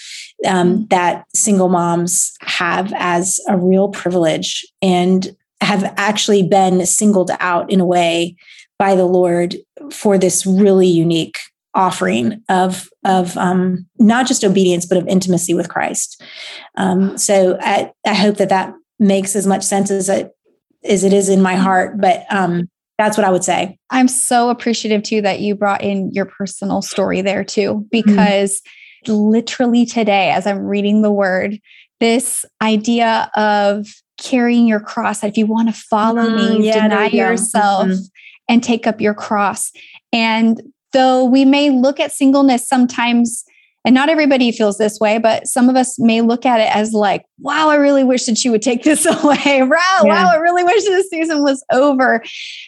um, 0.48 0.74
mm-hmm. 0.74 0.84
that 0.90 1.26
single 1.36 1.70
moms 1.70 2.34
have 2.42 2.94
as 2.96 3.40
a 3.48 3.58
real 3.58 3.90
privilege 3.90 4.66
and 4.82 5.36
have 5.62 5.94
actually 5.98 6.44
been 6.44 6.86
singled 6.86 7.32
out 7.40 7.70
in 7.72 7.80
a 7.80 7.86
way 7.86 8.36
by 8.78 8.96
the 8.96 9.06
Lord 9.06 9.56
for 9.92 10.18
this 10.18 10.46
really 10.46 10.88
unique 10.88 11.38
offering 11.76 12.42
of 12.50 12.90
of 13.06 13.38
um, 13.38 13.86
not 14.00 14.28
just 14.28 14.44
obedience 14.44 14.86
but 14.86 14.98
of 14.98 15.08
intimacy 15.08 15.54
with 15.54 15.70
Christ. 15.70 16.22
Um, 16.76 17.18
so 17.18 17.58
I, 17.62 17.92
I 18.06 18.14
hope 18.14 18.38
that 18.38 18.50
that 18.50 18.74
makes 19.00 19.36
as 19.36 19.46
much 19.46 19.64
sense 19.64 19.92
as 19.92 20.10
it 20.10 20.32
as 20.84 21.04
it 21.04 21.14
is 21.14 21.30
in 21.30 21.42
my 21.42 21.56
heart. 21.56 22.00
But 22.00 22.26
um, 22.30 22.70
that's 22.98 23.18
what 23.18 23.26
I 23.26 23.32
would 23.32 23.44
say. 23.44 23.78
I'm 23.90 24.08
so 24.08 24.50
appreciative 24.50 25.04
too 25.04 25.22
that 25.22 25.40
you 25.40 25.56
brought 25.56 25.84
in 25.84 26.12
your 26.12 26.26
personal 26.26 26.82
story 26.82 27.22
there 27.22 27.44
too, 27.44 27.74
mm-hmm. 27.74 27.88
because 27.92 28.56
mm-hmm. 28.56 28.70
Literally 29.08 29.86
today, 29.86 30.32
as 30.32 30.46
I'm 30.46 30.66
reading 30.66 31.02
the 31.02 31.12
word, 31.12 31.60
this 32.00 32.46
idea 32.62 33.30
of 33.36 33.88
carrying 34.18 34.68
your 34.68 34.80
cross, 34.80 35.20
that 35.20 35.32
if 35.32 35.38
you 35.38 35.46
want 35.46 35.74
to 35.74 35.82
follow 35.82 36.24
mm-hmm. 36.24 36.60
me, 36.60 36.68
yeah, 36.68 36.88
deny 36.88 37.08
you 37.08 37.20
yourself 37.20 37.88
mm-hmm. 37.88 38.02
and 38.48 38.64
take 38.64 38.88
up 38.88 39.02
your 39.02 39.14
cross. 39.14 39.72
And 40.12 40.62
though 40.92 41.24
we 41.24 41.46
may 41.46 41.70
look 41.70 42.00
at 42.00 42.12
singleness 42.12 42.68
sometimes 42.68 43.44
and 43.86 43.96
not 43.96 44.10
everybody 44.10 44.52
feels 44.52 44.78
this 44.78 45.00
way, 45.00 45.18
but 45.20 45.48
some 45.48 45.70
of 45.70 45.76
us 45.76 45.98
may 45.98 46.22
look 46.22 46.46
at 46.46 46.60
it 46.60 46.76
as 46.76 46.92
like, 46.92 47.26
wow, 47.40 47.70
I 47.70 47.76
really 47.76 48.04
wish 48.04 48.26
that 48.26 48.38
she 48.38 48.50
would 48.50 48.62
take 48.62 48.84
this 48.84 49.06
away. 49.06 49.64
wow, 49.64 50.02
yeah. 50.04 50.04
wow, 50.04 50.32
I 50.32 50.36
really 50.36 50.64
wish 50.64 50.84
this 50.84 51.10
season 51.10 51.42
was 51.42 51.64
over. 51.72 52.22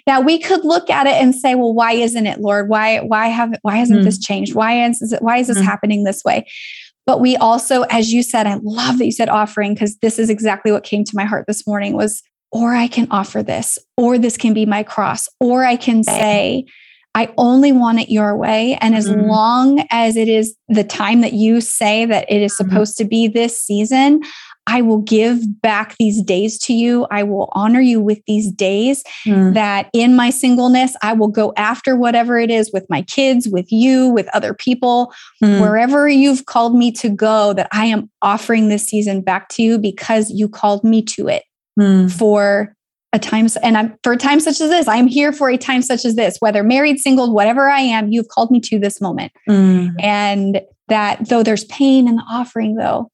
Now 0.08 0.22
we 0.22 0.40
could 0.40 0.64
look 0.64 0.90
at 0.90 1.08
it 1.08 1.14
and 1.14 1.36
say, 1.36 1.56
well, 1.56 1.74
why 1.74 1.94
isn't 1.94 2.28
it, 2.28 2.40
Lord? 2.40 2.70
Why, 2.70 3.00
why 3.00 3.28
have 3.28 3.54
why 3.62 3.78
hasn't 3.78 4.02
mm. 4.02 4.04
this 4.06 4.20
changed? 4.20 4.56
Why 4.56 4.86
is, 4.86 5.02
is 5.02 5.14
it, 5.14 5.22
why 5.22 5.38
is 5.38 5.48
this 5.48 5.60
mm. 5.60 5.66
happening 5.66 6.04
this 6.04 6.24
way? 6.24 6.46
But 7.06 7.20
we 7.20 7.36
also, 7.36 7.82
as 7.84 8.14
you 8.14 8.24
said, 8.24 8.48
I 8.48 8.60
love 8.62 9.00
that 9.00 9.06
you 9.06 9.12
said 9.12 9.28
offering 9.28 9.74
because 9.74 9.98
this 9.98 10.20
is 10.20 10.30
exactly 10.30 10.72
what 10.72 10.84
came 10.84 11.04
to 11.04 11.16
my 11.16 11.26
heart 11.26 11.46
this 11.48 11.66
morning 11.68 11.96
was, 11.96 12.22
or 12.52 12.74
I 12.74 12.88
can 12.88 13.08
offer 13.12 13.42
this, 13.42 13.80
or 13.98 14.18
this 14.18 14.38
can 14.38 14.54
be 14.54 14.66
my 14.66 14.84
cross, 14.84 15.28
or 15.40 15.66
I 15.66 15.76
can 15.76 16.04
say, 16.04 16.66
I 17.14 17.34
only 17.38 17.72
want 17.72 18.00
it 18.00 18.10
your 18.10 18.38
way. 18.38 18.78
And 18.80 18.96
as 18.96 19.10
mm-hmm. 19.10 19.28
long 19.28 19.86
as 19.92 20.16
it 20.16 20.30
is 20.30 20.56
the 20.70 20.84
time 20.84 21.22
that 21.22 21.34
you 21.34 21.60
say 21.60 22.06
that 22.06 22.32
it 22.32 22.42
is 22.42 22.54
mm-hmm. 22.54 22.70
supposed 22.70 22.96
mm-hmm. 22.96 23.04
to 23.04 23.10
be 23.10 23.28
this 23.28 23.60
season, 23.60 24.22
I 24.68 24.82
will 24.82 25.00
give 25.00 25.40
back 25.62 25.96
these 25.98 26.22
days 26.22 26.58
to 26.60 26.74
you. 26.74 27.08
I 27.10 27.24
will 27.24 27.50
honor 27.54 27.82
you 27.82 28.00
with 28.00 28.20
these 28.28 28.52
days 28.52 29.04
mm. 29.26 29.54
that 29.54 29.90
in 29.92 30.16
my 30.16 30.30
singleness, 30.30 30.96
I 31.02 31.14
will 31.14 31.28
go 31.30 31.52
after 31.58 31.96
whatever 31.96 32.38
it 32.38 32.52
is 32.52 32.72
with 32.72 32.86
my 32.88 33.02
kids, 33.02 33.50
with 33.50 33.72
you, 33.72 34.10
with 34.10 34.30
other 34.34 34.54
people, 34.54 35.14
mm. 35.44 35.60
wherever 35.60 36.08
you've 36.08 36.46
called 36.46 36.76
me 36.76 36.92
to 36.94 37.10
go, 37.10 37.54
that 37.54 37.70
I 37.72 37.88
am 37.88 38.10
offering 38.22 38.70
this 38.70 38.86
season 38.86 39.22
back 39.22 39.50
to 39.50 39.64
you 39.64 39.80
because 39.80 40.30
you 40.30 40.48
called 40.48 40.84
me 40.84 41.02
to 41.04 41.28
it 41.28 41.44
mm. 41.80 42.12
for 42.12 42.76
a 43.14 43.20
time 43.20 43.48
and 43.62 43.78
I'm 43.78 43.98
for 44.04 44.14
a 44.14 44.18
time 44.18 44.40
such 44.40 44.62
as 44.62 44.70
this. 44.70 44.88
I'm 44.88 45.08
here 45.08 45.34
for 45.34 45.50
a 45.50 45.58
time 45.58 45.82
such 45.82 46.06
as 46.06 46.16
this, 46.16 46.38
whether 46.40 46.64
married, 46.64 47.00
single, 47.00 47.34
whatever 47.34 47.70
I 47.70 47.82
am, 47.82 48.10
you've 48.10 48.30
called 48.30 48.52
me 48.52 48.60
to 48.62 48.80
this 48.80 49.02
moment. 49.02 49.34
Mm. 49.50 49.96
And 50.02 50.62
that 50.88 51.28
though 51.30 51.44
there's 51.44 51.66
pain 51.66 52.08
in 52.08 52.16
the 52.16 52.24
offering 52.30 52.76
though, 52.76 53.12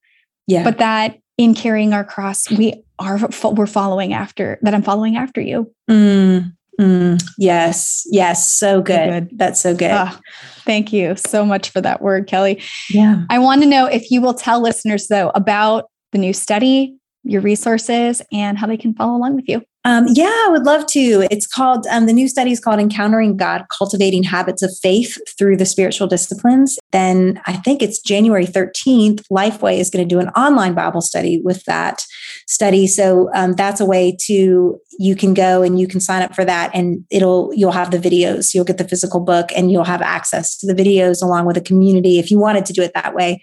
yeah. 0.47 0.63
But 0.63 0.77
that 0.79 1.19
in 1.37 1.53
carrying 1.53 1.93
our 1.93 2.03
cross, 2.03 2.49
we 2.49 2.81
are 2.99 3.19
we're 3.51 3.67
following 3.67 4.13
after 4.13 4.57
that 4.63 4.73
I'm 4.73 4.81
following 4.81 5.17
after 5.17 5.41
you. 5.41 5.71
Mm. 5.89 6.53
Mm. 6.79 7.23
Yes. 7.37 8.07
Yes. 8.09 8.51
So 8.51 8.81
good. 8.81 8.95
So 8.95 9.09
good. 9.09 9.29
That's 9.33 9.61
so 9.61 9.75
good. 9.75 9.91
Oh, 9.91 10.19
thank 10.63 10.93
you 10.93 11.15
so 11.15 11.45
much 11.45 11.69
for 11.69 11.81
that 11.81 12.01
word, 12.01 12.27
Kelly. 12.27 12.61
Yeah. 12.89 13.23
I 13.29 13.39
want 13.39 13.61
to 13.63 13.67
know 13.67 13.85
if 13.85 14.09
you 14.09 14.21
will 14.21 14.33
tell 14.33 14.61
listeners 14.61 15.07
though 15.07 15.31
about 15.35 15.89
the 16.11 16.17
new 16.17 16.33
study, 16.33 16.95
your 17.23 17.41
resources, 17.41 18.21
and 18.31 18.57
how 18.57 18.67
they 18.67 18.77
can 18.77 18.93
follow 18.93 19.17
along 19.17 19.35
with 19.35 19.49
you. 19.49 19.63
Um, 19.88 20.05
yeah, 20.09 20.25
I 20.25 20.49
would 20.51 20.65
love 20.65 20.85
to. 20.88 21.25
It's 21.31 21.47
called, 21.47 21.88
um, 21.88 22.07
the 22.07 22.13
new 22.13 22.27
study 22.27 22.51
is 22.51 22.59
called 22.59 22.81
Encountering 22.81 23.38
God, 23.38 23.63
Cultivating 23.69 24.21
Habits 24.21 24.61
of 24.61 24.69
Faith 24.83 25.17
Through 25.38 25.55
the 25.55 25.65
Spiritual 25.65 26.07
Disciplines. 26.07 26.77
Then 26.91 27.41
I 27.45 27.53
think 27.53 27.81
it's 27.81 27.97
January 27.99 28.45
13th, 28.45 29.23
Lifeway 29.31 29.77
is 29.77 29.89
going 29.89 30.05
to 30.05 30.15
do 30.15 30.19
an 30.19 30.27
online 30.29 30.73
Bible 30.73 30.99
study 30.99 31.39
with 31.41 31.63
that 31.63 32.03
study. 32.47 32.85
So 32.85 33.29
um, 33.33 33.53
that's 33.53 33.79
a 33.79 33.85
way 33.85 34.13
to, 34.23 34.77
you 34.99 35.15
can 35.15 35.33
go 35.33 35.61
and 35.61 35.79
you 35.79 35.88
can 35.88 36.01
sign 36.01 36.21
up 36.21 36.35
for 36.35 36.43
that 36.43 36.69
and 36.73 37.05
it'll, 37.09 37.53
you'll 37.53 37.71
have 37.71 37.91
the 37.91 37.97
videos, 37.97 38.53
you'll 38.53 38.65
get 38.65 38.79
the 38.79 38.88
physical 38.88 39.21
book 39.21 39.51
and 39.55 39.71
you'll 39.71 39.85
have 39.85 40.01
access 40.01 40.57
to 40.57 40.67
the 40.67 40.73
videos 40.73 41.23
along 41.23 41.45
with 41.45 41.55
a 41.55 41.61
community 41.61 42.19
if 42.19 42.29
you 42.29 42.38
wanted 42.38 42.65
to 42.65 42.73
do 42.73 42.81
it 42.81 42.91
that 42.93 43.15
way. 43.15 43.41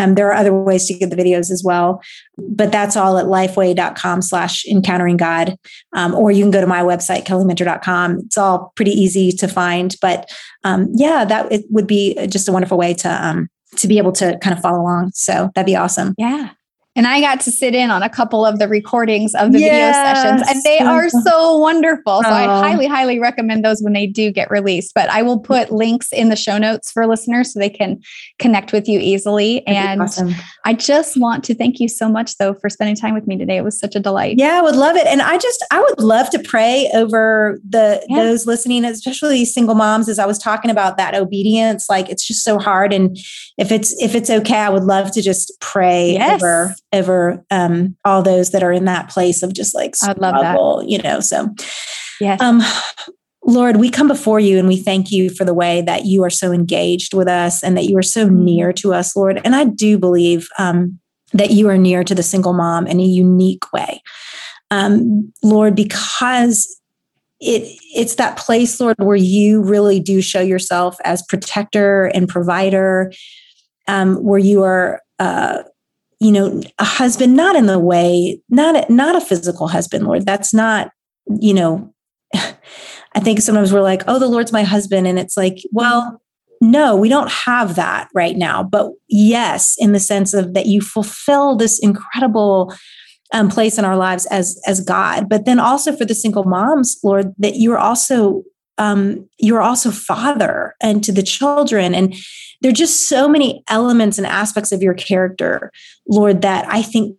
Um, 0.00 0.14
there 0.14 0.28
are 0.28 0.34
other 0.34 0.54
ways 0.54 0.86
to 0.86 0.94
get 0.94 1.10
the 1.10 1.16
videos 1.16 1.50
as 1.50 1.62
well, 1.64 2.02
but 2.38 2.72
that's 2.72 2.96
all 2.96 3.18
at 3.18 3.26
lifeway.com 3.26 4.22
slash 4.22 4.64
encountering 4.66 5.16
God. 5.16 5.56
Um, 5.94 6.14
or 6.14 6.30
you 6.30 6.42
can 6.42 6.50
go 6.50 6.60
to 6.60 6.66
my 6.66 6.82
website, 6.82 7.24
kellyminter.com. 7.24 8.20
It's 8.26 8.38
all 8.38 8.72
pretty 8.76 8.92
easy 8.92 9.32
to 9.32 9.48
find. 9.48 9.94
But 10.00 10.30
um, 10.64 10.88
yeah, 10.94 11.24
that 11.24 11.52
it 11.52 11.64
would 11.70 11.86
be 11.86 12.14
just 12.26 12.48
a 12.48 12.52
wonderful 12.52 12.78
way 12.78 12.94
to 12.94 13.26
um, 13.26 13.48
to 13.76 13.88
be 13.88 13.98
able 13.98 14.12
to 14.12 14.38
kind 14.42 14.56
of 14.56 14.62
follow 14.62 14.80
along. 14.80 15.12
So 15.14 15.50
that'd 15.54 15.66
be 15.66 15.76
awesome. 15.76 16.14
Yeah. 16.18 16.50
And 16.96 17.06
I 17.06 17.20
got 17.20 17.40
to 17.40 17.52
sit 17.52 17.74
in 17.74 17.90
on 17.90 18.02
a 18.02 18.08
couple 18.08 18.44
of 18.44 18.58
the 18.58 18.66
recordings 18.66 19.32
of 19.36 19.52
the 19.52 19.60
yes. 19.60 19.96
video 19.96 20.32
sessions, 20.32 20.48
and 20.50 20.62
they 20.64 20.80
are 20.80 21.08
so 21.08 21.56
wonderful. 21.56 22.22
So 22.22 22.28
oh. 22.28 22.32
I 22.32 22.44
highly, 22.44 22.86
highly 22.86 23.20
recommend 23.20 23.64
those 23.64 23.80
when 23.80 23.92
they 23.92 24.08
do 24.08 24.32
get 24.32 24.50
released. 24.50 24.92
But 24.92 25.08
I 25.08 25.22
will 25.22 25.40
mm. 25.40 25.44
put 25.44 25.70
links 25.70 26.12
in 26.12 26.30
the 26.30 26.36
show 26.36 26.58
notes 26.58 26.90
for 26.90 27.06
listeners 27.06 27.52
so 27.52 27.60
they 27.60 27.70
can 27.70 28.00
connect 28.40 28.72
with 28.72 28.88
you 28.88 28.98
easily. 28.98 29.62
That'd 29.66 29.82
and 29.82 30.02
awesome. 30.02 30.34
I 30.64 30.74
just 30.74 31.18
want 31.18 31.44
to 31.44 31.54
thank 31.54 31.78
you 31.78 31.88
so 31.88 32.08
much, 32.08 32.36
though, 32.38 32.54
for 32.54 32.68
spending 32.68 32.96
time 32.96 33.14
with 33.14 33.26
me 33.28 33.38
today. 33.38 33.56
It 33.56 33.64
was 33.64 33.78
such 33.78 33.94
a 33.94 34.00
delight. 34.00 34.34
Yeah, 34.38 34.58
I 34.58 34.62
would 34.62 34.76
love 34.76 34.96
it. 34.96 35.06
And 35.06 35.22
I 35.22 35.38
just, 35.38 35.64
I 35.70 35.80
would 35.80 36.00
love 36.00 36.28
to 36.30 36.40
pray 36.40 36.90
over 36.92 37.60
the 37.68 38.04
yeah. 38.08 38.16
those 38.16 38.46
listening, 38.46 38.84
especially 38.84 39.44
single 39.44 39.76
moms, 39.76 40.08
as 40.08 40.18
I 40.18 40.26
was 40.26 40.38
talking 40.38 40.72
about 40.72 40.96
that 40.96 41.14
obedience. 41.14 41.88
Like 41.88 42.08
it's 42.08 42.26
just 42.26 42.42
so 42.42 42.58
hard. 42.58 42.92
And 42.92 43.16
if 43.58 43.70
it's 43.70 43.94
if 44.02 44.16
it's 44.16 44.28
okay, 44.28 44.58
I 44.58 44.70
would 44.70 44.84
love 44.84 45.12
to 45.12 45.22
just 45.22 45.52
pray 45.60 46.14
yes. 46.14 46.42
over 46.42 46.74
over 46.92 47.44
um, 47.50 47.96
all 48.04 48.22
those 48.22 48.50
that 48.50 48.62
are 48.62 48.72
in 48.72 48.84
that 48.86 49.10
place 49.10 49.42
of 49.42 49.54
just 49.54 49.74
like 49.74 49.96
struggle, 49.96 50.22
love 50.22 50.80
that. 50.80 50.88
you 50.88 50.98
know. 50.98 51.20
So, 51.20 51.48
yes. 52.20 52.40
Um, 52.40 52.60
Lord, 53.44 53.76
we 53.76 53.88
come 53.90 54.08
before 54.08 54.38
you 54.38 54.58
and 54.58 54.68
we 54.68 54.76
thank 54.76 55.10
you 55.10 55.30
for 55.30 55.44
the 55.44 55.54
way 55.54 55.82
that 55.82 56.04
you 56.04 56.22
are 56.24 56.30
so 56.30 56.52
engaged 56.52 57.14
with 57.14 57.26
us 57.26 57.62
and 57.62 57.76
that 57.76 57.86
you 57.86 57.96
are 57.96 58.02
so 58.02 58.26
mm-hmm. 58.26 58.44
near 58.44 58.72
to 58.74 58.92
us, 58.92 59.16
Lord. 59.16 59.40
And 59.44 59.56
I 59.56 59.64
do 59.64 59.98
believe 59.98 60.48
um, 60.58 60.98
that 61.32 61.50
you 61.50 61.68
are 61.68 61.78
near 61.78 62.04
to 62.04 62.14
the 62.14 62.22
single 62.22 62.52
mom 62.52 62.86
in 62.86 63.00
a 63.00 63.04
unique 63.04 63.72
way, 63.72 64.02
um, 64.70 65.32
Lord, 65.42 65.74
because 65.74 66.80
it 67.40 67.62
it's 67.94 68.16
that 68.16 68.36
place, 68.36 68.78
Lord, 68.78 68.96
where 68.98 69.16
you 69.16 69.62
really 69.62 70.00
do 70.00 70.20
show 70.20 70.40
yourself 70.40 70.96
as 71.04 71.22
protector 71.22 72.06
and 72.06 72.28
provider, 72.28 73.10
um, 73.88 74.16
where 74.16 74.38
you 74.38 74.62
are 74.62 75.00
uh, 75.18 75.62
you 76.20 76.30
know, 76.30 76.60
a 76.78 76.84
husband, 76.84 77.34
not 77.34 77.56
in 77.56 77.66
the 77.66 77.78
way, 77.78 78.40
not 78.50 78.76
a, 78.76 78.92
not 78.92 79.16
a 79.16 79.20
physical 79.20 79.68
husband, 79.68 80.04
Lord. 80.04 80.26
That's 80.26 80.52
not, 80.52 80.92
you 81.40 81.54
know, 81.54 81.92
I 82.34 83.20
think 83.20 83.40
sometimes 83.40 83.72
we're 83.72 83.80
like, 83.80 84.02
oh, 84.06 84.18
the 84.18 84.28
Lord's 84.28 84.52
my 84.52 84.62
husband. 84.62 85.06
And 85.06 85.18
it's 85.18 85.36
like, 85.36 85.56
well, 85.72 86.20
no, 86.60 86.94
we 86.94 87.08
don't 87.08 87.30
have 87.30 87.74
that 87.76 88.08
right 88.14 88.36
now. 88.36 88.62
But 88.62 88.92
yes, 89.08 89.76
in 89.78 89.92
the 89.92 90.00
sense 90.00 90.34
of 90.34 90.52
that 90.52 90.66
you 90.66 90.82
fulfill 90.82 91.56
this 91.56 91.78
incredible 91.78 92.74
um, 93.32 93.48
place 93.48 93.78
in 93.78 93.84
our 93.84 93.96
lives 93.96 94.26
as 94.26 94.60
as 94.66 94.80
God. 94.80 95.28
But 95.28 95.46
then 95.46 95.58
also 95.58 95.96
for 95.96 96.04
the 96.04 96.14
single 96.14 96.44
moms, 96.44 96.98
Lord, 97.02 97.32
that 97.38 97.56
you're 97.56 97.78
also 97.78 98.42
um, 98.76 99.28
you're 99.38 99.62
also 99.62 99.90
father 99.90 100.74
and 100.82 101.02
to 101.04 101.12
the 101.12 101.22
children 101.22 101.94
and 101.94 102.14
there 102.60 102.70
are 102.70 102.74
just 102.74 103.08
so 103.08 103.28
many 103.28 103.62
elements 103.68 104.18
and 104.18 104.26
aspects 104.26 104.72
of 104.72 104.82
your 104.82 104.94
character, 104.94 105.70
Lord, 106.08 106.42
that 106.42 106.66
I 106.68 106.82
think 106.82 107.16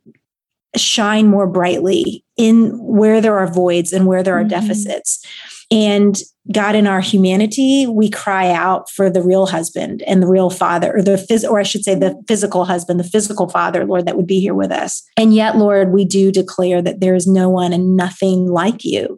shine 0.78 1.28
more 1.28 1.48
brightly 1.48 2.24
in 2.38 2.78
where 2.80 3.20
there 3.22 3.38
are 3.38 3.52
voids 3.52 3.92
and 3.92 4.06
where 4.06 4.24
there 4.24 4.38
are 4.38 4.42
mm-hmm. 4.42 4.50
deficits. 4.50 5.26
And 5.70 6.18
God, 6.52 6.76
in 6.76 6.88
our 6.88 7.02
humanity, 7.02 7.86
we 7.88 8.10
cry 8.10 8.52
out 8.52 8.90
for 8.90 9.10
the 9.10 9.22
real 9.22 9.46
husband 9.46 10.04
and 10.08 10.22
the 10.22 10.28
real 10.28 10.50
father, 10.50 10.96
or 10.98 11.02
the 11.02 11.12
phys- 11.12 11.48
or 11.48 11.60
I 11.60 11.64
should 11.64 11.84
say, 11.84 11.96
the 11.96 12.22
physical 12.28 12.66
husband, 12.66 13.00
the 13.00 13.06
physical 13.06 13.48
father, 13.48 13.86
Lord, 13.86 14.06
that 14.06 14.18
would 14.18 14.28
be 14.28 14.40
here 14.40 14.56
with 14.56 14.72
us. 14.72 15.04
And 15.18 15.34
yet, 15.34 15.58
Lord, 15.58 15.92
we 15.92 16.04
do 16.04 16.32
declare 16.32 16.82
that 16.82 17.00
there 17.00 17.16
is 17.16 17.28
no 17.28 17.50
one 17.50 17.74
and 17.74 17.96
nothing 17.96 18.48
like 18.48 18.84
you. 18.84 19.18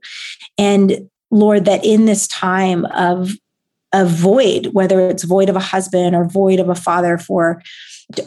And 0.57 1.09
Lord, 1.31 1.65
that 1.65 1.83
in 1.83 2.05
this 2.05 2.27
time 2.27 2.85
of 2.87 3.31
a 3.93 4.05
void, 4.05 4.67
whether 4.73 4.99
it's 5.09 5.23
void 5.23 5.49
of 5.49 5.55
a 5.55 5.61
husband 5.61 6.15
or 6.15 6.25
void 6.25 6.59
of 6.59 6.67
a 6.67 6.75
father 6.75 7.17
for 7.17 7.61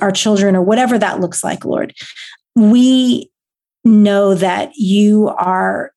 our 0.01 0.12
children 0.12 0.57
or 0.57 0.62
whatever 0.62 0.99
that 0.99 1.21
looks 1.21 1.45
like, 1.45 1.64
Lord. 1.64 1.93
We 2.55 3.31
know 3.85 4.35
that 4.35 4.73
you 4.77 5.29
are 5.37 5.93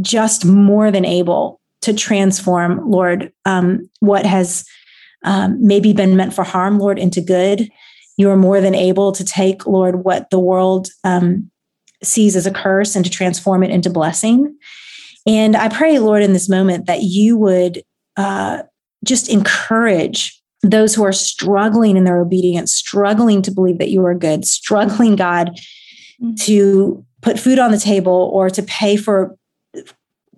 just 0.00 0.44
more 0.44 0.90
than 0.90 1.04
able 1.04 1.60
to 1.82 1.94
transform, 1.94 2.90
Lord, 2.90 3.32
um, 3.44 3.88
what 4.00 4.26
has 4.26 4.64
um, 5.24 5.56
maybe 5.60 5.92
been 5.92 6.16
meant 6.16 6.34
for 6.34 6.44
harm, 6.44 6.78
Lord, 6.78 6.98
into 6.98 7.20
good. 7.20 7.68
You 8.16 8.30
are 8.30 8.36
more 8.36 8.60
than 8.60 8.74
able 8.74 9.12
to 9.12 9.24
take, 9.24 9.66
Lord, 9.66 10.04
what 10.04 10.30
the 10.30 10.38
world 10.38 10.88
um, 11.04 11.50
sees 12.02 12.36
as 12.36 12.46
a 12.46 12.52
curse 12.52 12.96
and 12.96 13.04
to 13.04 13.10
transform 13.10 13.62
it 13.62 13.70
into 13.70 13.90
blessing. 13.90 14.56
And 15.26 15.56
I 15.56 15.68
pray, 15.68 15.98
Lord, 15.98 16.22
in 16.22 16.32
this 16.32 16.48
moment 16.48 16.86
that 16.86 17.02
you 17.02 17.36
would 17.36 17.82
uh, 18.16 18.62
just 19.04 19.28
encourage 19.28 20.40
those 20.62 20.94
who 20.94 21.04
are 21.04 21.12
struggling 21.12 21.96
in 21.96 22.04
their 22.04 22.18
obedience, 22.18 22.74
struggling 22.74 23.42
to 23.42 23.50
believe 23.50 23.78
that 23.78 23.90
you 23.90 24.04
are 24.04 24.14
good, 24.14 24.44
struggling, 24.44 25.16
God, 25.16 25.50
mm-hmm. 26.20 26.34
to 26.40 27.04
put 27.22 27.38
food 27.38 27.58
on 27.58 27.70
the 27.70 27.78
table 27.78 28.30
or 28.32 28.50
to 28.50 28.62
pay 28.62 28.96
for 28.96 29.36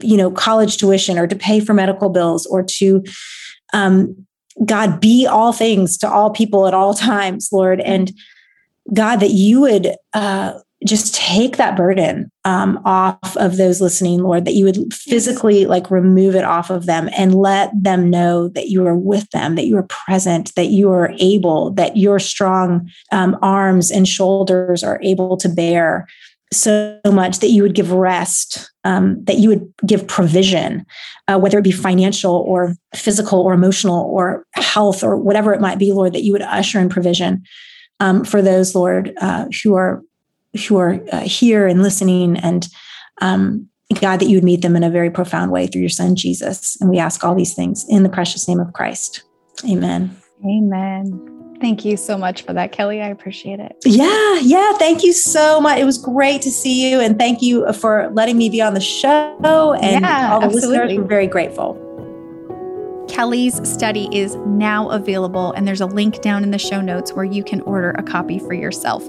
you 0.01 0.17
know 0.17 0.31
college 0.31 0.77
tuition 0.77 1.19
or 1.19 1.27
to 1.27 1.37
pay 1.37 1.61
for 1.61 1.75
medical 1.75 2.09
bills 2.09 2.47
or 2.47 2.63
to 2.63 3.03
um, 3.73 4.27
god 4.65 5.01
be 5.01 5.27
all 5.27 5.53
things 5.53 5.97
to 5.99 6.09
all 6.09 6.31
people 6.31 6.67
at 6.67 6.75
all 6.75 6.95
times 6.95 7.49
lord 7.53 7.81
and 7.81 8.13
god 8.95 9.17
that 9.17 9.31
you 9.31 9.61
would 9.61 9.95
uh, 10.15 10.55
just 10.87 11.15
take 11.15 11.57
that 11.57 11.77
burden 11.77 12.31
um, 12.45 12.81
off 12.85 13.37
of 13.37 13.57
those 13.57 13.81
listening, 13.81 14.23
Lord, 14.23 14.45
that 14.45 14.55
you 14.55 14.65
would 14.65 14.95
physically 14.95 15.67
like 15.67 15.91
remove 15.91 16.37
it 16.37 16.45
off 16.45 16.71
of 16.71 16.87
them 16.87 17.11
and 17.17 17.35
let 17.35 17.71
them 17.75 18.09
know 18.09 18.49
that 18.49 18.69
you 18.69 18.87
are 18.87 18.97
with 18.97 19.29
them, 19.31 19.57
that 19.57 19.67
you 19.67 19.77
are 19.77 19.85
present, 19.85 20.55
that 20.55 20.67
you 20.67 20.91
are 20.93 21.13
able, 21.19 21.73
that 21.73 21.97
your 21.97 22.21
strong 22.21 22.89
um, 23.11 23.37
arms 23.43 23.91
and 23.91 24.07
shoulders 24.07 24.85
are 24.85 25.01
able 25.03 25.37
to 25.39 25.49
bear 25.49 26.07
so 26.53 26.99
much 27.05 27.41
that 27.41 27.49
you 27.49 27.63
would 27.63 27.75
give 27.75 27.93
rest, 27.93 28.71
um, 28.85 29.23
that 29.25 29.39
you 29.39 29.49
would 29.49 29.73
give 29.85 30.07
provision, 30.07 30.87
uh, 31.27 31.39
whether 31.39 31.59
it 31.59 31.65
be 31.65 31.73
financial 31.73 32.37
or 32.47 32.75
physical 32.95 33.41
or 33.41 33.53
emotional 33.53 34.07
or 34.07 34.47
health 34.55 35.03
or 35.03 35.17
whatever 35.17 35.53
it 35.53 35.61
might 35.61 35.79
be, 35.79 35.93
Lord, 35.93 36.15
that 36.15 36.23
you 36.23 36.33
would 36.33 36.43
usher 36.43 36.81
in 36.81 36.89
provision 36.89 37.43
um, 38.01 38.25
for 38.25 38.41
those, 38.41 38.75
Lord, 38.75 39.13
uh, 39.21 39.47
who 39.63 39.75
are 39.75 40.03
who 40.67 40.77
are 40.79 41.01
uh, 41.13 41.21
here 41.21 41.67
and 41.67 41.83
listening 41.83 42.37
and 42.37 42.69
um, 43.21 43.69
God, 44.01 44.21
that 44.21 44.29
you 44.29 44.37
would 44.37 44.45
meet 44.45 44.63
them 44.63 44.77
in 44.77 44.83
a 44.83 44.91
very 44.91 45.11
profound 45.11 45.51
way 45.51 45.67
through 45.67 45.81
your 45.81 45.89
son, 45.89 46.15
Jesus. 46.15 46.77
And 46.81 46.91
we 46.91 46.99
ask 46.99 47.25
all 47.25 47.35
these 47.35 47.55
things 47.55 47.87
in 47.89 48.03
the 48.03 48.09
precious 48.09 48.47
name 48.47 48.61
of 48.61 48.73
Christ. 48.75 49.23
Amen. 49.69 50.15
Amen. 50.45 51.57
Thank 51.61 51.85
you 51.85 51.97
so 51.97 52.17
much 52.17 52.43
for 52.43 52.53
that, 52.53 52.71
Kelly. 52.71 53.03
I 53.03 53.09
appreciate 53.09 53.59
it. 53.59 53.75
Yeah, 53.85 54.39
yeah. 54.41 54.75
Thank 54.75 55.03
you 55.03 55.13
so 55.13 55.61
much. 55.61 55.79
It 55.79 55.85
was 55.85 55.99
great 55.99 56.43
to 56.43 56.51
see 56.51 56.89
you. 56.89 57.01
And 57.01 57.19
thank 57.19 57.43
you 57.43 57.73
for 57.73 58.11
letting 58.13 58.39
me 58.39 58.49
be 58.49 58.61
on 58.61 58.75
the 58.75 58.81
show. 58.81 59.75
And 59.81 60.03
yeah, 60.03 60.33
all 60.33 60.41
the 60.41 60.47
absolutely. 60.47 60.79
listeners, 60.79 60.99
we're 60.99 61.09
very 61.09 61.27
grateful. 61.27 61.85
Kelly's 63.09 63.67
study 63.69 64.09
is 64.13 64.37
now 64.47 64.91
available, 64.91 65.53
and 65.53 65.67
there's 65.67 65.81
a 65.81 65.87
link 65.87 66.21
down 66.21 66.45
in 66.45 66.51
the 66.51 66.59
show 66.59 66.81
notes 66.81 67.15
where 67.15 67.25
you 67.25 67.43
can 67.43 67.63
order 67.63 67.91
a 67.93 68.03
copy 68.03 68.39
for 68.39 68.53
yourself. 68.53 69.09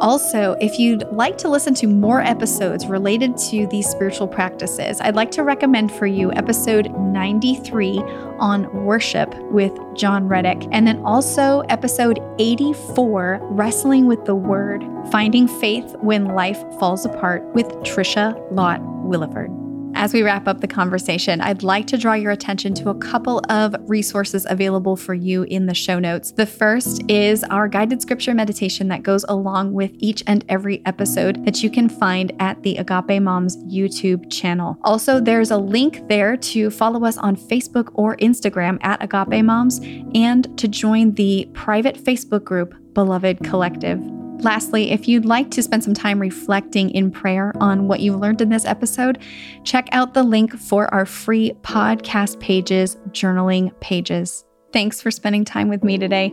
Also, 0.00 0.56
if 0.60 0.78
you'd 0.78 1.04
like 1.12 1.36
to 1.38 1.48
listen 1.48 1.74
to 1.74 1.86
more 1.86 2.22
episodes 2.22 2.86
related 2.86 3.36
to 3.36 3.66
these 3.66 3.86
spiritual 3.86 4.26
practices, 4.26 4.98
I'd 5.00 5.14
like 5.14 5.30
to 5.32 5.42
recommend 5.42 5.92
for 5.92 6.06
you 6.06 6.32
episode 6.32 6.90
93 6.96 7.98
on 8.38 8.84
worship 8.84 9.34
with 9.50 9.78
Jon 9.94 10.26
Reddick, 10.26 10.66
and 10.72 10.86
then 10.86 11.00
also 11.04 11.60
episode 11.68 12.18
84, 12.38 13.40
Wrestling 13.42 14.06
with 14.06 14.24
the 14.24 14.34
Word 14.34 14.82
Finding 15.12 15.46
Faith 15.46 15.94
When 16.00 16.28
Life 16.28 16.60
Falls 16.78 17.04
Apart 17.04 17.44
with 17.54 17.66
Tricia 17.82 18.40
Lott 18.50 18.80
Williford. 18.80 19.69
As 20.00 20.14
we 20.14 20.22
wrap 20.22 20.48
up 20.48 20.62
the 20.62 20.66
conversation, 20.66 21.42
I'd 21.42 21.62
like 21.62 21.86
to 21.88 21.98
draw 21.98 22.14
your 22.14 22.32
attention 22.32 22.72
to 22.76 22.88
a 22.88 22.94
couple 22.94 23.42
of 23.50 23.76
resources 23.80 24.46
available 24.48 24.96
for 24.96 25.12
you 25.12 25.42
in 25.42 25.66
the 25.66 25.74
show 25.74 25.98
notes. 25.98 26.32
The 26.32 26.46
first 26.46 27.02
is 27.10 27.44
our 27.44 27.68
guided 27.68 28.00
scripture 28.00 28.32
meditation 28.32 28.88
that 28.88 29.02
goes 29.02 29.26
along 29.28 29.74
with 29.74 29.90
each 29.98 30.22
and 30.26 30.42
every 30.48 30.80
episode 30.86 31.44
that 31.44 31.62
you 31.62 31.68
can 31.68 31.90
find 31.90 32.32
at 32.40 32.62
the 32.62 32.78
Agape 32.78 33.20
Moms 33.20 33.58
YouTube 33.64 34.32
channel. 34.32 34.78
Also, 34.84 35.20
there's 35.20 35.50
a 35.50 35.58
link 35.58 36.08
there 36.08 36.34
to 36.34 36.70
follow 36.70 37.04
us 37.04 37.18
on 37.18 37.36
Facebook 37.36 37.90
or 37.92 38.16
Instagram 38.16 38.78
at 38.82 39.04
Agape 39.04 39.44
Moms 39.44 39.80
and 40.14 40.58
to 40.58 40.66
join 40.66 41.12
the 41.12 41.46
private 41.52 42.02
Facebook 42.02 42.44
group 42.44 42.74
Beloved 42.94 43.44
Collective. 43.44 44.00
Lastly, 44.42 44.90
if 44.90 45.06
you'd 45.06 45.26
like 45.26 45.50
to 45.50 45.62
spend 45.62 45.84
some 45.84 45.92
time 45.92 46.18
reflecting 46.18 46.90
in 46.90 47.10
prayer 47.10 47.52
on 47.60 47.88
what 47.88 48.00
you've 48.00 48.18
learned 48.18 48.40
in 48.40 48.48
this 48.48 48.64
episode, 48.64 49.18
check 49.64 49.88
out 49.92 50.14
the 50.14 50.22
link 50.22 50.56
for 50.58 50.92
our 50.94 51.04
free 51.04 51.52
podcast 51.60 52.40
pages, 52.40 52.96
journaling 53.10 53.78
pages. 53.80 54.44
Thanks 54.72 55.00
for 55.02 55.10
spending 55.10 55.44
time 55.44 55.68
with 55.68 55.84
me 55.84 55.98
today. 55.98 56.32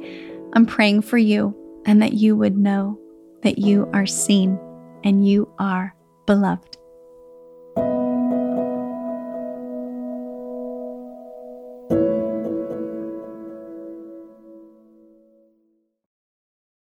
I'm 0.54 0.66
praying 0.66 1.02
for 1.02 1.18
you 1.18 1.56
and 1.86 2.02
that 2.02 2.14
you 2.14 2.36
would 2.36 2.58
know 2.58 2.98
that 3.44 3.58
you 3.58 3.90
are 3.94 4.06
seen 4.06 4.58
and 5.04 5.28
you 5.28 5.52
are 5.60 5.94
beloved. 6.26 6.77